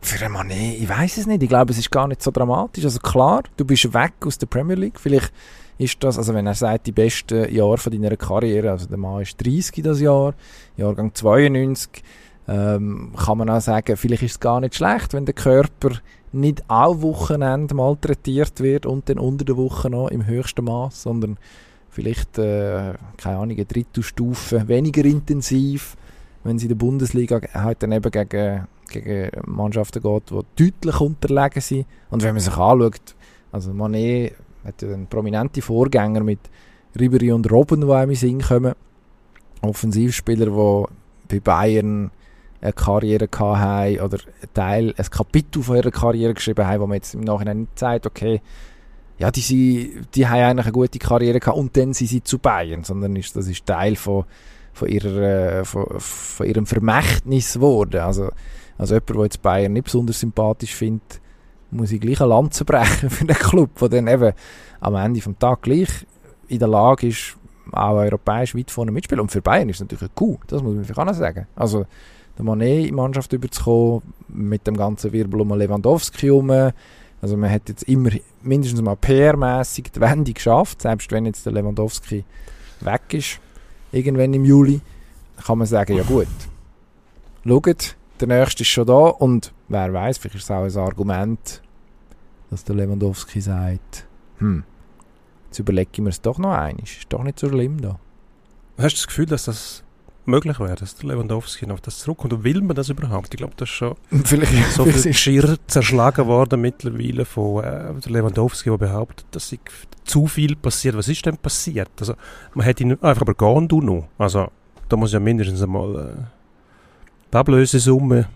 Für 0.00 0.24
einen 0.24 0.36
Mané, 0.36 0.74
ich 0.76 0.88
weiß 0.88 1.18
es 1.18 1.26
nicht. 1.26 1.42
Ich 1.42 1.48
glaube, 1.48 1.72
es 1.72 1.78
ist 1.78 1.90
gar 1.90 2.06
nicht 2.06 2.22
so 2.22 2.30
dramatisch. 2.30 2.84
Also 2.84 3.00
klar, 3.00 3.42
du 3.56 3.64
bist 3.64 3.92
weg 3.92 4.14
aus 4.24 4.38
der 4.38 4.46
Premier 4.46 4.76
League. 4.76 4.98
Vielleicht 4.98 5.32
ist 5.76 6.02
das, 6.02 6.18
also 6.18 6.34
wenn 6.34 6.46
er 6.46 6.54
sagt, 6.54 6.86
die 6.86 6.92
besten 6.92 7.52
Jahre 7.52 7.78
von 7.78 7.92
deiner 7.92 8.16
Karriere, 8.16 8.70
also 8.70 8.86
der 8.86 8.98
Mann 8.98 9.22
ist 9.22 9.44
30 9.44 9.82
das 9.82 10.00
Jahr, 10.00 10.34
Jahrgang 10.76 11.14
92, 11.14 12.02
ähm, 12.48 13.12
kann 13.16 13.38
man 13.38 13.50
auch 13.50 13.60
sagen, 13.60 13.96
vielleicht 13.96 14.22
ist 14.22 14.32
es 14.32 14.40
gar 14.40 14.60
nicht 14.60 14.74
schlecht, 14.74 15.12
wenn 15.12 15.26
der 15.26 15.34
Körper 15.34 15.90
nicht 16.32 16.64
auch 16.68 17.00
Wochenende 17.02 17.74
malträtiert 17.74 18.60
wird 18.60 18.86
und 18.86 19.08
dann 19.08 19.18
unter 19.18 19.44
der 19.44 19.56
Woche 19.56 19.90
noch 19.90 20.08
im 20.08 20.26
höchsten 20.26 20.64
Maß, 20.64 21.02
sondern 21.02 21.38
vielleicht, 21.90 22.38
äh, 22.38 22.94
keine 23.16 23.36
Ahnung, 23.36 23.56
eine 23.56 23.64
dritte 23.64 24.02
Stufe 24.02 24.66
weniger 24.68 25.04
intensiv, 25.04 25.96
wenn 26.44 26.58
sie 26.58 26.66
in 26.66 26.70
der 26.70 26.76
Bundesliga 26.76 27.40
halt 27.54 27.82
dann 27.82 27.92
eben 27.92 28.10
gegen 28.10 28.66
gegen 28.88 29.30
Mannschaften 29.46 30.02
geht, 30.02 30.30
die 30.30 30.70
deutlich 30.70 31.00
unterlegen 31.00 31.60
sind. 31.60 31.86
Und 32.10 32.22
wenn 32.22 32.34
man 32.34 32.40
sich 32.40 32.56
anschaut, 32.56 33.14
also 33.52 33.70
Mané 33.72 34.32
hat 34.64 34.82
ja 34.82 34.96
prominenten 35.08 35.62
Vorgänger 35.62 36.22
mit 36.22 36.40
Ribery 36.98 37.32
und 37.32 37.50
Robben, 37.50 37.82
die 37.82 37.92
einem 37.92 38.10
in 38.10 38.16
Sinn 38.16 38.40
kommen. 38.40 38.74
Offensivspieler, 39.60 40.46
die 40.46 40.86
bei 41.28 41.40
Bayern 41.40 42.10
eine 42.60 42.72
Karriere 42.72 43.28
hatten 43.30 44.00
oder 44.00 44.18
ein 44.18 44.48
Teil, 44.52 44.94
ein 44.96 45.10
Kapitel 45.10 45.62
von 45.62 45.76
ihrer 45.76 45.90
Karriere 45.90 46.34
geschrieben 46.34 46.66
haben, 46.66 46.80
wo 46.80 46.86
man 46.86 46.96
jetzt 46.96 47.14
im 47.14 47.20
Nachhinein 47.20 47.60
nicht 47.60 47.78
sagt, 47.78 48.06
okay, 48.06 48.40
ja, 49.18 49.30
die, 49.30 49.40
sind, 49.40 50.08
die 50.14 50.26
haben 50.26 50.40
eigentlich 50.40 50.66
eine 50.66 50.72
gute 50.72 50.98
Karriere 50.98 51.40
gehabt 51.40 51.58
und 51.58 51.76
dann 51.76 51.92
sind 51.92 52.08
sie 52.08 52.22
zu 52.22 52.38
Bayern, 52.38 52.84
sondern 52.84 53.16
ist, 53.16 53.34
das 53.34 53.48
ist 53.48 53.66
Teil 53.66 53.96
von, 53.96 54.24
von, 54.78 54.88
ihrer, 54.88 55.64
von, 55.64 55.86
von 55.98 56.46
ihrem 56.46 56.66
Vermächtnis 56.66 57.54
geworden. 57.54 58.00
Also, 58.00 58.30
also 58.76 58.94
jemand, 58.94 59.10
der 59.10 59.22
jetzt 59.24 59.42
Bayern 59.42 59.72
nicht 59.72 59.84
besonders 59.84 60.20
sympathisch 60.20 60.74
findet, 60.74 61.20
muss 61.70 61.92
ich 61.92 62.00
gleich 62.00 62.20
eine 62.20 62.30
Lanze 62.30 62.64
brechen 62.64 63.10
für 63.10 63.24
den 63.24 63.36
Club, 63.36 63.70
der 63.80 63.88
dann 63.88 64.08
eben 64.08 64.32
am 64.80 64.94
Ende 64.94 65.20
des 65.20 65.38
Tages 65.38 65.62
gleich 65.62 66.06
in 66.48 66.58
der 66.58 66.68
Lage 66.68 67.08
ist, 67.08 67.36
auch 67.72 67.96
europäisch 67.96 68.54
weit 68.54 68.70
vorne 68.70 68.92
mitspielen. 68.92 69.20
Und 69.20 69.30
für 69.30 69.42
Bayern 69.42 69.68
ist 69.68 69.76
es 69.76 69.80
natürlich 69.80 70.10
cool, 70.20 70.38
das 70.46 70.62
muss 70.62 70.74
man 70.74 70.84
vielleicht 70.84 70.98
auch 70.98 71.04
noch 71.04 71.14
sagen. 71.14 71.46
Also, 71.56 71.84
der 72.38 72.46
Mané 72.46 72.78
in 72.78 72.84
die 72.84 72.92
Mannschaft 72.92 73.32
überzukommen, 73.32 74.02
mit 74.28 74.66
dem 74.66 74.76
ganzen 74.76 75.12
Wirbel 75.12 75.40
um 75.40 75.52
Lewandowski 75.58 76.26
herum. 76.26 76.72
Also 77.20 77.36
man 77.36 77.50
hat 77.50 77.68
jetzt 77.68 77.82
immer 77.82 78.10
mindestens 78.42 78.80
mal 78.80 78.94
PR-mässig 78.94 79.90
die 79.92 80.00
Wende 80.00 80.32
geschafft, 80.32 80.82
selbst 80.82 81.10
wenn 81.10 81.26
jetzt 81.26 81.44
der 81.44 81.52
Lewandowski 81.52 82.24
weg 82.80 83.02
ist, 83.12 83.40
irgendwann 83.92 84.34
im 84.34 84.44
Juli, 84.44 84.80
kann 85.44 85.58
man 85.58 85.66
sagen, 85.66 85.96
ja 85.96 86.02
gut, 86.02 86.26
schaut, 87.46 87.96
der 88.20 88.28
Nächste 88.28 88.62
ist 88.62 88.68
schon 88.68 88.86
da 88.86 88.94
und 88.94 89.52
wer 89.68 89.92
weiß, 89.92 90.18
vielleicht 90.18 90.36
ist 90.36 90.44
es 90.44 90.50
auch 90.50 90.64
ein 90.64 90.86
Argument, 90.86 91.62
dass 92.50 92.64
der 92.64 92.76
Lewandowski 92.76 93.40
sagt, 93.40 94.06
hm, 94.38 94.64
jetzt 95.46 95.58
überlege 95.58 95.90
ich 95.92 96.00
mir 96.00 96.10
es 96.10 96.20
doch 96.20 96.38
noch 96.38 96.52
einmal, 96.52 96.82
ist 96.82 97.06
doch 97.08 97.22
nicht 97.22 97.38
so 97.38 97.48
schlimm 97.48 97.80
da. 97.80 97.98
Hast 98.78 98.94
du 98.94 98.98
das 98.98 99.06
Gefühl, 99.06 99.26
dass 99.26 99.44
das 99.44 99.82
möglich 100.28 100.60
wäre, 100.60 100.74
dass 100.74 100.96
der 100.96 101.08
Lewandowski 101.08 101.70
auf 101.70 101.80
das 101.80 101.98
zurückkommt. 101.98 102.32
Und 102.32 102.44
will 102.44 102.60
man 102.60 102.76
das 102.76 102.88
überhaupt? 102.88 103.34
Ich 103.34 103.38
glaube, 103.38 103.54
das 103.56 103.68
ist 103.68 103.74
schon 103.74 103.96
vielleicht, 104.24 104.72
so 104.72 104.84
viel 104.84 105.02
Geschirr 105.02 105.56
zerschlagen 105.66 106.26
worden 106.26 106.60
mittlerweile 106.60 107.24
von 107.24 107.64
äh, 107.64 107.92
Lewandowski, 108.06 108.70
der 108.70 108.78
behauptet, 108.78 109.26
dass 109.32 109.54
zu 110.04 110.26
viel 110.26 110.56
passiert. 110.56 110.96
Was 110.96 111.08
ist 111.08 111.26
denn 111.26 111.36
passiert? 111.36 111.90
Also, 112.00 112.14
man 112.54 112.64
hätte 112.64 112.82
ihn 112.82 112.92
einfach 113.02 113.22
aber 113.22 113.34
gar 113.34 113.60
nicht 113.60 113.72
noch. 113.72 114.08
Also, 114.18 114.48
da 114.88 114.96
muss 114.96 115.12
ja 115.12 115.20
mindestens 115.20 115.62
einmal 115.62 115.96
äh, 115.96 116.22
die 117.32 117.36
Ablösesumme 117.36 118.28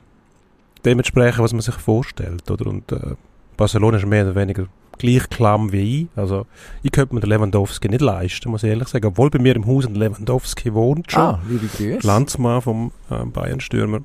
dementsprechend, 0.84 1.42
was 1.42 1.52
man 1.52 1.62
sich 1.62 1.74
vorstellt. 1.74 2.50
Oder? 2.50 2.66
Und 2.66 2.90
äh, 2.92 3.14
Barcelona 3.56 3.98
ist 3.98 4.06
mehr 4.06 4.24
oder 4.24 4.34
weniger 4.34 4.66
gleich 4.98 5.28
klamm 5.30 5.72
wie 5.72 6.02
ich. 6.02 6.06
Also, 6.16 6.46
ich 6.82 6.92
könnte 6.92 7.14
mir 7.14 7.20
den 7.20 7.30
Lewandowski 7.30 7.88
nicht 7.88 8.00
leisten, 8.00 8.50
muss 8.50 8.62
ich 8.62 8.70
ehrlich 8.70 8.88
sagen. 8.88 9.06
Obwohl 9.06 9.30
bei 9.30 9.38
mir 9.38 9.56
im 9.56 9.66
Haus 9.66 9.86
ein 9.86 9.94
Lewandowski 9.94 10.72
wohnt 10.74 11.10
schon. 11.10 11.22
Ah, 11.22 11.40
liebe 11.48 11.66
Grüße. 11.66 12.06
Landsmann 12.06 12.62
vom 12.62 12.92
äh, 13.10 13.24
Bayern-Stürmer. 13.24 14.00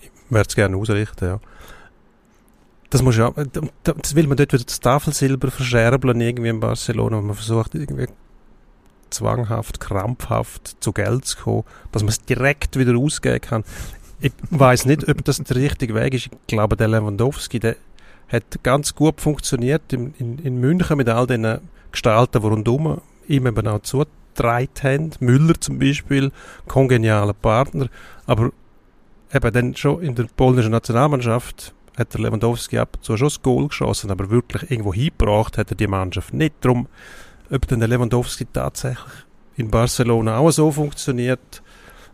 Ich 0.00 0.10
würde 0.30 0.46
es 0.48 0.54
gerne 0.54 0.76
ausrichten, 0.76 1.24
ja. 1.24 1.40
Das 2.90 3.02
muss 3.02 3.16
ja, 3.16 3.32
das 3.82 4.14
will 4.14 4.28
man 4.28 4.36
dort 4.36 4.52
wieder 4.52 4.62
das 4.62 4.78
Tafelsilber 4.78 5.50
verscherbeln 5.50 6.20
irgendwie 6.20 6.50
in 6.50 6.60
Barcelona, 6.60 7.16
und 7.16 7.26
man 7.26 7.34
versucht 7.34 7.74
irgendwie 7.74 8.06
zwanghaft, 9.10 9.80
krampfhaft 9.80 10.76
zu 10.78 10.92
Geld 10.92 11.24
zu 11.24 11.38
kommen, 11.38 11.64
dass 11.90 12.02
man 12.02 12.10
es 12.10 12.20
direkt 12.20 12.78
wieder 12.78 12.96
ausgeben 12.96 13.40
kann. 13.40 13.64
Ich 14.20 14.32
weiß 14.50 14.86
nicht, 14.86 15.08
ob 15.08 15.24
das 15.24 15.38
der 15.38 15.56
richtige 15.56 15.94
Weg 15.94 16.14
ist. 16.14 16.26
Ich 16.26 16.30
glaube, 16.46 16.76
der 16.76 16.88
Lewandowski, 16.88 17.58
der 17.58 17.76
hat 18.28 18.62
ganz 18.62 18.94
gut 18.94 19.20
funktioniert 19.20 19.92
in, 19.92 20.14
in, 20.18 20.38
in 20.38 20.58
München 20.58 20.96
mit 20.96 21.08
all 21.08 21.26
den 21.26 21.58
Gestalten, 21.92 22.40
die 22.40 22.46
rundum 22.46 23.00
ihm 23.28 23.46
eben 23.46 23.68
auch 23.68 23.82
zugetragen 23.82 24.68
haben. 24.82 25.10
Müller 25.20 25.54
zum 25.60 25.78
Beispiel, 25.78 26.32
kongenialer 26.66 27.34
Partner. 27.34 27.88
Aber 28.26 28.50
eben 29.32 29.52
dann 29.52 29.76
schon 29.76 30.02
in 30.02 30.14
der 30.14 30.26
polnischen 30.36 30.72
Nationalmannschaft 30.72 31.74
hat 31.96 32.12
der 32.14 32.20
Lewandowski 32.20 32.78
ab 32.78 32.96
und 32.96 33.04
zu 33.04 33.16
schon 33.16 33.28
das 33.28 33.42
Goal 33.42 33.68
geschossen, 33.68 34.10
aber 34.10 34.30
wirklich 34.30 34.70
irgendwo 34.70 34.92
hingebracht 34.92 35.58
hat 35.58 35.70
er 35.70 35.76
die 35.76 35.86
Mannschaft 35.86 36.34
nicht. 36.34 36.54
Darum, 36.60 36.88
ob 37.50 37.68
dann 37.68 37.80
der 37.80 37.88
Lewandowski 37.88 38.46
tatsächlich 38.52 39.24
in 39.56 39.70
Barcelona 39.70 40.38
auch 40.38 40.50
so 40.50 40.70
funktioniert, 40.72 41.62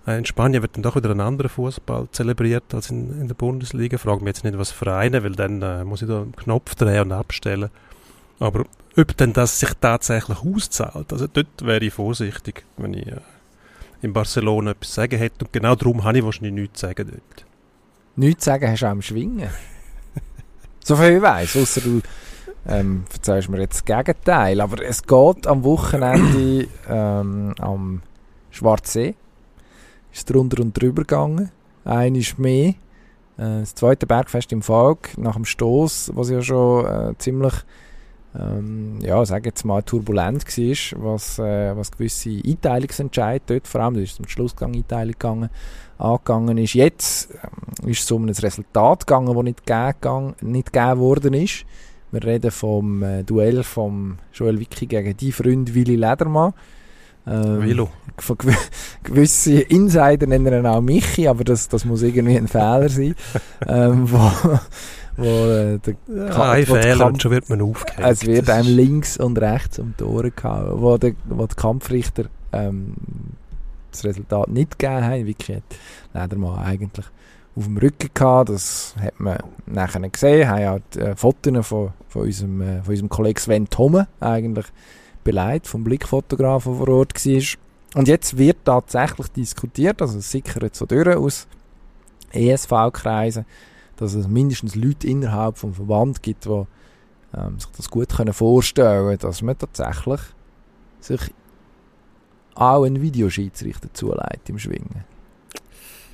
in 0.06 0.24
Spanien 0.24 0.62
wird 0.62 0.76
dann 0.76 0.82
doch 0.82 0.96
wieder 0.96 1.10
ein 1.10 1.20
anderer 1.20 1.48
Fußball 1.48 2.08
zelebriert 2.12 2.74
als 2.74 2.90
in, 2.90 3.20
in 3.20 3.28
der 3.28 3.34
Bundesliga. 3.34 3.98
Frage 3.98 4.24
mich 4.24 4.36
jetzt 4.36 4.44
nicht, 4.44 4.58
was 4.58 4.70
Vereine, 4.70 5.22
weil 5.22 5.32
dann 5.32 5.60
äh, 5.62 5.84
muss 5.84 6.02
ich 6.02 6.08
da 6.08 6.22
einen 6.22 6.34
Knopf 6.34 6.74
drehen 6.74 7.02
und 7.02 7.12
abstellen. 7.12 7.70
Aber 8.38 8.64
ob 8.96 9.16
denn 9.16 9.32
das 9.32 9.60
sich 9.60 9.70
tatsächlich 9.80 10.38
auszahlt, 10.38 11.12
also 11.12 11.26
dort 11.26 11.64
wäre 11.64 11.84
ich 11.84 11.92
vorsichtig, 11.92 12.64
wenn 12.78 12.94
ich 12.94 13.06
äh, 13.06 13.20
in 14.02 14.12
Barcelona 14.12 14.70
etwas 14.70 14.94
sagen 14.94 15.18
hätte. 15.18 15.44
Und 15.44 15.52
genau 15.52 15.74
darum 15.74 16.02
habe 16.02 16.18
ich 16.18 16.24
wahrscheinlich 16.24 16.54
nichts 16.54 16.80
zu 16.80 16.86
sagen 16.86 17.08
dort. 17.10 17.46
Nichts 18.16 18.44
zu 18.44 18.50
sagen 18.50 18.68
hast 18.70 18.80
du 18.80 18.86
auch 18.86 18.90
am 18.90 19.02
Schwingen. 19.02 19.50
so 20.84 20.96
viel 20.96 21.16
ich 21.16 21.22
weiss, 21.22 21.56
außer 21.56 21.82
du 21.82 22.00
ähm, 22.66 23.04
erzählst 23.12 23.50
mir 23.50 23.60
jetzt 23.60 23.76
das 23.76 23.84
Gegenteil. 23.84 24.62
Aber 24.62 24.82
es 24.82 25.02
geht 25.02 25.46
am 25.46 25.62
Wochenende 25.62 26.66
ähm, 26.88 27.54
am 27.58 28.02
Schwarzsee 28.50 29.14
ist 30.12 30.30
drunter 30.30 30.62
und 30.62 30.80
drüber 30.80 31.02
gegangen. 31.02 31.50
Ein 31.84 32.14
ist 32.14 32.38
mehr. 32.38 32.74
Äh, 33.36 33.60
das 33.60 33.74
zweite 33.74 34.06
Bergfest 34.06 34.52
im 34.52 34.62
Falk 34.62 35.16
nach 35.16 35.34
dem 35.34 35.44
Stoß, 35.44 36.12
was 36.14 36.30
ja 36.30 36.42
schon 36.42 36.86
äh, 36.86 37.14
ziemlich, 37.18 37.54
ähm, 38.38 38.98
ja, 39.00 39.24
sage 39.24 39.48
jetzt 39.48 39.64
mal 39.64 39.82
turbulent 39.82 40.44
war, 40.46 41.02
was, 41.02 41.38
äh, 41.38 41.76
was 41.76 41.90
gewisse 41.90 42.40
Einteilungsentscheide 42.46 43.44
dort, 43.46 43.66
vor 43.66 43.80
allem, 43.80 43.94
da 43.94 44.00
ist 44.00 44.16
zum 44.16 44.28
Schlussgang 44.28 44.74
Einteilung 44.74 45.12
gegangen, 45.12 45.50
angegangen 45.98 46.58
ist. 46.58 46.74
Jetzt 46.74 47.30
ähm, 47.32 47.88
ist 47.88 48.02
es 48.02 48.10
um 48.10 48.26
ein 48.26 48.30
Resultat 48.30 49.06
gegangen, 49.06 49.34
das 49.34 49.44
nicht 49.44 49.66
gegeben, 49.66 50.34
nicht 50.40 50.72
gegeben 50.72 51.00
worden 51.00 51.34
ist. 51.34 51.64
Wir 52.12 52.24
reden 52.24 52.50
vom 52.50 53.02
äh, 53.02 53.22
Duell 53.22 53.62
von 53.62 54.18
Joel 54.32 54.58
Wicki 54.58 54.86
gegen 54.86 55.16
die 55.16 55.32
Freund 55.32 55.74
Willi 55.74 55.94
Ledermann. 55.94 56.54
Ähm, 57.26 57.62
Vilo. 57.62 57.90
Von 58.18 58.38
gew 58.38 58.52
gewisse 59.02 59.61
Insider 59.61 60.26
nennen 60.26 60.52
ihn 60.52 60.66
auch 60.66 60.80
Michi, 60.80 61.28
aber 61.28 61.44
das, 61.44 61.68
das 61.68 61.85
muss 61.85 62.02
irgendwie 62.02 62.37
ein 62.37 62.48
Fehler 62.48 62.88
sein. 62.88 63.14
ähm, 63.66 64.11
wo, 64.11 64.30
wo, 65.16 65.24
äh, 65.24 65.78
der 65.78 65.94
ja, 66.09 66.50
ein 66.50 66.66
Fehler 66.66 66.96
Kampf, 66.96 67.12
und 67.12 67.22
schon 67.22 67.30
wird 67.30 67.48
man 67.50 67.62
aufgehängt. 67.62 68.09
Es 68.09 68.26
wird 68.26 68.50
einem 68.50 68.74
links 68.74 69.16
und 69.16 69.38
rechts 69.38 69.78
um 69.78 69.94
die 69.98 70.04
Ohren 70.04 70.33
gehauen, 70.35 70.80
wo, 70.80 70.96
der, 70.96 71.14
wo 71.28 71.46
die 71.46 71.54
Kampfrichter 71.54 72.24
ähm, 72.52 72.94
das 73.90 74.04
Resultat 74.04 74.48
nicht 74.48 74.78
gegeben 74.78 75.04
haben. 75.04 75.26
Wirklich 75.26 75.56
hat 75.59 75.64
leider 76.12 76.37
mal 76.37 76.62
eigentlich 76.64 77.06
auf 77.56 77.64
dem 77.64 77.76
Rücken 77.76 78.11
gehabt. 78.12 78.50
Das 78.50 78.94
hat 79.00 79.18
man 79.18 79.38
nachher 79.66 80.09
gesehen. 80.09 80.38
Wir 80.38 80.48
haben 80.48 80.61
ja 80.61 80.78
die 80.94 80.98
äh, 81.00 81.16
Fotos 81.16 81.66
von, 81.66 81.90
von, 82.09 82.22
unserem, 82.22 82.61
äh, 82.61 82.83
von 82.83 82.90
unserem 82.90 83.09
Kollegen 83.09 83.38
Sven 83.38 83.68
Thome 83.68 84.09
eigentlich 84.20 84.66
beleidigt 85.24 85.66
vom 85.66 85.85
Blickfotografen 85.85 86.76
vor 86.76 86.88
Ort 86.88 87.14
war. 87.14 87.42
Und 87.94 88.09
jetzt 88.09 88.38
wird 88.38 88.59
tatsächlich 88.64 89.28
diskutiert, 89.28 90.00
also 90.00 90.18
es 90.18 90.30
sickert 90.30 90.76
so 90.76 90.87
durch 90.87 91.16
aus 91.16 91.48
ESV-Kreisen, 92.33 93.44
dass 93.96 94.14
es 94.14 94.28
mindestens 94.28 94.76
Leute 94.76 95.06
innerhalb 95.09 95.59
vom 95.59 95.74
Verband 95.74 96.22
gibt, 96.22 96.44
die 96.44 96.64
ähm, 97.37 97.59
sich 97.59 97.70
das 97.76 97.90
gut 97.90 98.09
können 98.09 98.33
vorstellen 98.33 99.06
können, 99.06 99.18
dass 99.18 99.42
man 99.42 99.59
tatsächlich 99.59 100.20
sich 101.00 101.20
auch 102.54 102.85
einen 102.85 103.00
Videoschiedsrichter 103.00 103.92
zuleitet 103.92 104.48
im 104.48 104.59
Schwingen. 104.59 105.04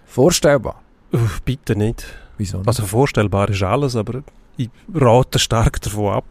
Vorstellbar? 0.06 0.82
Uff, 1.12 1.42
bitte 1.42 1.76
nicht. 1.76 2.06
Wieso 2.38 2.58
nicht? 2.58 2.68
Also 2.68 2.84
vorstellbar 2.84 3.50
ist 3.50 3.62
alles, 3.62 3.96
aber 3.96 4.22
ich 4.56 4.70
rate 4.94 5.38
stark 5.38 5.80
davon 5.82 6.14
ab, 6.14 6.24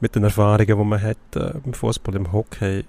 mit 0.00 0.14
den 0.14 0.24
Erfahrungen, 0.24 0.66
die 0.66 0.84
man 0.84 1.02
hat 1.02 1.16
äh, 1.36 1.52
im 1.64 1.74
Fußball, 1.74 2.14
im 2.14 2.32
Hockey. 2.32 2.84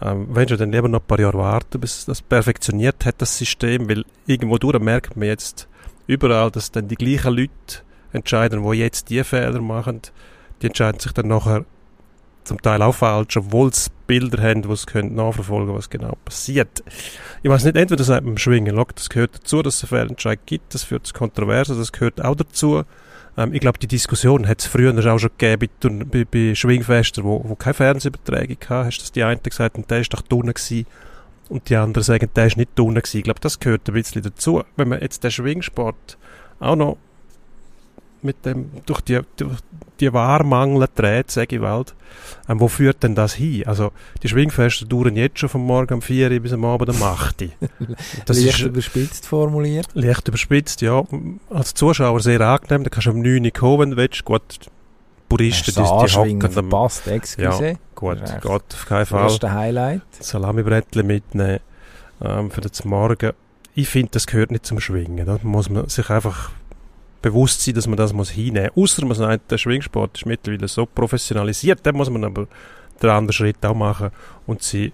Ähm, 0.00 0.26
wenn 0.30 0.46
du 0.46 0.56
dann 0.56 0.72
lieber 0.72 0.88
noch 0.88 1.00
ein 1.00 1.06
paar 1.06 1.20
Jahre 1.20 1.38
warten, 1.38 1.80
bis 1.80 2.04
das 2.04 2.22
perfektioniert 2.22 3.04
hat, 3.06 3.16
das 3.18 3.38
System, 3.38 3.88
weil 3.88 4.04
irgendwo 4.26 4.58
durch 4.58 4.78
merkt 4.80 5.16
man 5.16 5.28
jetzt 5.28 5.68
überall, 6.06 6.50
dass 6.50 6.72
dann 6.72 6.88
die 6.88 6.96
gleichen 6.96 7.34
Leute 7.34 7.82
entscheiden, 8.12 8.62
die 8.62 8.78
jetzt 8.78 9.10
die 9.10 9.22
Fehler 9.24 9.60
machen, 9.60 10.00
die 10.60 10.66
entscheiden 10.66 11.00
sich 11.00 11.12
dann 11.12 11.28
nachher 11.28 11.64
zum 12.44 12.60
Teil 12.60 12.82
auch 12.82 12.94
falsch, 12.94 13.36
obwohl 13.36 13.72
sie 13.72 13.90
Bilder 14.06 14.42
haben, 14.42 14.66
wo 14.66 14.74
sie 14.74 14.86
nachverfolgen 15.02 15.66
können, 15.66 15.78
was 15.78 15.90
genau 15.90 16.16
passiert. 16.24 16.82
Ich 17.42 17.50
weiß 17.50 17.64
nicht, 17.64 17.76
entweder 17.76 18.04
sagt 18.04 18.26
man 18.26 18.36
Schwingen, 18.36 18.84
das 18.94 19.08
gehört 19.08 19.36
dazu, 19.36 19.62
dass 19.62 19.76
es 19.76 19.84
einen 19.84 20.00
Fehlentscheid 20.00 20.40
gibt, 20.44 20.74
das 20.74 20.82
führt 20.82 21.06
zu 21.06 21.14
Kontroversen, 21.14 21.78
das 21.78 21.92
gehört 21.92 22.22
auch 22.24 22.34
dazu, 22.34 22.82
ähm, 23.36 23.54
ich 23.54 23.60
glaube, 23.60 23.78
die 23.78 23.86
Diskussion 23.86 24.46
hat 24.46 24.60
es 24.60 24.66
früher 24.66 24.92
auch 25.12 25.18
schon 25.18 25.30
gegeben 25.38 25.68
bei, 26.10 26.24
bei 26.24 26.54
Schwingfesten, 26.54 27.24
wo, 27.24 27.42
wo 27.44 27.54
keine 27.54 27.74
Fernsehübertragung 27.74 28.56
hatte. 28.68 28.86
Hast 28.86 28.98
du 28.98 29.12
die 29.12 29.24
eine 29.24 29.40
gesagt, 29.40 29.76
und 29.76 29.90
der 29.90 30.00
ist 30.00 30.12
doch 30.12 30.22
drinnen 30.22 30.54
gewesen. 30.54 30.86
Und 31.48 31.68
die 31.68 31.76
anderen 31.76 32.04
sagen, 32.04 32.30
der 32.34 32.46
ist 32.46 32.56
nicht 32.56 32.78
drinnen 32.78 32.94
gewesen. 32.96 33.18
Ich 33.18 33.24
glaube, 33.24 33.40
das 33.40 33.60
gehört 33.60 33.88
ein 33.88 33.94
bisschen 33.94 34.22
dazu. 34.22 34.62
Wenn 34.76 34.88
man 34.88 35.00
jetzt 35.00 35.24
den 35.24 35.30
Schwingsport 35.30 36.18
auch 36.60 36.76
noch 36.76 36.98
mit 38.24 38.44
dem, 38.44 38.70
durch 38.86 39.00
die, 39.00 39.20
durch 39.36 39.58
die 40.00 40.12
Wahrmangel 40.12 40.88
dreht, 40.94 41.30
sage 41.30 41.56
ich 41.56 41.62
halt, 41.62 41.94
ähm, 42.48 42.60
wo 42.60 42.68
führt 42.68 43.02
denn 43.02 43.14
das 43.14 43.34
hin? 43.34 43.66
Also, 43.66 43.92
die 44.22 44.28
Schwingfeste 44.28 44.86
dauern 44.86 45.16
jetzt 45.16 45.38
schon 45.38 45.48
von 45.48 45.62
morgen 45.62 45.94
um 45.94 46.02
4 46.02 46.30
Uhr 46.30 46.40
bis 46.40 46.52
am 46.52 46.64
Abend 46.64 46.90
um 46.90 47.02
8 47.02 47.42
Uhr. 47.42 47.48
Das 48.26 48.38
leicht 48.38 48.60
ist, 48.60 48.66
überspitzt 48.66 49.26
formuliert. 49.26 49.88
Leicht 49.94 50.28
überspitzt, 50.28 50.80
ja. 50.80 51.04
Als 51.50 51.74
Zuschauer 51.74 52.20
sehr 52.20 52.40
angenehm, 52.40 52.84
da 52.84 52.90
kannst 52.90 53.06
du 53.06 53.12
um 53.12 53.22
9 53.22 53.44
Uhr 53.44 53.50
kommen, 53.50 53.78
wenn 53.80 53.90
du 53.92 53.96
willst. 53.96 54.24
Gut, 54.24 54.42
Puristen, 55.28 55.74
die, 55.74 55.80
die 55.80 56.14
hocken. 56.14 56.50
verpasst, 56.50 57.06
excuse. 57.06 57.66
Ja, 57.66 57.74
gut, 57.94 58.18
geht 58.22 58.46
auf 58.46 58.86
keinen 58.86 59.06
Fall. 59.06 59.24
Das 59.24 59.32
ist 59.34 59.42
der 59.42 59.54
Highlight. 59.54 60.02
Salami-Brettchen 60.20 61.06
mitnehmen 61.06 61.60
ähm, 62.22 62.50
für 62.50 62.60
den 62.60 62.70
Morgen. 62.84 63.32
Ich 63.74 63.88
finde, 63.88 64.10
das 64.12 64.26
gehört 64.26 64.50
nicht 64.50 64.66
zum 64.66 64.80
Schwingen. 64.80 65.24
Da 65.24 65.38
muss 65.42 65.70
man 65.70 65.88
sich 65.88 66.10
einfach 66.10 66.50
bewusst 67.22 67.62
sein, 67.62 67.74
dass 67.74 67.86
man 67.86 67.96
das 67.96 68.12
muss 68.12 68.30
hinnehmen 68.30 68.70
muss. 68.74 68.92
Außer 68.92 69.06
man 69.06 69.16
sagt, 69.16 69.50
der 69.50 69.58
Schwingsport 69.58 70.18
ist 70.18 70.26
mittlerweile 70.26 70.68
so 70.68 70.84
professionalisiert, 70.84 71.80
dann 71.84 71.96
muss 71.96 72.10
man 72.10 72.24
aber 72.24 72.46
den 73.02 73.10
anderen 73.10 73.32
Schritt 73.32 73.64
auch 73.64 73.74
machen 73.74 74.10
und 74.46 74.62
sie 74.62 74.92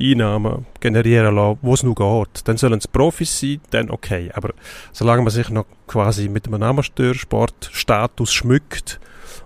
Einnahmen 0.00 0.66
generieren 0.80 1.34
lassen, 1.34 1.58
wo 1.62 1.74
es 1.74 1.82
nur 1.82 1.94
geht. 1.94 2.46
Dann 2.46 2.56
sollen 2.56 2.78
es 2.78 2.88
Profis 2.88 3.40
sein, 3.40 3.60
dann 3.70 3.90
okay. 3.90 4.30
Aber 4.34 4.50
solange 4.92 5.22
man 5.22 5.30
sich 5.30 5.48
noch 5.50 5.66
quasi 5.86 6.28
mit 6.28 6.46
einem 6.46 6.62
Amateursportstatus 6.62 8.32
schmückt 8.32 9.00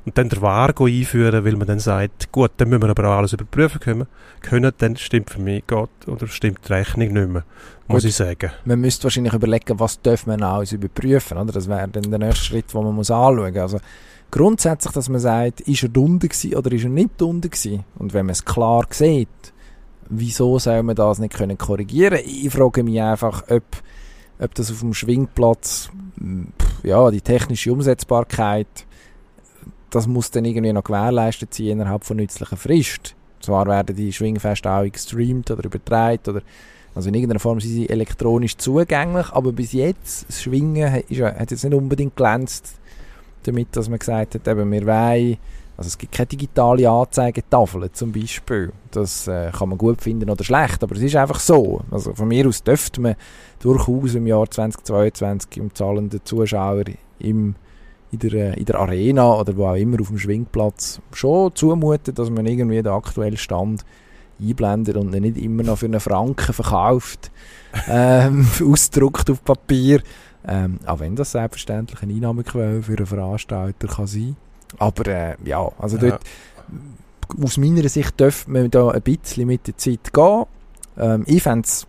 und 0.06 0.16
dann 0.16 0.28
der 0.28 0.40
Vargo 0.40 0.86
einführen, 0.86 1.44
weil 1.44 1.56
man 1.56 1.66
dann 1.66 1.78
sagt, 1.78 2.32
gut, 2.32 2.52
dann 2.56 2.68
müssen 2.68 2.82
wir 2.82 2.90
aber 2.90 3.08
auch 3.08 3.18
alles 3.18 3.32
überprüfen 3.32 3.80
können, 3.80 4.06
können 4.40 4.72
dann 4.78 4.96
stimmt 4.96 5.30
für 5.30 5.40
mich 5.40 5.66
Gott 5.66 5.90
oder 6.06 6.26
stimmt 6.26 6.60
die 6.68 6.72
Rechnung 6.72 7.12
nicht 7.12 7.28
mehr, 7.28 7.44
muss 7.86 8.02
gut. 8.02 8.10
ich 8.10 8.16
sagen. 8.16 8.50
Man 8.64 8.80
müsste 8.80 9.04
wahrscheinlich 9.04 9.34
überlegen, 9.34 9.78
was 9.78 10.00
darf 10.00 10.26
man 10.26 10.42
alles 10.42 10.72
überprüfen, 10.72 11.36
oder? 11.38 11.52
Das 11.52 11.68
wäre 11.68 11.88
dann 11.88 12.10
der 12.10 12.18
nächste 12.18 12.44
Schritt, 12.44 12.72
den 12.72 12.82
man 12.82 12.94
muss 12.94 13.10
anschauen 13.10 13.52
muss. 13.52 13.60
Also 13.60 13.80
grundsätzlich, 14.30 14.92
dass 14.92 15.08
man 15.08 15.20
sagt, 15.20 15.60
ist 15.62 15.82
er 15.82 15.88
dunder 15.88 16.28
gewesen 16.28 16.54
oder 16.54 16.72
ist 16.72 16.84
er 16.84 16.90
nicht 16.90 17.20
dunder 17.20 17.48
gewesen? 17.48 17.84
Und 17.98 18.14
wenn 18.14 18.26
man 18.26 18.32
es 18.32 18.44
klar 18.44 18.86
sieht, 18.90 19.28
wieso 20.08 20.58
soll 20.58 20.82
man 20.82 20.96
das 20.96 21.18
nicht 21.18 21.34
können 21.34 21.58
korrigieren? 21.58 22.20
Ich 22.24 22.50
frage 22.50 22.82
mich 22.82 23.00
einfach, 23.00 23.44
ob, 23.48 23.64
ob 24.38 24.54
das 24.54 24.70
auf 24.70 24.80
dem 24.80 24.94
Schwingplatz, 24.94 25.90
ja, 26.82 27.10
die 27.10 27.20
technische 27.20 27.72
Umsetzbarkeit 27.72 28.86
das 29.90 30.06
muss 30.06 30.30
dann 30.30 30.44
irgendwie 30.44 30.72
noch 30.72 30.84
gewährleistet 30.84 31.52
sein 31.52 31.66
innerhalb 31.66 32.04
von 32.04 32.16
nützlicher 32.16 32.56
Frist. 32.56 33.14
Zwar 33.40 33.66
werden 33.66 33.96
die 33.96 34.12
Schwingfeste 34.12 34.70
auch 34.70 34.90
gestreamt 34.90 35.50
oder 35.50 35.64
übertragen 35.64 36.20
oder 36.28 36.42
also 36.94 37.08
in 37.08 37.14
irgendeiner 37.14 37.40
Form 37.40 37.60
sind 37.60 37.70
sie 37.70 37.88
elektronisch 37.88 38.56
zugänglich, 38.56 39.30
aber 39.30 39.52
bis 39.52 39.72
jetzt, 39.72 40.28
das 40.28 40.42
Schwingen 40.42 40.90
hat, 40.90 41.10
ist, 41.10 41.20
hat 41.20 41.50
jetzt 41.50 41.64
nicht 41.64 41.74
unbedingt 41.74 42.16
glänzt 42.16 42.74
damit, 43.44 43.74
dass 43.76 43.88
man 43.88 43.98
gesagt 43.98 44.34
hat, 44.34 44.48
eben, 44.48 44.70
wir 44.70 44.86
wollen, 44.86 45.38
also 45.76 45.88
es 45.88 45.96
gibt 45.96 46.12
keine 46.12 46.26
digitale 46.26 46.90
Anzeigetafel 46.90 47.90
zum 47.92 48.12
Beispiel. 48.12 48.72
Das 48.90 49.28
äh, 49.28 49.50
kann 49.50 49.70
man 49.70 49.78
gut 49.78 50.02
finden 50.02 50.28
oder 50.28 50.44
schlecht, 50.44 50.82
aber 50.82 50.94
es 50.96 51.02
ist 51.02 51.16
einfach 51.16 51.40
so. 51.40 51.80
Also 51.90 52.12
von 52.12 52.28
mir 52.28 52.46
aus 52.46 52.62
dürfte 52.62 53.00
man 53.00 53.14
durchaus 53.60 54.14
im 54.14 54.26
Jahr 54.26 54.50
2022 54.50 55.56
im 55.56 55.74
zahlenden 55.74 56.20
Zuschauer 56.24 56.84
im 57.18 57.54
in 58.12 58.18
der, 58.18 58.58
in 58.58 58.64
der 58.64 58.78
Arena 58.78 59.38
oder 59.38 59.56
wo 59.56 59.66
auch 59.66 59.74
immer 59.74 60.00
auf 60.00 60.08
dem 60.08 60.18
Schwingplatz 60.18 61.00
schon 61.12 61.54
zumuten, 61.54 62.14
dass 62.14 62.30
man 62.30 62.46
irgendwie 62.46 62.82
den 62.82 62.92
aktuellen 62.92 63.36
Stand 63.36 63.84
einblendet 64.40 64.96
und 64.96 65.10
nicht 65.12 65.36
immer 65.36 65.62
noch 65.62 65.78
für 65.78 65.86
einen 65.86 66.00
Franken 66.00 66.52
verkauft, 66.52 67.30
ähm, 67.88 68.46
ausgedruckt 68.64 69.30
auf 69.30 69.44
Papier. 69.44 70.02
Ähm, 70.46 70.78
auch 70.86 71.00
wenn 71.00 71.16
das 71.16 71.32
selbstverständlich 71.32 72.02
eine 72.02 72.14
Einnahmequelle 72.14 72.82
für 72.82 72.96
einen 72.96 73.06
Veranstalter 73.06 73.88
kann 73.88 74.06
sein. 74.06 74.36
Aber 74.78 75.06
äh, 75.06 75.36
ja, 75.44 75.70
also 75.78 75.98
ja. 75.98 76.10
dort, 76.10 76.22
aus 77.44 77.58
meiner 77.58 77.88
Sicht 77.88 78.18
dürfte 78.18 78.50
man 78.50 78.70
da 78.70 78.88
ein 78.88 79.02
bisschen 79.02 79.46
mit 79.46 79.66
der 79.66 79.76
Zeit 79.76 80.12
gehen. 80.12 80.44
Ähm, 80.98 81.24
ich 81.26 81.42
fände 81.42 81.66
es 81.66 81.86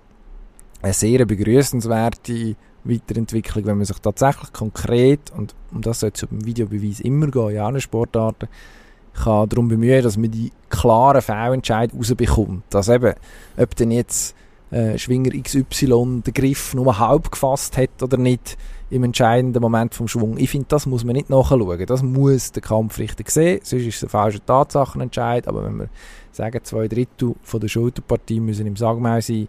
eine 0.81 0.93
sehr 0.93 1.25
begrüßenswerte 1.25 2.55
Weiterentwicklung, 2.83 3.65
wenn 3.65 3.77
man 3.77 3.85
sich 3.85 3.99
tatsächlich 3.99 4.51
konkret, 4.53 5.31
und 5.35 5.55
um 5.71 5.81
das 5.81 5.99
soll 5.99 6.11
es 6.13 6.25
beim 6.25 6.45
Videobeweis 6.45 6.99
immer 6.99 7.27
gehen, 7.27 7.75
in 7.75 7.81
Sportarten, 7.81 8.47
kann 9.13 9.49
darum 9.49 9.67
bemühen, 9.67 10.03
dass 10.03 10.17
man 10.17 10.31
die 10.31 10.51
klaren 10.69 11.21
Fehlentscheid 11.21 11.91
rausbekommt. 11.93 12.63
Dass 12.69 12.89
eben, 12.89 13.13
ob 13.57 13.75
denn 13.75 13.91
jetzt 13.91 14.35
äh, 14.71 14.97
Schwinger 14.97 15.31
XY 15.31 16.21
den 16.25 16.33
Griff 16.33 16.73
nur 16.73 16.97
halb 16.97 17.31
gefasst 17.31 17.77
hat 17.77 18.01
oder 18.01 18.17
nicht 18.17 18.57
im 18.89 19.03
entscheidenden 19.03 19.61
Moment 19.61 19.93
vom 19.93 20.07
Schwung. 20.07 20.37
Ich 20.37 20.49
finde, 20.49 20.67
das 20.69 20.85
muss 20.85 21.03
man 21.03 21.15
nicht 21.15 21.29
nachschauen. 21.29 21.85
Das 21.85 22.03
muss 22.03 22.51
der 22.51 22.61
Kampfrichter 22.61 23.23
sehen, 23.27 23.59
sonst 23.63 23.83
ist 23.83 23.97
es 23.97 24.03
ein 24.03 24.09
falscher 24.09 24.45
Tatsachenentscheid. 24.45 25.47
Aber 25.47 25.63
wenn 25.63 25.77
wir 25.77 25.89
sagen, 26.31 26.59
zwei 26.63 26.87
Drittel 26.87 27.35
von 27.43 27.59
der 27.59 27.67
Schulterpartie 27.67 28.39
müssen 28.39 28.65
im 28.65 28.75
Sagmau 28.75 29.19
sein, 29.21 29.47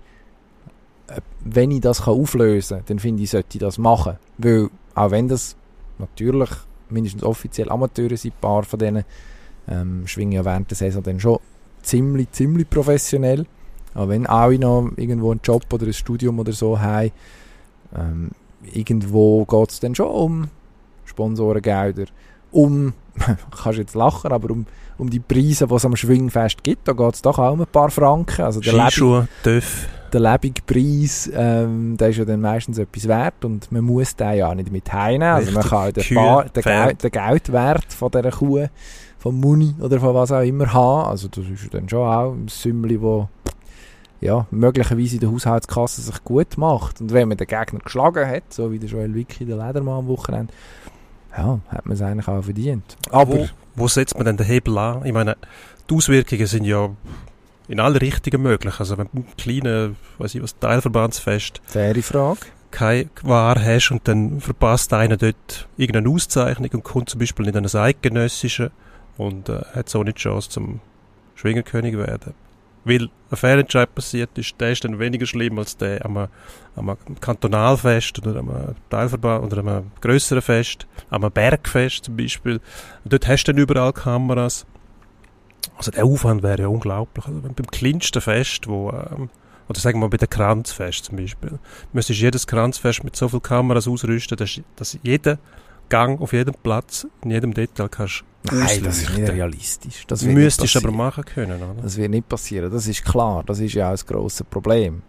wenn 1.45 1.71
ich 1.71 1.81
das 1.81 2.03
kann 2.03 2.15
auflösen 2.15 2.79
kann, 2.79 2.85
dann 2.87 2.99
finde 2.99 3.23
ich, 3.23 3.31
sollte 3.31 3.57
ich 3.57 3.61
das 3.61 3.79
machen. 3.79 4.19
Weil, 4.39 4.69
auch 4.95 5.11
wenn 5.11 5.29
das 5.29 5.57
natürlich 5.99 6.51
mindestens 6.89 7.23
offiziell 7.23 7.71
Amateure 7.71 8.17
sind, 8.17 8.35
ein 8.35 8.41
paar 8.41 8.63
von 8.63 8.79
denen 8.79 9.05
ähm, 9.69 10.07
schwingen 10.07 10.33
ja 10.33 10.45
während 10.45 10.71
der 10.71 10.77
Saison 10.77 11.03
dann 11.03 11.21
schon 11.21 11.39
ziemlich, 11.83 12.31
ziemlich 12.33 12.69
professionell. 12.69 13.47
Aber 13.95 14.09
wenn 14.09 14.27
alle 14.27 14.59
noch 14.59 14.91
irgendwo 14.97 15.31
einen 15.31 15.41
Job 15.43 15.65
oder 15.73 15.87
ein 15.87 15.93
Studium 15.93 16.39
oder 16.39 16.53
so 16.53 16.81
haben, 16.81 17.11
ähm, 17.95 18.31
irgendwo 18.73 19.45
geht 19.45 19.71
es 19.71 19.81
dann 19.81 19.95
schon 19.95 20.09
um 20.09 20.49
Sponsorengelder, 21.05 22.07
um, 22.51 22.95
kannst 23.63 23.79
jetzt 23.79 23.95
lachen, 23.95 24.33
aber 24.33 24.51
um, 24.51 24.67
um 24.99 25.11
die 25.11 25.21
Preise, 25.21 25.67
die 25.67 25.75
es 25.75 25.85
am 25.85 25.97
Schwingfest 25.97 26.63
gibt, 26.63 26.89
da 26.89 26.93
geht 26.93 27.15
es 27.15 27.23
doch 27.23 27.39
auch 27.39 27.53
um 27.53 27.61
ein 27.61 27.67
paar 27.67 27.91
Franken. 27.91 28.43
Also 28.43 28.61
der 28.61 28.73
Skischuhe, 28.73 29.29
TÜV 29.43 29.89
der 30.13 30.21
lebige 30.21 30.63
Preis, 30.63 31.31
ähm, 31.35 31.97
der 31.97 32.11
ist 32.11 32.19
ja 32.19 32.25
dann 32.25 32.41
meistens 32.41 32.79
etwas 32.79 33.09
wert 33.09 33.45
und 33.45 33.73
man 33.73 33.85
muss 33.85 34.15
den 34.15 34.35
ja 34.37 34.55
nicht 34.55 34.71
mit 34.71 34.93
heimnehmen. 34.93 35.35
Also 35.35 35.53
man 35.53 35.63
kann 35.63 35.93
den, 35.93 36.15
Bar, 36.15 36.45
den, 36.45 36.63
Gel 36.63 36.95
den, 36.95 37.11
Geldwert 37.11 37.93
von 37.93 38.11
dieser 38.11 38.31
Kuh, 38.31 38.67
vom 39.19 39.41
Muni 39.41 39.75
oder 39.81 40.01
von 40.01 40.15
was 40.15 40.33
auch 40.33 40.43
immer 40.43 40.73
haben. 40.73 41.09
Also 41.09 41.29
das 41.29 41.45
ist 41.47 41.73
dann 41.73 41.89
schon 41.89 42.07
auch 42.07 42.33
ein 42.33 42.49
Sümmli, 42.49 43.01
wo 43.01 43.29
ja, 44.21 44.47
möglicherweise 44.51 45.15
in 45.17 45.21
der 45.21 45.33
Haushaltskasse 45.33 46.01
sich 46.01 46.25
gut 46.25 46.57
macht. 46.57 47.01
Und 47.01 47.13
wenn 47.13 47.29
man 47.29 47.37
den 47.37 47.47
Gegner 47.47 47.81
geschlagen 47.81 48.29
hat, 48.29 48.53
so 48.53 48.71
wie 48.71 48.79
der 48.79 48.89
Joel 48.89 49.15
Wicki, 49.15 49.45
der 49.45 49.57
Ledermann 49.57 49.99
am 49.99 50.09
Wochenende, 50.09 50.53
ja, 51.37 51.59
hat 51.69 51.87
man 51.87 51.95
es 51.95 52.03
eigentlich 52.03 52.29
auch 52.29 52.43
verdient. 52.43 52.97
Aber 53.11 53.35
wo, 53.35 53.49
wo 53.75 53.89
setzt 53.89 54.15
man 54.17 54.27
denn 54.27 54.37
den 54.37 54.47
Hebel 54.47 54.79
an? 54.79 55.05
Ich 55.05 55.13
meine, 55.13 55.37
die 55.91 55.95
Auswirkungen 55.95 56.47
sind 56.47 56.65
ja 56.65 56.91
in 57.73 57.81
alle 57.81 58.01
Richtungen 58.01 58.43
möglich. 58.43 58.79
Also 58.79 58.99
wenn 58.99 59.09
du 59.13 59.21
ein 59.21 59.37
kleines, 59.37 59.97
weiß 60.19 60.35
ich 60.35 60.43
was, 60.43 60.59
Teilverbandsfest 60.59 61.63
Faire 61.65 62.03
Frage. 62.03 62.41
keine 62.71 63.09
Ware 63.23 63.65
hast 63.65 63.91
und 63.91 64.07
dann 64.07 64.41
verpasst 64.41 64.93
einer 64.93 65.17
dort 65.17 65.69
irgendeine 65.79 66.11
Auszeichnung 66.11 66.71
und 66.75 66.85
kommt 66.85 67.09
zum 67.09 67.19
Beispiel 67.19 67.49
in 67.49 67.57
eine 67.57 67.73
eidgenössische 67.73 68.71
und 69.17 69.49
äh, 69.49 69.63
hat 69.75 69.89
so 69.89 70.03
nicht 70.03 70.19
die 70.19 70.23
Chance 70.23 70.51
zum 70.51 70.81
Schwingerkönig 71.35 71.97
werden. 71.97 72.35
Weil 72.85 73.09
ein 73.31 73.37
Fehlentscheid 73.37 73.95
passiert 73.95 74.37
ist, 74.37 74.61
der 74.61 74.73
ist 74.73 74.85
dann 74.85 74.99
weniger 74.99 75.25
schlimm 75.25 75.59
als 75.59 75.77
der 75.77 76.05
am, 76.05 76.29
am 76.77 76.97
Kantonalfest 77.21 78.19
oder 78.19 78.41
am 78.41 78.75
Teilverband 78.91 79.51
oder 79.51 79.59
am 79.59 79.93
grösseren 80.01 80.43
Fest, 80.43 80.87
am 81.09 81.23
Bergfest 81.33 82.05
zum 82.05 82.17
Beispiel. 82.17 82.61
Und 83.05 83.13
dort 83.13 83.27
hast 83.29 83.45
du 83.45 83.53
dann 83.53 83.63
überall 83.63 83.93
Kameras 83.95 84.67
also 85.77 85.91
der 85.91 86.05
Aufwand 86.05 86.43
wäre 86.43 86.63
ja 86.63 86.69
unglaublich. 86.69 87.27
Also 87.27 87.41
beim 87.41 87.67
kleinsten 87.67 88.21
Fest, 88.21 88.69
wo, 88.69 88.91
ähm, 88.91 89.31
oder 89.69 89.81
sagen 89.81 89.99
wir 89.99 90.07
mal 90.07 90.11
bei 90.11 90.17
der 90.17 90.29
Kranzfest 90.29 91.07
zum 91.07 91.17
Beispiel, 91.17 91.59
müsstest 91.93 92.21
jedes 92.21 92.47
Kranzfest 92.47 93.05
mit 93.05 93.17
so 93.17 93.29
vielen 93.29 93.43
Kameras 93.43 93.89
ausrüsten, 93.89 94.37
dass, 94.37 94.61
dass 94.77 94.99
jeder 95.03 95.39
Gang 95.89 96.21
auf 96.21 96.33
jedem 96.33 96.55
Platz, 96.55 97.07
in 97.23 97.31
jedem 97.31 97.55
Detail 97.55 97.89
kannst 97.89 98.25
Nein, 98.51 98.83
das 98.83 99.03
ist 99.03 99.17
nicht 99.17 99.31
realistisch. 99.31 100.05
Das 100.07 100.25
müsstest 100.25 100.75
du 100.75 100.79
aber 100.81 100.91
machen 100.91 101.25
können, 101.25 101.63
oder? 101.63 101.81
Das 101.81 101.97
wird 101.97 102.11
nicht 102.11 102.29
passieren, 102.29 102.73
das 102.73 102.89
ist 102.89 103.05
klar. 103.05 103.45
Das 103.47 103.61
ist 103.61 103.75
ja 103.75 103.89
auch 103.89 103.93
das 103.93 104.05
grosse 104.05 104.43
Problem. 104.43 105.03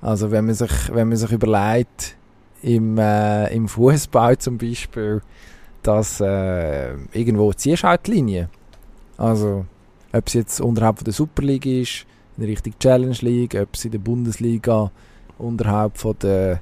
Also 0.00 0.30
wenn 0.30 0.46
man 0.46 0.54
sich, 0.54 0.70
wenn 0.92 1.08
man 1.08 1.16
sich 1.16 1.32
überlegt, 1.32 2.16
im, 2.62 2.96
äh, 2.98 3.52
im 3.52 3.66
Fußball 3.66 4.38
zum 4.38 4.58
Beispiel, 4.58 5.20
dass 5.82 6.20
äh, 6.20 6.92
irgendwo 7.12 7.52
ziehst 7.52 7.82
halt 7.82 8.06
die 8.06 8.12
Linie 8.12 8.48
also, 9.16 9.66
ob 10.12 10.26
es 10.26 10.32
jetzt 10.34 10.60
unterhalb 10.60 11.02
der 11.04 11.12
Superliga 11.12 11.70
ist, 11.70 12.06
in 12.36 12.44
Richtung 12.44 12.74
Challenge 12.78 13.16
League, 13.20 13.54
ob 13.54 13.74
es 13.74 13.84
in 13.84 13.92
der 13.92 13.98
Bundesliga 13.98 14.90
unterhalb 15.38 15.98
von 15.98 16.16
der 16.22 16.60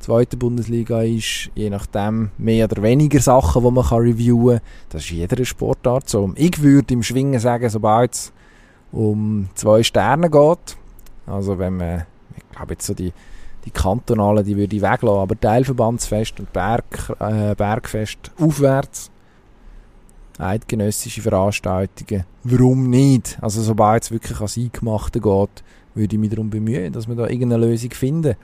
zweiten 0.00 0.38
Bundesliga 0.38 1.02
ist, 1.02 1.50
je 1.54 1.70
nachdem 1.70 2.30
mehr 2.38 2.66
oder 2.66 2.82
weniger 2.82 3.20
Sachen, 3.20 3.64
die 3.64 3.70
man 3.70 3.84
reviewen 3.84 4.58
kann. 4.58 4.66
Das 4.90 5.02
ist 5.02 5.10
jeder 5.10 5.44
Sportart 5.44 6.08
so. 6.08 6.32
Ich 6.36 6.60
würde 6.62 6.94
im 6.94 7.02
Schwingen 7.02 7.40
sagen, 7.40 7.68
sobald 7.68 8.14
es 8.14 8.32
um 8.92 9.48
zwei 9.54 9.82
Sterne 9.82 10.30
geht, 10.30 10.76
also 11.26 11.58
wenn 11.58 11.76
man, 11.76 12.06
ich 12.36 12.56
glaube 12.56 12.74
jetzt 12.74 12.86
so 12.86 12.94
die 12.94 13.12
die 13.64 13.70
kantonalen, 13.70 14.44
die 14.44 14.56
würde 14.56 14.74
ich 14.74 14.82
weglassen, 14.82 15.20
aber 15.20 15.38
Teilverbandsfest 15.38 16.40
und 16.40 16.52
Berg, 16.52 17.14
äh, 17.18 17.54
Bergfest 17.54 18.30
aufwärts, 18.40 19.10
eidgenössische 20.38 21.22
Veranstaltungen, 21.22 22.24
warum 22.44 22.88
nicht? 22.88 23.38
Also 23.40 23.62
sobald 23.62 24.04
es 24.04 24.10
wirklich 24.10 24.38
ans 24.38 24.56
Eingemachte 24.56 25.20
geht, 25.20 25.64
würde 25.94 26.14
ich 26.14 26.20
mich 26.20 26.30
darum 26.30 26.50
bemühen, 26.50 26.92
dass 26.92 27.08
wir 27.08 27.14
da 27.14 27.26
irgendeine 27.26 27.66
Lösung 27.66 27.90
finden. 27.90 28.36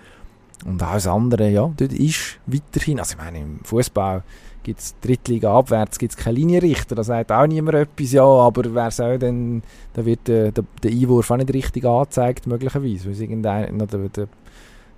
Und 0.65 0.83
alles 0.83 1.07
andere, 1.07 1.51
ja, 1.51 1.71
dort 1.77 1.93
ist 1.93 2.39
weiterhin, 2.47 2.99
also 2.99 3.15
ich 3.15 3.19
meine, 3.19 3.41
im 3.41 3.61
Fußball 3.65 4.23
gibt 4.63 4.81
es 4.81 4.95
Drittliga 5.01 5.59
abwärts, 5.59 5.99
gibt 5.99 6.13
es 6.13 6.17
keine 6.17 6.39
Linienrichter, 6.39 6.95
da 6.95 7.05
sagt 7.05 7.31
auch 7.31 7.47
niemand 7.47 7.77
etwas, 7.77 8.13
ja, 8.13 8.25
aber 8.25 8.75
wer 8.75 8.91
soll 8.91 9.19
denn, 9.19 9.63
da 9.93 10.05
wird 10.07 10.27
der, 10.27 10.53
der, 10.53 10.65
der 10.83 10.91
Einwurf 10.91 11.31
auch 11.31 11.37
nicht 11.37 11.53
richtig 11.53 11.85
angezeigt, 11.85 12.47
möglicherweise, 12.47 13.05
weil 13.05 13.13
es 13.13 13.21
irgendein, 13.21 13.79
der, 13.79 13.87
der, 14.09 14.29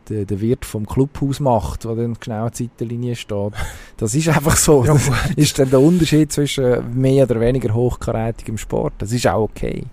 der, 0.08 0.24
der 0.24 0.40
Wirt 0.40 0.64
vom 0.64 0.86
Clubhaus 0.86 1.40
macht, 1.40 1.84
der 1.84 1.94
dann 1.94 2.16
genau 2.18 2.44
an 2.44 2.50
der 2.50 2.56
Seitenlinie 2.56 3.16
steht. 3.16 3.52
Das 3.96 4.14
ist 4.14 4.28
einfach 4.28 4.56
so. 4.56 4.84
Das 4.84 5.10
ist 5.36 5.58
dann 5.58 5.70
der 5.70 5.80
Unterschied 5.80 6.32
zwischen 6.32 6.98
mehr 6.98 7.24
oder 7.24 7.40
weniger 7.40 7.72
hochkarätigem 7.72 8.58
Sport. 8.58 8.94
Das 8.98 9.12
ist 9.12 9.26
auch 9.26 9.42
okay. 9.44 9.84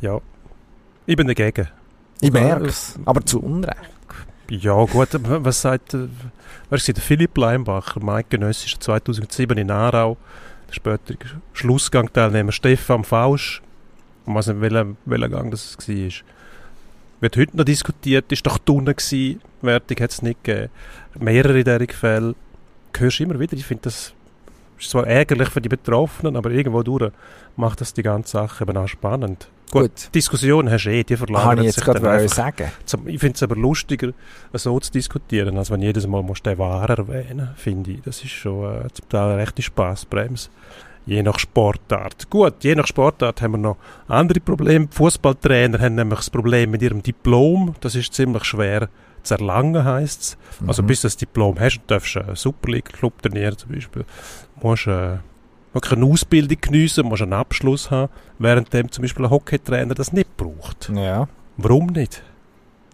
Ja, 0.00 0.20
ich 1.06 1.16
bin 1.16 1.26
dagegen. 1.26 1.68
Ich 2.20 2.32
merke 2.32 2.66
es, 2.66 2.98
aber 3.04 3.24
zu 3.24 3.40
Unrecht. 3.40 3.90
Ja, 4.48 4.84
gut, 4.84 5.08
was 5.12 5.60
sagt 5.60 5.92
wer 5.94 6.76
ist 6.76 6.88
der 6.88 6.96
Philipp 6.96 7.36
Leimbacher, 7.36 8.02
Mike 8.02 8.28
Genössischer 8.30 8.80
2007 8.80 9.58
in 9.58 9.70
Aarau, 9.70 10.16
der 10.68 10.74
spätere 10.74 11.16
Schlussgang-Teilnehmer 11.52 12.52
Stefan 12.52 13.04
Fausch, 13.04 13.62
ich 14.26 14.34
weiß 14.34 14.48
nicht, 14.48 14.60
welcher, 14.60 14.86
welcher 15.04 15.28
Gang 15.28 15.50
das 15.50 15.76
war. 15.76 16.10
Wird 17.20 17.36
heute 17.36 17.56
noch 17.56 17.64
diskutiert, 17.64 18.30
ist 18.30 18.46
doch 18.46 18.58
drinnen 18.58 18.86
gewesen, 18.94 19.40
Wertung 19.62 19.96
hat 20.00 20.10
es 20.10 20.22
nicht 20.22 20.44
gegeben. 20.44 20.70
Mehrere 21.18 21.64
dieser 21.64 21.92
Fälle 21.94 22.34
hörst 22.96 23.18
du 23.18 23.22
immer 23.24 23.38
wieder, 23.40 23.54
ich 23.56 23.64
finde 23.64 23.82
das 23.84 24.12
ist 24.78 24.90
zwar 24.90 25.06
ärgerlich 25.06 25.48
für 25.48 25.62
die 25.62 25.70
Betroffenen, 25.70 26.36
aber 26.36 26.50
irgendwo 26.50 26.82
durch 26.82 27.10
macht 27.56 27.80
das 27.80 27.94
die 27.94 28.02
ganze 28.02 28.32
Sache 28.32 28.64
eben 28.64 28.76
auch 28.76 28.86
spannend. 28.86 29.48
Gut, 29.70 29.82
Gut. 29.82 30.14
Diskussion 30.14 30.70
hast 30.70 30.84
du 30.84 30.90
eh, 30.90 31.02
die 31.02 31.14
Habe 31.16 31.26
verlagern 31.26 31.58
ich 31.60 31.64
jetzt 31.64 31.76
sich 31.76 31.84
dann 31.84 32.04
einfach 32.06 32.34
sagen. 32.34 32.70
zum- 32.84 33.08
Ich 33.08 33.18
finde 33.18 33.34
es 33.36 33.42
aber 33.42 33.56
lustiger, 33.56 34.12
so 34.52 34.78
zu 34.78 34.92
diskutieren, 34.92 35.56
als 35.56 35.70
wenn 35.70 35.80
jedes 35.80 36.06
Mal 36.06 36.22
musst 36.22 36.44
du 36.46 36.50
den 36.50 36.58
Wahr 36.58 36.88
erwähnen 36.90 37.48
finde 37.56 37.92
ich. 37.92 38.02
Das 38.02 38.22
ist 38.22 38.30
schon 38.32 38.64
äh, 38.84 38.88
zum 38.92 39.08
Teil 39.08 39.30
eine 39.32 39.38
rechte 39.42 39.62
Spaßbremse. 39.62 40.50
Je 41.06 41.22
nach 41.22 41.38
Sportart. 41.38 42.28
Gut, 42.30 42.64
je 42.64 42.74
nach 42.74 42.86
Sportart 42.86 43.40
haben 43.40 43.52
wir 43.52 43.58
noch 43.58 43.76
andere 44.08 44.40
Probleme. 44.40 44.88
Fußballtrainer 44.90 45.78
haben 45.78 45.94
nämlich 45.94 46.18
das 46.18 46.30
Problem 46.30 46.72
mit 46.72 46.82
ihrem 46.82 47.02
Diplom. 47.02 47.74
Das 47.80 47.94
ist 47.94 48.12
ziemlich 48.12 48.44
schwer 48.44 48.88
zu 49.22 49.34
erlangen, 49.34 49.84
heisst 49.84 50.20
es. 50.22 50.36
Also 50.66 50.82
Mhm. 50.82 50.86
bis 50.88 51.00
du 51.02 51.06
das 51.06 51.16
Diplom 51.16 51.58
hast, 51.60 51.80
darfst 51.86 52.16
du 52.16 52.20
einen 52.24 52.34
Super 52.36 52.70
League 52.72 52.92
Club 52.92 53.22
trainieren 53.22 53.56
zum 53.56 53.70
Beispiel. 53.72 54.04
Musst 54.60 54.86
äh, 54.88 55.18
musst 55.72 55.92
eine 55.92 56.04
Ausbildung 56.06 56.58
geniessen, 56.60 57.06
musst 57.06 57.22
einen 57.22 57.32
Abschluss 57.34 57.90
haben, 57.90 58.10
während 58.38 58.72
dem 58.72 58.90
zum 58.90 59.02
Beispiel 59.02 59.24
ein 59.26 59.30
Hockeytrainer 59.30 59.94
das 59.94 60.12
nicht 60.12 60.36
braucht. 60.36 60.90
Ja. 60.94 61.28
Warum 61.56 61.86
nicht? 61.88 62.22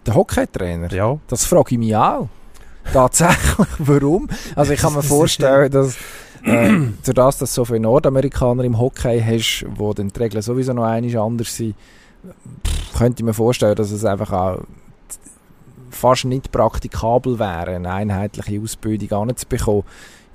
Der 0.05 0.13
Hockeytrainer? 0.15 0.91
Ja, 0.93 1.17
Das 1.27 1.45
frage 1.45 1.71
ich 1.71 1.77
mich 1.79 1.95
auch. 1.95 2.27
Tatsächlich, 2.91 3.67
warum? 3.79 4.27
Also 4.55 4.73
ich 4.73 4.79
kann 4.81 4.93
mir 4.93 5.01
vorstellen, 5.03 5.71
dass 5.71 5.97
äh, 6.43 6.69
durch 7.03 7.15
das, 7.15 7.37
dass 7.37 7.53
du 7.53 7.61
so 7.61 7.65
viele 7.65 7.81
Nordamerikaner 7.81 8.63
im 8.63 8.79
Hockey 8.79 9.21
hast, 9.21 9.65
wo 9.75 9.93
dann 9.93 10.09
die 10.09 10.19
Regeln 10.19 10.41
sowieso 10.41 10.73
noch 10.73 10.83
einiges 10.83 11.19
anders 11.19 11.55
sind, 11.55 11.75
könnte 12.97 13.21
ich 13.21 13.25
mir 13.25 13.33
vorstellen, 13.33 13.75
dass 13.75 13.91
es 13.91 14.05
einfach 14.05 14.31
auch 14.31 14.59
fast 15.89 16.25
nicht 16.25 16.51
praktikabel 16.51 17.39
wäre, 17.39 17.75
eine 17.75 17.91
einheitliche 17.91 18.61
Ausbildung 18.61 19.29
anzubekommen. 19.29 19.83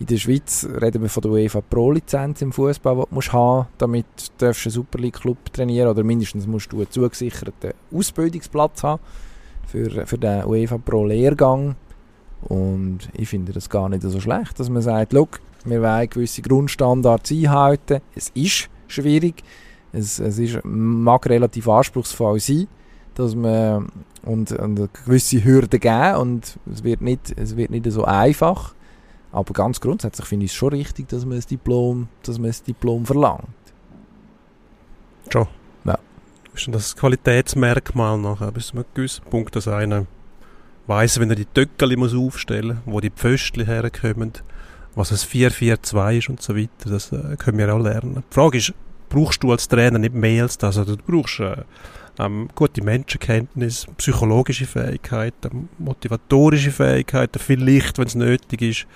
In 0.00 0.06
der 0.06 0.16
Schweiz 0.16 0.66
reden 0.80 1.02
wir 1.02 1.08
von 1.08 1.22
der 1.22 1.32
UEFA 1.32 1.60
Pro-Lizenz 1.60 2.40
im 2.40 2.52
Fußball, 2.52 2.94
die 2.94 3.00
du 3.02 3.08
musst 3.10 3.32
haben 3.32 3.66
damit 3.78 4.06
du 4.38 4.46
einen 4.46 4.54
Super 4.54 4.98
League 4.98 5.20
Club 5.20 5.52
trainieren 5.52 5.88
oder 5.88 6.04
mindestens 6.04 6.46
musst 6.46 6.72
du 6.72 6.76
einen 6.76 6.90
zugesicherten 6.90 7.72
Ausbildungsplatz 7.92 8.84
haben 8.84 9.02
für, 9.66 10.06
für 10.06 10.18
den 10.18 10.44
UEFA 10.44 10.78
Pro 10.78 11.04
Lehrgang. 11.04 11.74
Und 12.42 13.08
ich 13.12 13.28
finde 13.28 13.52
das 13.52 13.68
gar 13.68 13.88
nicht 13.88 14.02
so 14.02 14.20
schlecht, 14.20 14.60
dass 14.60 14.70
man 14.70 14.82
sagt, 14.82 15.12
look, 15.12 15.40
wir 15.70 15.82
wollen 15.82 16.10
gewisse 16.10 16.42
Grundstandards 16.42 17.30
einhalten. 17.30 18.00
Es 18.14 18.30
ist 18.30 18.68
schwierig, 18.86 19.42
es, 19.92 20.18
es 20.18 20.38
ist, 20.38 20.60
mag 20.64 21.26
relativ 21.26 21.68
anspruchsvoll 21.68 22.40
sein, 22.40 22.68
dass 23.14 23.34
man 23.34 23.88
und, 24.22 24.52
und 24.52 24.88
gewisse 25.04 25.44
Hürden 25.44 25.80
geben 25.80 26.16
und 26.16 26.58
es 26.72 26.84
wird 26.84 27.00
nicht, 27.00 27.34
es 27.36 27.56
wird 27.56 27.70
nicht 27.70 27.90
so 27.90 28.04
einfach. 28.04 28.74
Aber 29.30 29.52
ganz 29.52 29.80
grundsätzlich 29.80 30.26
finde 30.26 30.46
ich 30.46 30.52
es 30.52 30.56
schon 30.56 30.70
richtig, 30.70 31.08
dass 31.08 31.24
man 31.24 31.36
das 31.36 31.46
Diplom, 31.46 32.08
dass 32.22 32.38
man 32.38 32.48
das 32.48 32.62
Diplom 32.62 33.04
verlangt. 33.04 33.48
ist 36.58 36.66
denn 36.66 36.72
das 36.72 36.96
Qualitätsmerkmal 36.96 38.18
nachher 38.18 38.52
bis 38.52 38.68
zu 38.68 38.74
einem 38.74 38.84
gewissen 38.94 39.24
Punkt, 39.26 39.54
dass 39.54 39.68
einer 39.68 40.06
weiss, 40.86 41.20
wenn 41.20 41.30
er 41.30 41.36
die 41.36 41.44
Töckeli 41.44 41.96
muss 41.96 42.14
aufstellen 42.14 42.80
muss, 42.84 42.94
wo 42.94 43.00
die 43.00 43.10
Pföstchen 43.10 43.64
herkommen, 43.64 44.32
was 44.94 45.12
ein 45.12 45.18
4-4-2 45.18 46.18
ist 46.18 46.28
und 46.28 46.42
so 46.42 46.56
weiter, 46.56 46.90
das 46.90 47.12
äh, 47.12 47.36
können 47.36 47.58
wir 47.58 47.74
auch 47.74 47.78
lernen. 47.78 48.24
Die 48.30 48.34
Frage 48.34 48.58
ist, 48.58 48.72
brauchst 49.08 49.42
du 49.42 49.52
als 49.52 49.68
Trainer 49.68 49.98
nicht 49.98 50.14
mehr 50.14 50.44
das? 50.44 50.62
Also 50.62 50.96
du 50.96 51.02
brauchst 51.06 51.40
äh, 51.40 51.62
ähm, 52.18 52.48
gute 52.54 52.82
Menschenkenntnis, 52.82 53.86
psychologische 53.96 54.66
Fähigkeiten, 54.66 55.68
motivatorische 55.78 56.72
Fähigkeiten, 56.72 57.38
vielleicht, 57.38 57.98
wenn 57.98 58.06
es 58.06 58.14
nötig 58.14 58.62
ist. 58.62 58.86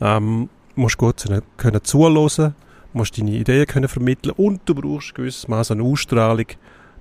Ähm, 0.00 0.48
musst 0.74 0.98
gut 0.98 1.20
sein, 1.20 1.42
können 1.56 1.82
zuhören, 1.84 2.54
musst 2.92 3.18
deine 3.18 3.30
Ideen 3.30 3.66
können 3.66 3.88
vermitteln 3.88 4.34
und 4.36 4.62
du 4.64 4.74
brauchst 4.74 5.14
gewisses 5.14 5.46
Maß 5.46 5.70
an 5.70 5.80
Ausstrahlung, 5.80 6.46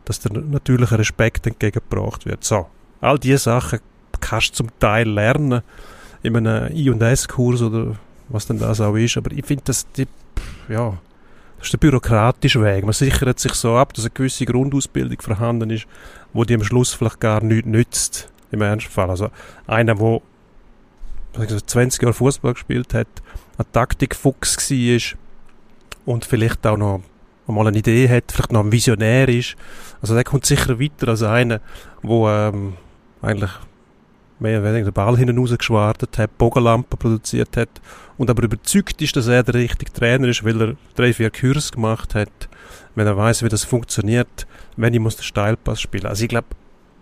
dass 0.05 0.19
der 0.19 0.33
natürliche 0.33 0.99
Respekt 0.99 1.47
entgegengebracht 1.47 2.25
wird. 2.25 2.43
So, 2.43 2.67
all 3.01 3.17
diese 3.17 3.39
Sachen 3.39 3.79
kannst 4.19 4.51
du 4.51 4.65
zum 4.65 4.79
Teil 4.79 5.09
lernen 5.09 5.61
in 6.21 6.35
einem 6.35 6.75
I&S-Kurs 6.75 7.61
oder 7.61 7.95
was 8.33 8.47
denn 8.47 8.59
das 8.59 8.81
auch 8.81 8.95
ist, 8.95 9.15
aber 9.15 9.31
ich 9.31 9.45
finde, 9.45 9.63
dass 9.65 9.85
ja, 10.67 10.97
das 11.57 11.67
ist 11.67 11.73
der 11.73 11.77
bürokratische 11.77 12.61
Weg. 12.61 12.83
Man 12.83 12.93
sichert 12.93 13.39
sich 13.39 13.53
so 13.53 13.77
ab, 13.77 13.93
dass 13.93 14.03
eine 14.03 14.11
gewisse 14.13 14.45
Grundausbildung 14.45 15.21
vorhanden 15.21 15.69
ist, 15.69 15.85
wo 16.33 16.43
die 16.43 16.55
am 16.55 16.63
Schluss 16.63 16.93
vielleicht 16.93 17.19
gar 17.19 17.41
nichts 17.41 17.67
nützt, 17.67 18.29
im 18.51 18.61
Ernstfall. 18.61 19.09
Also 19.09 19.29
einer, 19.67 19.95
der 19.95 20.21
sag 21.35 21.43
ich 21.45 21.49
so, 21.51 21.59
20 21.59 22.01
Jahre 22.01 22.13
Fußball 22.13 22.53
gespielt 22.53 22.93
hat, 22.93 23.07
ein 23.57 23.65
Taktikfuchs 23.71 24.57
war 24.69 25.17
und 26.05 26.25
vielleicht 26.25 26.65
auch 26.65 26.77
noch 26.77 27.01
mal 27.47 27.67
eine 27.67 27.77
Idee 27.77 28.09
hat, 28.09 28.31
vielleicht 28.31 28.51
noch 28.51 28.61
ein 28.61 28.71
Visionär 28.71 29.29
ist. 29.29 29.55
Also 30.01 30.15
der 30.15 30.23
kommt 30.23 30.45
sicher 30.45 30.79
weiter 30.79 31.09
als 31.09 31.21
einer, 31.21 31.61
der 32.01 32.51
ähm, 32.53 32.73
eigentlich 33.21 33.51
mehr 34.39 34.59
oder 34.59 34.69
weniger 34.69 34.91
den 34.91 34.93
Ball 34.93 35.17
hinten 35.17 35.37
rausgeschwartet 35.37 36.17
hat, 36.17 36.37
Bogenlampen 36.37 36.97
produziert 36.97 37.55
hat 37.57 37.69
und 38.23 38.29
aber 38.29 38.43
überzeugt 38.43 39.01
ist, 39.01 39.15
dass 39.15 39.27
er 39.27 39.43
der 39.43 39.55
richtige 39.55 39.91
Trainer 39.91 40.27
ist, 40.27 40.43
weil 40.43 40.61
er 40.61 40.75
drei, 40.95 41.13
vier 41.13 41.29
Kurs 41.29 41.71
gemacht 41.71 42.15
hat, 42.15 42.49
wenn 42.95 43.05
er 43.05 43.17
weiß, 43.17 43.43
wie 43.43 43.49
das 43.49 43.63
funktioniert, 43.63 44.47
wenn 44.77 44.93
ich 44.93 44.99
muss 44.99 45.17
den 45.17 45.23
Steilpass 45.23 45.81
spielen. 45.81 46.05
Also 46.05 46.23
ich 46.23 46.29
glaube, 46.29 46.47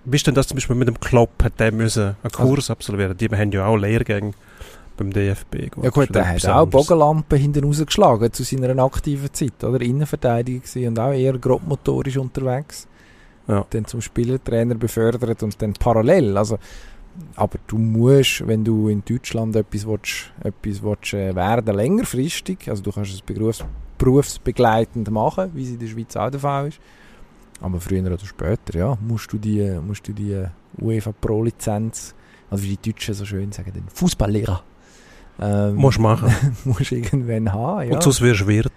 bist 0.04 0.26
denn 0.26 0.36
das 0.36 0.48
zum 0.48 0.56
Beispiel 0.56 0.76
mit 0.76 0.88
dem 0.88 1.00
Klopp, 1.00 1.44
hat 1.44 1.60
der 1.60 1.72
müssen 1.72 2.16
einen 2.24 2.32
Kurs 2.32 2.72
absolvieren? 2.72 3.16
Die 3.16 3.28
haben 3.30 3.52
ja 3.52 3.66
auch 3.66 3.78
Lehrgänge 3.78 4.34
beim 4.98 5.12
DFB. 5.14 5.70
Ja 5.82 5.90
gut, 5.90 6.14
der 6.14 6.28
hat 6.28 6.46
auch 6.48 6.66
Bogenlampen 6.66 7.38
hinten 7.38 7.64
rausgeschlagen 7.64 8.34
zu 8.34 8.44
seiner 8.44 8.84
aktiven 8.84 9.32
Zeit, 9.32 9.64
oder? 9.64 9.82
Innenverteidiger 9.82 10.60
gewesen 10.60 10.88
und 10.88 11.00
auch 11.00 11.14
eher 11.14 11.38
grobmotorisch 11.38 12.18
unterwegs. 12.18 12.88
Ja. 13.48 13.66
Dann 13.70 13.86
zum 13.86 14.02
Spielertrainer 14.02 14.76
befördert 14.76 15.44
und 15.44 15.62
dann 15.62 15.74
parallel, 15.74 16.38
also 16.38 16.58
aber 17.36 17.60
du 17.68 17.78
musst, 17.78 18.48
wenn 18.48 18.64
du 18.64 18.88
in 18.88 19.04
Deutschland 19.06 19.56
etwas, 19.56 19.86
willst, 19.86 20.32
etwas 20.44 20.82
willst, 20.82 21.14
äh, 21.14 21.36
werden, 21.36 21.76
längerfristig, 21.76 22.70
also 22.70 22.82
du 22.84 22.92
kannst 22.92 23.14
es 23.14 23.22
berufs 23.22 23.64
berufsbegleitend 23.98 25.12
machen, 25.12 25.52
wie 25.54 25.64
es 25.64 25.70
in 25.70 25.80
der 25.80 25.88
Schweiz 25.88 26.16
auch 26.16 26.32
der 26.32 26.40
Fall 26.40 26.70
ist, 26.70 26.80
aber 27.60 27.80
früher 27.80 28.04
oder 28.04 28.18
später, 28.18 28.78
ja, 28.78 28.98
musst 29.00 29.32
du 29.32 29.38
die, 29.38 29.80
musst 29.86 30.08
du 30.08 30.14
die 30.14 30.44
UEFA 30.80 31.12
Pro-Lizenz, 31.12 32.16
also 32.50 32.64
wie 32.64 32.78
die 32.78 32.92
Deutschen 32.92 33.14
so 33.14 33.26
schön 33.26 33.52
sagen, 33.52 33.72
den 33.72 33.88
Fußballlehrer, 33.90 34.64
ähm, 35.40 35.76
Musst 35.76 36.00
machen. 36.00 36.34
musst 36.66 36.92
irgendwann 36.92 37.52
haben, 37.52 37.90
ja. 37.90 37.96
Und 37.96 38.04
sonst 38.04 38.22
wirst 38.22 38.42
du 38.42 38.48
Wirt. 38.48 38.72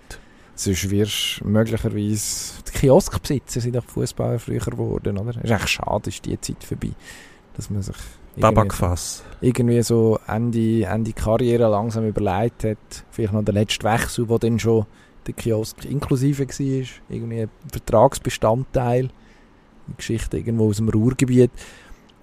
Sonst 0.55 0.89
wirst 0.91 1.41
du 1.41 1.49
möglicherweise 1.49 2.63
die 2.69 2.79
Kioskbesitzer 2.79 3.61
sind 3.61 3.77
auch 3.77 3.85
Fußballer 3.85 4.39
früher 4.39 4.61
geworden, 4.61 5.19
oder? 5.19 5.43
Ist 5.43 5.51
eigentlich 5.51 5.71
schade, 5.71 6.11
ist 6.11 6.25
die 6.25 6.41
Zeit 6.41 6.63
vorbei, 6.63 6.91
dass 7.57 7.71
man 7.71 7.83
sich 7.83 7.97
Tabakfass. 8.41 9.23
irgendwie 9.41 9.83
so 9.83 10.19
Ende, 10.27 10.85
Ende 10.85 11.13
Karriere 11.13 11.69
langsam 11.69 12.07
überlegt 12.07 12.65
hat, 12.65 13.05
vielleicht 13.11 13.33
noch 13.33 13.45
der 13.45 13.55
letzte 13.55 13.85
Wechsel, 13.85 14.29
wo 14.29 14.39
dann 14.39 14.59
schon 14.59 14.87
der 15.27 15.35
Kiosk 15.35 15.85
inklusive 15.85 16.47
war, 16.47 16.87
irgendwie 17.09 17.43
ein 17.43 17.51
Vertragsbestandteil, 17.71 19.05
eine 19.87 19.97
Geschichte 19.97 20.39
irgendwo 20.39 20.69
aus 20.69 20.77
dem 20.77 20.89
Ruhrgebiet. 20.89 21.51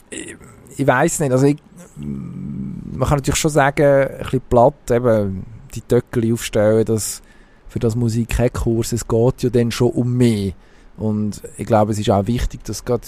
ich, 0.09 0.36
ich 0.78 0.88
weiß 0.88 1.20
nicht, 1.22 1.32
also 1.32 1.45
ich, 1.45 1.57
man 1.97 3.07
kann 3.07 3.18
natürlich 3.18 3.39
schon 3.39 3.51
sagen, 3.51 3.86
ein 3.86 4.18
bisschen 4.20 4.41
platt, 4.49 4.91
eben 4.91 5.45
die 5.74 5.82
Töckeli 5.82 6.34
aufstellen, 6.34 6.86
dass 6.86 7.22
für 7.68 7.80
das 7.80 7.95
Musik 7.95 8.30
kein 8.30 8.51
Kurs, 8.51 8.91
es 8.91 9.07
geht 9.07 9.43
ja 9.43 9.49
dann 9.49 9.72
schon 9.72 9.91
um 9.91 10.14
mehr. 10.14 10.51
Und 10.97 11.41
ich 11.57 11.66
glaube, 11.66 11.93
es 11.93 11.99
ist 11.99 12.09
auch 12.09 12.28
wichtig, 12.28 12.64
dass 12.66 12.84
gerade 12.84 13.07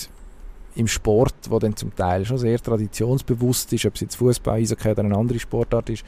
im 0.76 0.88
Sport, 0.88 1.36
wo 1.50 1.60
dann 1.60 1.76
zum 1.76 1.96
Teil 1.96 2.26
schon 2.26 2.38
sehr 2.38 2.60
traditionsbewusst 2.60 3.72
ist, 3.74 3.86
ob 3.86 3.96
es 3.96 4.02
jetzt 4.02 4.16
Fußball, 4.16 4.56
Eishockey 4.60 4.92
oder 4.92 5.04
eine 5.04 5.18
andere 5.18 5.40
Sportart 5.40 5.90
ist, 5.90 6.04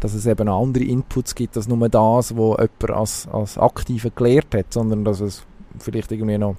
dass 0.00 0.14
es 0.14 0.26
eben 0.26 0.48
andere 0.48 0.84
Inputs 0.84 1.34
gibt, 1.34 1.56
als 1.56 1.68
nur 1.68 1.88
das, 1.88 2.36
was 2.36 2.58
jemand 2.58 2.90
als, 2.90 3.28
als 3.28 3.58
Aktiver 3.58 4.10
gelehrt 4.10 4.54
hat, 4.54 4.72
sondern 4.72 5.04
dass 5.04 5.20
es 5.20 5.44
vielleicht 5.78 6.12
irgendwie 6.12 6.38
noch 6.38 6.56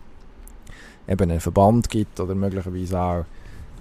eben 1.07 1.29
einen 1.29 1.39
Verband 1.39 1.89
gibt 1.89 2.19
oder 2.19 2.35
möglicherweise 2.35 2.99
auch 2.99 3.25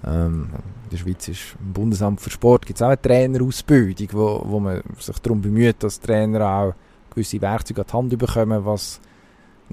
ähm, 0.05 0.49
in 0.83 0.89
der 0.91 0.97
Schweiz 0.97 1.27
ist 1.27 1.55
im 1.59 1.73
Bundesamt 1.73 2.21
für 2.21 2.29
Sport 2.29 2.65
gibt 2.65 2.77
es 2.77 2.83
auch 2.83 2.89
eine 2.89 3.01
Trainerausbildung, 3.01 4.07
wo, 4.11 4.41
wo 4.45 4.59
man 4.59 4.81
sich 4.99 5.17
darum 5.19 5.41
bemüht, 5.41 5.77
dass 5.79 5.99
Trainer 5.99 6.47
auch 6.47 6.73
gewisse 7.09 7.41
Werkzeuge 7.41 7.81
an 7.81 7.87
die 7.87 7.93
Hand 7.93 8.19
bekommen, 8.19 8.65
was 8.65 8.99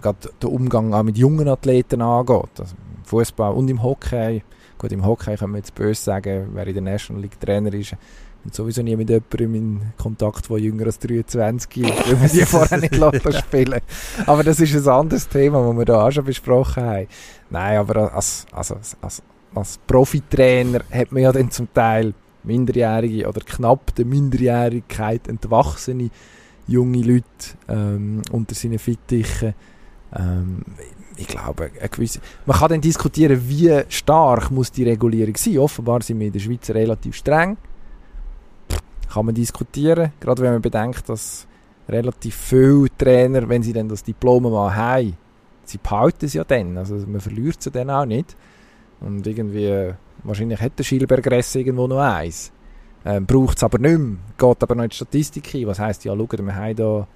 gerade 0.01 0.31
den 0.43 0.51
Umgang 0.51 0.95
auch 0.95 1.03
mit 1.03 1.19
jungen 1.19 1.49
Athleten 1.49 2.01
angeht. 2.01 2.59
Also 2.59 2.75
Fußball 3.13 3.53
und 3.53 3.69
im 3.69 3.83
Hockey. 3.83 4.43
Gut, 4.79 4.91
im 4.91 5.05
Hockey 5.05 5.37
kann 5.37 5.51
man 5.51 5.59
jetzt 5.59 5.75
böse 5.75 6.03
sagen, 6.03 6.49
wer 6.55 6.67
in 6.67 6.73
der 6.73 6.83
National 6.83 7.23
League 7.23 7.39
Trainer 7.39 7.73
ist, 7.75 7.95
und 8.45 8.55
sowieso 8.55 8.83
nie 8.83 8.97
mit 8.97 9.09
jemandem 9.09 9.55
in 9.55 9.81
Kontakt, 9.97 10.51
der 10.51 10.59
jünger 10.59 10.87
als 10.87 10.99
23 10.99 11.83
ist, 11.83 12.09
weil 12.09 12.17
man 12.17 12.29
die 12.29 12.41
vorher 12.47 12.79
nicht 12.79 12.97
lassen 12.97 13.33
spielen 13.35 13.81
Aber 14.27 14.43
das 14.43 14.59
ist 14.59 14.75
ein 14.75 14.93
anderes 14.93 15.29
Thema, 15.29 15.65
das 15.65 15.77
wir 15.77 15.85
da 15.85 16.07
auch 16.07 16.11
schon 16.11 16.25
besprochen 16.25 16.83
haben. 16.83 17.07
Nein, 17.51 17.79
aber 17.79 18.13
als, 18.13 18.47
als, 18.51 18.97
als, 19.01 19.23
als 19.55 19.79
Profitrainer 19.87 20.81
hat 20.91 21.13
man 21.13 21.23
ja 21.23 21.31
dann 21.31 21.53
zum 21.53 21.73
Teil 21.73 22.15
minderjährige 22.43 23.29
oder 23.29 23.43
knapp 23.43 23.95
der 23.95 24.07
Minderjährigkeit 24.07 25.29
entwachsene 25.29 26.11
junge 26.67 27.03
Leute 27.03 27.25
ähm, 27.69 28.23
unter 28.33 28.57
seinen 28.57 28.81
Fittichen. 28.81 29.55
Ähm, 30.19 30.65
ich 31.17 31.27
glaube, 31.27 31.71
gewisse, 31.91 32.21
man 32.47 32.57
kann 32.57 32.71
dann 32.71 32.81
diskutieren, 32.81 33.41
wie 33.49 33.83
stark 33.89 34.51
muss 34.51 34.73
die 34.73 34.85
Regulierung 34.85 35.37
sein. 35.37 35.59
Offenbar 35.59 36.03
sind 36.03 36.19
wir 36.21 36.27
in 36.27 36.33
der 36.33 36.41
Schweiz 36.41 36.71
relativ 36.71 37.17
streng 37.17 37.57
kann 39.13 39.27
man 39.27 39.35
diskutieren, 39.35 40.13
gerade 40.21 40.43
wenn 40.43 40.53
man 40.53 40.63
bedenkt, 40.63 41.09
dass 41.09 41.47
relativ 41.89 42.35
viele 42.35 42.87
Trainer, 42.97 43.47
wenn 43.47 43.63
sie 43.63 43.73
dann 43.73 43.89
das 43.89 44.03
Diplom 44.03 44.45
mal 44.45 44.75
haben, 44.75 45.17
sie 45.65 45.79
behalten 45.79 46.25
es 46.25 46.33
ja 46.33 46.45
dann, 46.45 46.79
also 46.79 46.95
man 47.07 47.21
verliert 47.21 47.63
sie 47.63 47.71
dann 47.71 47.91
auch 47.91 48.07
nicht. 48.07 48.35
Und 49.01 49.27
irgendwie, 49.27 49.93
wahrscheinlich 50.23 50.61
hat 50.61 50.79
der 50.79 50.85
Schilbergress 50.85 51.55
irgendwo 51.57 51.87
noch 51.87 51.99
eins. 51.99 52.53
Ähm, 53.05 53.27
Braucht 53.27 53.59
es 53.59 53.65
aber 53.65 53.79
nicht 53.79 53.99
mehr, 53.99 54.17
geht 54.39 54.63
aber 54.63 54.75
noch 54.77 54.85
in 54.85 54.91
die 54.91 54.97
Statistik 54.97 55.47
hin. 55.49 55.67
Was 55.67 55.79
heisst, 55.79 56.05
ja, 56.05 56.17
schaut, 56.17 56.39
wir 56.39 56.55
haben 56.55 56.77
da 56.77 57.07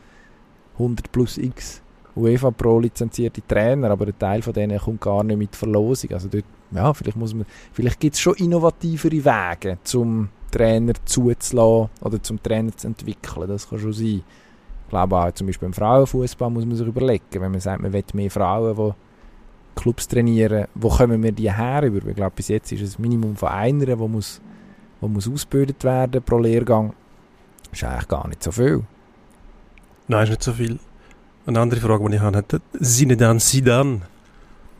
100 0.74 1.11
plus 1.11 1.38
x 1.38 1.80
UEFA 2.16 2.50
Pro 2.50 2.80
lizenzierte 2.80 3.46
Trainer, 3.46 3.90
aber 3.90 4.06
ein 4.06 4.18
Teil 4.18 4.42
von 4.42 4.52
denen 4.52 4.78
kommt 4.78 5.00
gar 5.00 5.22
nicht 5.22 5.36
mit 5.36 5.54
Verlosung. 5.54 6.12
Also 6.12 6.28
dort, 6.28 6.44
ja, 6.70 6.92
vielleicht 6.94 7.16
muss 7.16 7.34
man, 7.34 7.44
vielleicht 7.72 8.00
gibt 8.00 8.14
es 8.14 8.20
schon 8.20 8.34
innovativere 8.34 9.24
Wege, 9.24 9.78
um 9.94 10.28
Trainer 10.50 10.94
zuzulassen 11.04 11.90
oder 12.00 12.22
zum 12.22 12.42
Trainer 12.42 12.74
zu 12.76 12.86
entwickeln. 12.86 13.48
Das 13.48 13.68
kann 13.68 13.78
schon 13.78 13.92
sein. 13.92 14.22
Ich 14.86 14.90
glaube 14.90 15.16
auch 15.16 15.32
zum 15.32 15.46
Beispiel 15.46 15.68
beim 15.68 15.74
Frauenfußball 15.74 16.48
muss 16.48 16.64
man 16.64 16.76
sich 16.76 16.86
überlegen, 16.86 17.24
wenn 17.32 17.50
man 17.50 17.60
sagt, 17.60 17.82
man 17.82 17.92
will 17.92 18.04
mehr 18.14 18.30
Frauen, 18.30 18.76
die 18.76 19.80
Clubs 19.80 20.08
trainieren, 20.08 20.66
wo 20.74 20.88
kommen 20.88 21.22
wir 21.22 21.32
die 21.32 21.52
her? 21.52 21.82
Ich 21.82 22.14
glaube, 22.14 22.32
bis 22.34 22.48
jetzt 22.48 22.72
ist 22.72 22.82
es 22.82 22.98
ein 22.98 23.02
Minimum 23.02 23.36
von 23.36 23.48
einer, 23.48 23.98
wo 23.98 24.08
muss, 24.08 24.40
wo 25.00 25.08
muss 25.08 25.28
ausgebildet 25.28 25.84
werden 25.84 26.22
pro 26.22 26.38
Lehrgang. 26.38 26.94
Das 27.70 27.82
ist 27.82 27.84
eigentlich 27.84 28.08
gar 28.08 28.28
nicht 28.28 28.42
so 28.42 28.52
viel. 28.52 28.84
Nein, 30.08 30.24
ist 30.24 30.30
nicht 30.30 30.42
so 30.44 30.52
viel. 30.52 30.78
Eine 31.47 31.61
andere 31.61 31.80
Frage, 31.80 32.09
die 32.09 32.16
ich 32.16 32.20
habe, 32.20 32.38
hat 32.38 32.61
Zinedine 32.80 33.38
Zidane, 33.38 34.01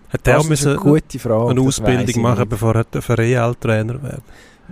hat 0.09 0.27
der 0.27 0.41
auch 0.41 0.45
eine, 0.45 0.77
gute 0.77 1.19
Frage, 1.19 1.51
eine 1.51 1.61
Ausbildung 1.61 2.23
machen, 2.23 2.49
bevor 2.49 2.75
er 2.75 3.03
für 3.03 3.17
Real-Trainer 3.17 4.03
wird? 4.03 4.23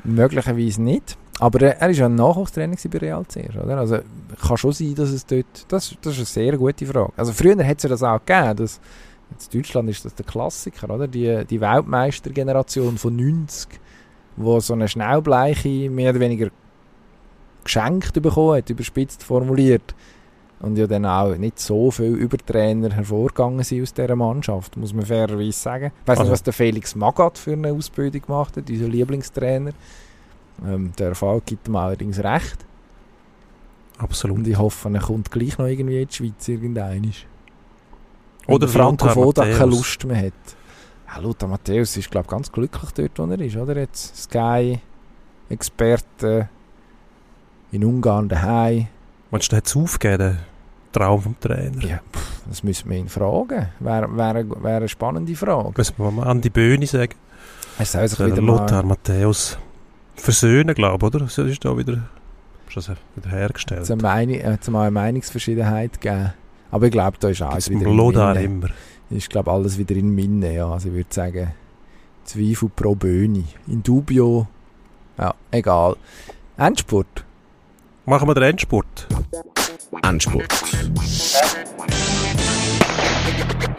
Möglicherweise 0.05 0.83
nicht. 0.83 1.17
Aber 1.41 1.61
er, 1.61 1.91
ist 1.91 1.99
ja 1.99 2.07
ein 2.07 2.15
Nachwuchstrainer 2.15 2.77
bei 2.91 2.99
Real 2.99 3.25
zuerst, 3.27 3.57
oder? 3.57 3.79
Also 3.79 3.99
kann 4.41 4.57
schon 4.57 4.73
sein, 4.73 4.95
dass 4.95 5.11
es 5.11 5.27
dort... 5.27 5.67
Das, 5.69 5.95
das 6.01 6.13
ist 6.13 6.19
eine 6.19 6.27
sehr 6.27 6.57
gute 6.57 6.87
Frage. 6.87 7.13
Also 7.17 7.33
früher 7.33 7.65
hat 7.67 7.79
es 7.79 7.83
ja 7.83 7.89
das 7.89 8.03
auch 8.03 8.21
gegeben, 8.25 8.57
dass... 8.57 8.81
In 9.31 9.59
Deutschland 9.59 9.91
ist 9.91 10.05
das 10.05 10.15
der 10.15 10.25
Klassiker, 10.25 10.91
oder? 10.91 11.09
Die, 11.09 11.45
die 11.45 11.61
Weltmeistergeneration 11.61 12.99
von 12.99 13.17
90, 13.17 13.81
wo 14.37 14.61
so 14.61 14.75
eine 14.75 14.87
Schnellbleiche 14.87 15.91
mehr 15.91 16.11
oder 16.11 16.21
weniger 16.21 16.51
geschenkt 17.65 18.23
bekommen 18.23 18.59
hat, 18.59 18.71
überspitzt 18.71 19.25
formuliert. 19.25 19.95
Und 20.65 20.79
ja 20.79 20.87
dann 20.87 21.05
auch 21.05 21.37
nicht 21.37 21.61
so 21.61 21.91
viele 21.91 22.17
Übertrainer 22.17 22.91
hervorgegangen 22.91 23.63
sind 23.63 23.83
aus 23.83 23.93
dieser 23.93 24.17
Mannschaft, 24.17 24.79
muss 24.79 24.95
man 24.95 25.05
fairerweise 25.05 25.53
sagen. 25.53 25.93
Ich 26.03 26.09
weiß 26.09 26.19
also. 26.19 26.23
nicht, 26.23 26.33
was 26.33 26.43
der 26.43 26.55
Felix 26.55 26.95
Magath 26.95 27.37
für 27.37 27.53
eine 27.53 27.71
Ausbildung 27.71 28.23
gemacht 28.23 28.57
hat, 28.57 28.71
unser 28.71 28.89
Lieblingstrainer. 28.89 29.73
Ähm, 30.67 30.93
der 30.99 31.09
Erfolg 31.09 31.45
gibt 31.45 31.69
ihm 31.69 31.77
allerdings 31.77 32.19
recht. 32.19 32.65
Absolut. 33.99 34.39
Und 34.39 34.49
ich 34.49 34.57
hoffe, 34.57 34.91
er 34.91 35.01
kommt 35.01 35.31
gleich 35.31 35.59
noch 35.59 35.67
irgendwie 35.67 36.01
in 36.01 36.09
die 36.09 36.15
Schweiz 36.15 36.49
irgendein. 36.49 37.13
Oder 38.47 38.67
Franco 38.67 39.09
Foda 39.09 39.43
keine 39.43 39.67
Lust 39.67 40.03
mehr 40.07 40.29
hat. 40.29 40.33
Ja, 41.07 41.19
Lothar 41.21 41.51
Matthäus 41.51 41.95
ist, 41.99 42.11
glaube 42.11 42.25
ich, 42.25 42.31
ganz 42.31 42.51
glücklich 42.51 42.91
dort, 42.93 43.19
wo 43.19 43.27
er 43.27 43.39
ist, 43.39 43.57
oder? 43.57 43.77
Jetzt 43.77 44.17
Sky-Experte 44.17 46.49
in 47.71 47.85
Ungarn 47.85 48.31
daheim. 48.31 48.87
Meinst 49.31 49.53
du, 49.53 49.57
hat 49.57 49.67
es 49.67 49.77
aufgegeben, 49.77 50.39
Traum 50.95 51.21
vom 51.21 51.41
Trainer? 51.41 51.85
Ja, 51.85 52.01
das 52.49 52.63
müssen 52.63 52.89
wir 52.89 52.97
ihn 52.97 53.09
fragen. 53.09 53.69
Wäre 53.81 54.17
wär, 54.17 54.63
wär 54.63 54.77
eine 54.77 54.89
spannende 54.89 55.35
Frage. 55.35 55.73
Müssen 55.77 55.95
wir 55.99 56.11
mal 56.11 56.27
an 56.27 56.41
die 56.41 56.51
Bühne 56.51 56.87
sagen. 56.87 57.15
Er 57.79 57.85
soll 57.85 58.09
sich 58.09 58.19
wieder 58.19 58.41
Lothar 58.41 58.85
Matthäus 58.85 59.59
versöhnen, 60.15 60.75
glaube 60.75 61.07
ich, 61.07 61.15
oder? 61.15 61.25
Das 61.25 61.37
ist 61.39 61.65
da 61.65 61.77
wieder, 61.77 62.05
ist 62.75 62.89
wieder 63.17 63.31
hergestellt. 63.31 63.83
Es 63.83 63.91
hat 63.91 64.05
eine 64.05 64.91
Meinungsverschiedenheit 64.91 66.01
gegeben. 66.01 66.33
Aber 66.71 66.87
ich 66.87 66.93
glaube, 66.93 67.17
da 67.21 67.29
ist 67.29 67.43
alles 67.43 67.69
wieder 67.69 67.87
in 67.87 67.97
Lothar 67.97 68.37
immer. 68.37 68.69
Ist, 69.11 69.31
glaube 69.31 69.51
alles 69.51 69.77
wieder 69.77 69.95
in 69.95 70.15
Minne, 70.15 70.55
ja. 70.55 70.71
Also 70.71 70.89
ich 70.89 70.95
würde 70.95 71.13
sagen, 71.13 71.53
Zweifel 72.25 72.71
pro 72.75 72.95
Böhni. 72.95 73.45
In 73.67 73.83
dubio, 73.83 74.47
ja, 75.19 75.35
egal. 75.51 75.97
Endspurt. 76.57 77.25
Machen 78.07 78.29
wir 78.29 78.35
den 78.35 78.43
Endspurt. 78.43 79.07
Endspurt. 80.03 80.53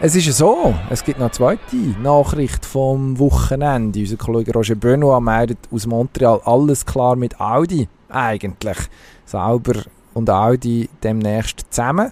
Es 0.00 0.16
ist 0.16 0.36
so, 0.36 0.74
es 0.90 1.04
gibt 1.04 1.18
noch 1.18 1.26
eine 1.26 1.32
zweite 1.32 1.76
Nachricht 2.02 2.66
vom 2.66 3.18
Wochenende. 3.20 4.00
Unser 4.00 4.16
Kollege 4.16 4.52
Roger 4.52 4.74
Benoit 4.74 5.22
meldet 5.22 5.58
aus 5.70 5.86
Montreal 5.86 6.40
alles 6.44 6.84
klar 6.84 7.14
mit 7.14 7.40
Audi. 7.40 7.88
Eigentlich. 8.08 8.78
Sauber 9.24 9.82
und 10.12 10.28
Audi 10.28 10.88
demnächst 11.04 11.64
zusammen. 11.70 12.10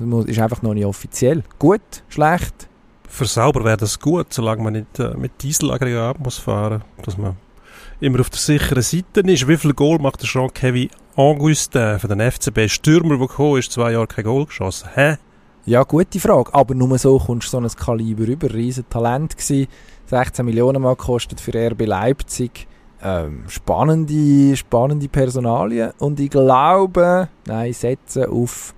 Das 0.00 0.24
ist 0.24 0.40
einfach 0.40 0.60
noch 0.62 0.74
nicht 0.74 0.86
offiziell. 0.86 1.44
Gut, 1.60 2.02
schlecht? 2.08 2.68
Für 3.08 3.26
Sauber 3.26 3.64
wäre 3.64 3.76
das 3.76 4.00
gut, 4.00 4.32
solange 4.32 4.60
man 4.60 4.72
nicht 4.72 4.98
äh, 4.98 5.14
mit 5.16 5.40
Dieselaggregat 5.40 6.18
muss 6.18 6.38
fahren 6.38 6.82
muss. 6.96 7.04
Dass 7.06 7.16
man 7.16 7.36
immer 8.04 8.20
auf 8.20 8.30
der 8.30 8.38
sicheren 8.38 8.82
Seite 8.82 9.20
ist. 9.20 9.48
Wie 9.48 9.56
viel 9.56 9.72
Goal 9.72 9.98
macht 9.98 10.20
der 10.20 10.28
Jean-Kevin 10.28 10.90
Augustin 11.16 11.98
von 11.98 12.10
den 12.10 12.30
FCB? 12.30 12.68
Stürmer, 12.68 13.16
der 13.16 13.26
gekommen 13.26 13.58
ist, 13.58 13.72
zwei 13.72 13.92
Jahre 13.92 14.06
kein 14.06 14.24
Goal 14.24 14.46
geschossen. 14.46 14.90
Hä? 14.94 15.16
Ja, 15.64 15.82
gute 15.82 16.20
Frage. 16.20 16.52
Aber 16.52 16.74
nur 16.74 16.98
so 16.98 17.18
kommst 17.18 17.52
du 17.52 17.58
so 17.58 17.58
ein 17.58 17.68
Kaliber 17.68 18.24
über. 18.24 18.52
Riesen 18.52 18.84
Talent 18.90 19.36
gewesen. 19.36 19.68
16 20.06 20.44
Millionen 20.44 20.82
Mal 20.82 20.96
gekostet 20.96 21.40
für 21.40 21.52
RB 21.54 21.86
Leipzig. 21.86 22.68
Ähm, 23.02 23.44
spannende, 23.48 24.54
spannende 24.56 25.08
Personalien. 25.08 25.92
Und 25.98 26.20
ich 26.20 26.30
glaube, 26.30 27.28
nein, 27.46 27.72
setzen 27.72 28.26
auf 28.26 28.74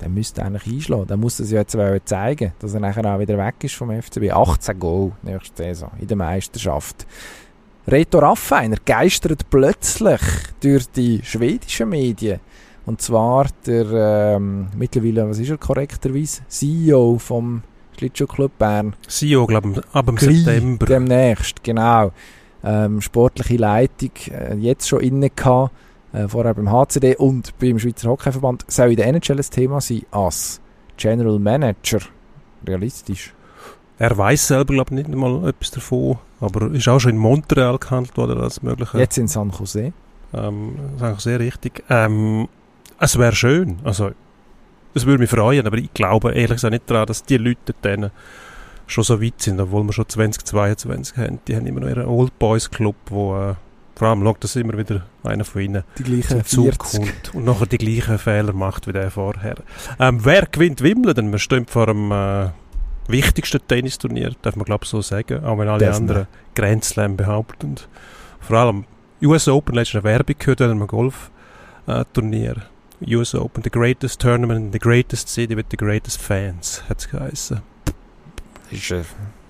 der 0.00 0.08
müsste 0.08 0.44
eigentlich 0.44 0.66
einschlagen. 0.66 1.06
Der 1.08 1.16
muss 1.16 1.40
es 1.40 1.50
ja 1.50 1.60
jetzt 1.60 1.76
zeigen, 2.04 2.52
dass 2.60 2.74
er 2.74 2.80
nachher 2.80 3.04
auch 3.04 3.18
wieder 3.18 3.36
weg 3.36 3.56
ist 3.62 3.74
vom 3.74 3.90
FCB. 3.90 4.30
18 4.30 4.78
Goal 4.78 5.12
nächste 5.22 5.64
Saison 5.64 5.90
in 5.98 6.06
der 6.06 6.16
Meisterschaft. 6.16 7.06
Reto 7.90 8.18
Raffiner 8.18 8.76
geistert 8.84 9.48
plötzlich 9.48 10.20
durch 10.60 10.90
die 10.90 11.22
schwedischen 11.24 11.88
Medien. 11.88 12.38
Und 12.84 13.00
zwar 13.00 13.46
der 13.64 14.36
ähm, 14.36 14.68
mittlerweile, 14.76 15.26
was 15.26 15.38
ist 15.38 15.48
er 15.48 15.56
korrekterweise? 15.56 16.42
CEO 16.48 17.16
vom 17.18 17.62
Schlittschuhclub 17.96 18.58
Bern. 18.58 18.94
CEO, 19.06 19.46
glaube 19.46 19.70
ich, 19.70 19.94
ab 19.94 20.04
dem 20.04 20.18
September. 20.18 20.84
Demnächst, 20.84 21.64
genau. 21.64 22.12
Ähm, 22.62 23.00
sportliche 23.00 23.56
Leitung 23.56 24.10
äh, 24.32 24.54
jetzt 24.56 24.86
schon 24.86 25.00
inne 25.00 25.30
gehabt, 25.30 25.72
äh, 26.12 26.28
vorher 26.28 26.52
beim 26.52 26.70
HCD 26.70 27.16
und 27.16 27.58
beim 27.58 27.78
Schweizer 27.78 28.10
Hockeyverband. 28.10 28.66
Soll 28.68 28.90
in 28.90 28.96
der 28.96 29.06
NHL 29.06 29.38
ein 29.38 29.50
Thema 29.50 29.80
sein 29.80 30.02
als 30.10 30.60
General 30.98 31.38
Manager? 31.38 32.00
Realistisch? 32.66 33.32
Er 33.98 34.16
weiß 34.16 34.46
selber, 34.48 34.74
glaube 34.74 34.94
ich, 34.94 35.06
nicht 35.06 35.18
mal 35.18 35.48
etwas 35.48 35.70
davon, 35.72 36.18
aber 36.40 36.70
ist 36.72 36.88
auch 36.88 37.00
schon 37.00 37.12
in 37.12 37.18
Montreal 37.18 37.78
gehandelt 37.78 38.16
worden 38.16 38.40
als 38.40 38.62
möglicher. 38.62 38.98
Jetzt 38.98 39.18
in 39.18 39.28
San 39.28 39.50
Jose. 39.50 39.92
Ähm, 40.32 40.76
das 40.98 41.10
ist 41.10 41.16
auch 41.16 41.20
sehr 41.20 41.40
richtig. 41.40 41.82
Ähm, 41.88 42.48
es 43.00 43.18
wäre 43.18 43.34
schön, 43.34 43.78
also 43.84 44.10
es 44.94 45.06
würde 45.06 45.20
mich 45.20 45.30
freuen, 45.30 45.66
aber 45.66 45.76
ich 45.78 45.92
glaube 45.94 46.32
ehrlich 46.32 46.56
gesagt 46.56 46.72
nicht 46.72 46.90
daran, 46.90 47.06
dass 47.06 47.24
die 47.24 47.36
Leute 47.36 47.74
dann 47.82 48.10
schon 48.86 49.04
so 49.04 49.22
weit 49.22 49.40
sind, 49.40 49.60
obwohl 49.60 49.84
wir 49.84 49.92
schon 49.92 50.08
2022 50.08 51.16
haben. 51.16 51.38
Die 51.46 51.56
haben 51.56 51.66
immer 51.66 51.80
noch 51.80 51.88
ihren 51.88 52.06
Old 52.06 52.38
Boys 52.38 52.70
Club, 52.70 52.96
wo 53.06 53.36
äh, 53.36 53.54
vor 53.94 54.08
allem 54.08 54.22
schaut, 54.22 54.44
dass 54.44 54.56
immer 54.56 54.78
wieder 54.78 55.02
einer 55.24 55.44
von 55.44 55.60
ihnen 55.60 55.84
Die 55.98 56.04
gleichen 56.04 56.44
zum 56.44 56.64
Zug 56.72 56.86
40. 56.86 57.00
kommt 57.00 57.34
und 57.34 57.44
nachher 57.44 57.66
die 57.66 57.78
gleichen 57.78 58.18
Fehler 58.18 58.52
macht 58.52 58.86
wie 58.86 58.92
der 58.92 59.10
vorher. 59.10 59.56
Ähm, 59.98 60.24
wer 60.24 60.46
gewinnt 60.46 60.82
Wimbledon? 60.82 61.32
Wir 61.32 61.38
stehen 61.38 61.66
vor 61.66 61.86
dem 61.86 62.10
äh, 62.12 62.48
wichtigsten 63.08 63.60
Tennisturnier, 63.66 64.32
darf 64.42 64.56
man 64.56 64.64
glaube 64.64 64.84
ich 64.84 64.90
so 64.90 65.00
sagen, 65.02 65.44
auch 65.44 65.58
wenn 65.58 65.68
alle 65.68 65.84
Das 65.84 65.96
anderen 65.96 66.26
Grand 66.54 66.84
Slam 66.84 67.16
behaupten. 67.16 67.76
Vor 68.40 68.56
allem 68.56 68.84
US 69.22 69.48
Open, 69.48 69.74
letzte 69.74 70.02
Werbung 70.04 70.36
gehört 70.38 70.60
an 70.60 70.70
einem 70.70 70.86
Golfturnier. 70.86 72.56
US 73.06 73.34
Open, 73.34 73.62
the 73.62 73.70
greatest 73.70 74.20
tournament 74.20 74.66
in 74.66 74.72
the 74.72 74.78
greatest 74.78 75.28
city 75.28 75.56
with 75.56 75.66
the 75.70 75.76
greatest 75.76 76.20
fans, 76.20 76.82
hat 76.88 76.98
es 77.00 77.08
geheißen. 77.08 77.60
Das 78.70 78.78
ist 78.78 78.92
eine 78.92 79.04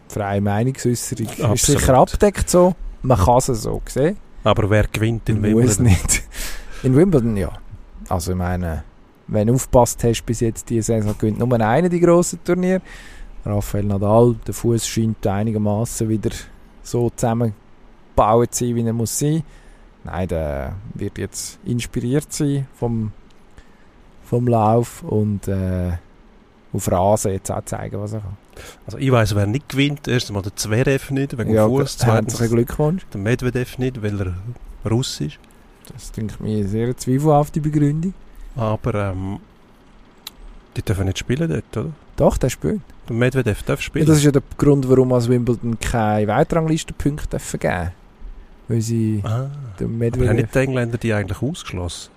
freie 0.09 0.41
Meinungsäußerung. 0.41 1.27
Ist 1.27 1.41
Absolut. 1.43 1.81
sicher 1.81 1.95
abdeckt 1.95 2.49
so. 2.51 2.75
Man 3.03 3.19
kann 3.19 3.39
es 3.39 3.47
so 3.47 3.83
sehen. 3.87 4.17
Aber 4.45 4.71
wer 4.71 4.87
gewinnt 4.87 5.29
in 5.29 5.41
Man 5.41 5.53
muss 5.53 5.79
Wimbledon? 5.79 5.85
nicht. 5.85 6.23
In 6.83 6.97
Wimbledon, 6.97 7.37
ja. 7.37 7.53
Also 8.09 8.33
ich 8.33 8.39
meine, 8.39 8.85
wenn 9.27 9.49
du 9.49 9.55
aufgepasst 9.55 10.03
hast 10.05 10.25
bis 10.25 10.41
jetzt 10.41 10.69
diese 10.71 10.95
Saison, 10.95 11.15
gewinnt 11.19 11.39
nur 11.39 11.61
einer 11.61 11.89
die 11.89 12.01
grossen 12.01 12.39
Turniere. 12.45 12.81
Rafael 13.49 13.85
Nadal, 13.85 14.37
der 14.47 14.55
Fuß 14.55 14.87
scheint 14.87 15.27
einigermaßen 15.27 16.09
wieder 16.09 16.31
so 16.83 17.11
zusammengebaut 17.11 18.55
zu 18.55 18.67
sein, 18.67 18.77
wie 18.77 18.87
er 18.87 18.93
muss 18.93 19.19
sein. 19.19 19.43
Nein, 20.05 20.29
der 20.29 20.75
wird 20.95 21.19
jetzt 21.19 21.59
inspiriert 21.65 22.33
sein 22.33 22.67
vom, 22.75 23.13
vom 24.25 24.47
Lauf 24.47 25.03
und 25.03 25.49
äh, 25.49 25.93
auf 26.73 26.91
Rasen 26.91 27.33
jetzt 27.33 27.51
auch 27.51 27.65
zeigen, 27.65 28.01
was 28.01 28.13
er 28.13 28.21
kann. 28.21 28.37
Also 28.87 28.99
ich 28.99 29.11
weiß, 29.11 29.35
wer 29.35 29.47
nicht 29.47 29.69
gewinnt. 29.69 30.09
Erst 30.09 30.29
einmal 30.29 30.43
der 30.43 30.55
Zverev 30.57 31.13
nicht, 31.13 31.37
wegen 31.39 31.53
ja, 31.53 31.67
dem 31.67 31.77
Fuß. 31.79 31.99
Zweitens 31.99 32.39
Glückwunsch. 32.39 33.07
der 33.13 33.21
Medvedev 33.21 33.79
nicht, 33.79 34.03
weil 34.03 34.21
er 34.21 34.35
Russ 34.91 35.21
ist. 35.21 35.39
Das 35.93 36.13
denke 36.13 36.35
ich 36.35 36.41
mir 36.41 36.59
eine 36.59 36.69
sehr 36.69 36.97
zweifelhafte 36.97 37.61
Begründung. 37.61 38.15
Aber 38.57 38.95
ähm, 38.95 39.39
die 40.77 40.83
dürfen 40.83 41.07
nicht 41.07 41.19
spielen 41.19 41.49
dort, 41.49 41.77
oder? 41.77 41.93
Doch, 42.17 42.37
der 42.37 42.51
spielt. 42.51 42.81
Der 43.09 43.17
Medvedev 43.17 43.63
darf 43.63 43.81
Ja, 43.81 43.85
spielen. 43.85 44.07
das 44.07 44.19
ist 44.19 44.25
ja 44.25 44.31
der 44.33 44.43
Grund, 44.57 44.89
warum 44.89 45.13
als 45.13 45.29
Wimbledon 45.29 45.79
keine 45.81 46.27
Weitranglistenpunkte 46.29 47.29
dürfen 47.29 47.61
geben 47.61 47.91
Weil 48.69 48.81
sie 48.81 49.21
ah, 49.25 49.29
den 49.29 49.51
aber 49.81 49.83
haben 49.85 49.99
Medvedev... 49.99 50.33
nicht 50.35 50.55
die 50.55 50.59
Engländer 50.59 50.99
die 50.99 51.13
eigentlich 51.15 51.43
ausgeschlossen? 51.43 52.11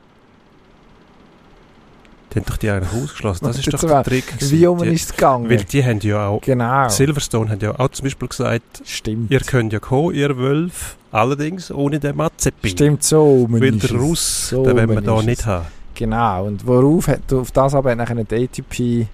Die 2.34 2.40
haben 2.40 2.46
doch 2.46 2.58
die 2.58 2.70
eigentlich 2.70 3.04
ausgeschlossen. 3.04 3.46
Das 3.46 3.58
ist 3.68 3.74
doch 3.74 3.80
der 3.80 4.04
Trick. 4.04 4.26
Wie 4.40 4.68
um 4.68 4.82
ist 4.84 5.10
es 5.10 5.16
gegangen? 5.16 5.50
Weil 5.50 5.64
die 5.64 5.84
haben 5.84 6.00
ja 6.00 6.28
auch... 6.28 6.42
genau. 6.42 6.88
Silverstone 6.90 7.50
hat 7.50 7.62
ja 7.62 7.78
auch 7.78 7.90
zum 7.90 8.04
Beispiel 8.06 8.28
gesagt, 8.28 8.82
Stimmt. 8.86 9.32
ihr 9.32 9.40
könnt 9.42 9.74
ja 9.74 9.80
kommen, 9.80 10.16
ihr 10.16 10.38
Wölfe, 10.38 10.96
allerdings 11.12 11.72
ohne 11.72 12.00
den 12.00 12.16
Mazepin. 12.16 12.70
Stimmt, 12.72 13.04
so 13.04 13.48
Weil 13.50 13.72
der. 13.72 13.92
Russ, 13.92 14.50
So 14.50 14.64
den 14.64 14.78
wollen 14.78 14.90
wir 14.90 15.02
da 15.02 15.22
nicht 15.22 15.46
haben. 15.46 15.68
Genau. 15.96 16.46
Und 16.46 16.66
worauf 16.66 17.08
hat, 17.08 17.32
auf 17.34 17.52
das 17.52 17.76
aber 17.76 17.92
hat 17.92 17.98
nachher 17.98 18.24
die 18.24 18.36
ATP... 18.44 19.08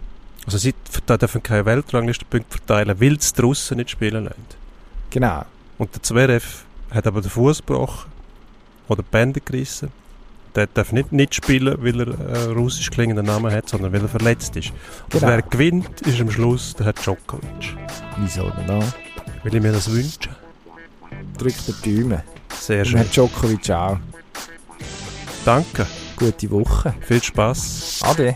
Also 0.47 0.57
sie 0.59 0.73
dürfen 1.07 1.43
keine 1.43 1.65
Weltranglistenpunkte 1.65 2.57
verteilen, 2.57 2.99
weil 2.99 3.19
sie 3.21 3.33
die 3.33 3.41
Russen 3.41 3.77
nicht 3.77 3.91
spielen 3.91 4.23
lassen. 4.23 4.45
Genau. 5.09 5.43
Und 5.77 5.93
der 5.93 6.01
Zverev 6.01 6.63
hat 6.89 7.05
aber 7.05 7.21
den 7.21 7.29
Fuß 7.29 7.57
gebrochen 7.59 8.09
oder 8.87 9.03
die 9.03 9.09
Bänder 9.11 9.41
gerissen. 9.43 9.89
Der 10.55 10.65
darf 10.67 10.93
nicht, 10.93 11.11
nicht 11.11 11.35
spielen, 11.35 11.75
weil 11.83 11.99
er 11.99 12.07
einen 12.45 12.53
russisch 12.53 12.89
klingenden 12.89 13.25
Namen 13.25 13.51
hat, 13.51 13.67
sondern 13.69 13.91
weil 13.91 14.01
er 14.01 14.07
verletzt 14.07 14.55
ist. 14.55 14.69
Und 14.69 15.11
Genau. 15.11 15.27
wer 15.27 15.41
gewinnt, 15.41 16.01
ist 16.01 16.19
am 16.21 16.31
Schluss 16.31 16.73
der 16.75 16.87
Herr 16.87 16.93
Djokovic. 16.93 17.75
Wieso 18.17 18.49
denn 18.49 18.67
da? 18.67 18.79
Will 19.43 19.53
ich 19.53 19.61
mir 19.61 19.73
das 19.73 19.91
wünschen? 19.91 20.33
Drückt 21.37 21.67
den 21.85 22.03
Daumen. 22.03 22.21
Sehr 22.57 22.79
Und 22.79 22.85
schön. 22.87 22.97
Herr 22.99 23.05
Djokovic 23.05 23.69
auch. 23.69 23.97
Danke. 25.45 25.85
Gute 26.15 26.49
Woche. 26.49 26.95
Viel 27.01 27.21
Spaß. 27.21 27.99
Ade. 28.03 28.35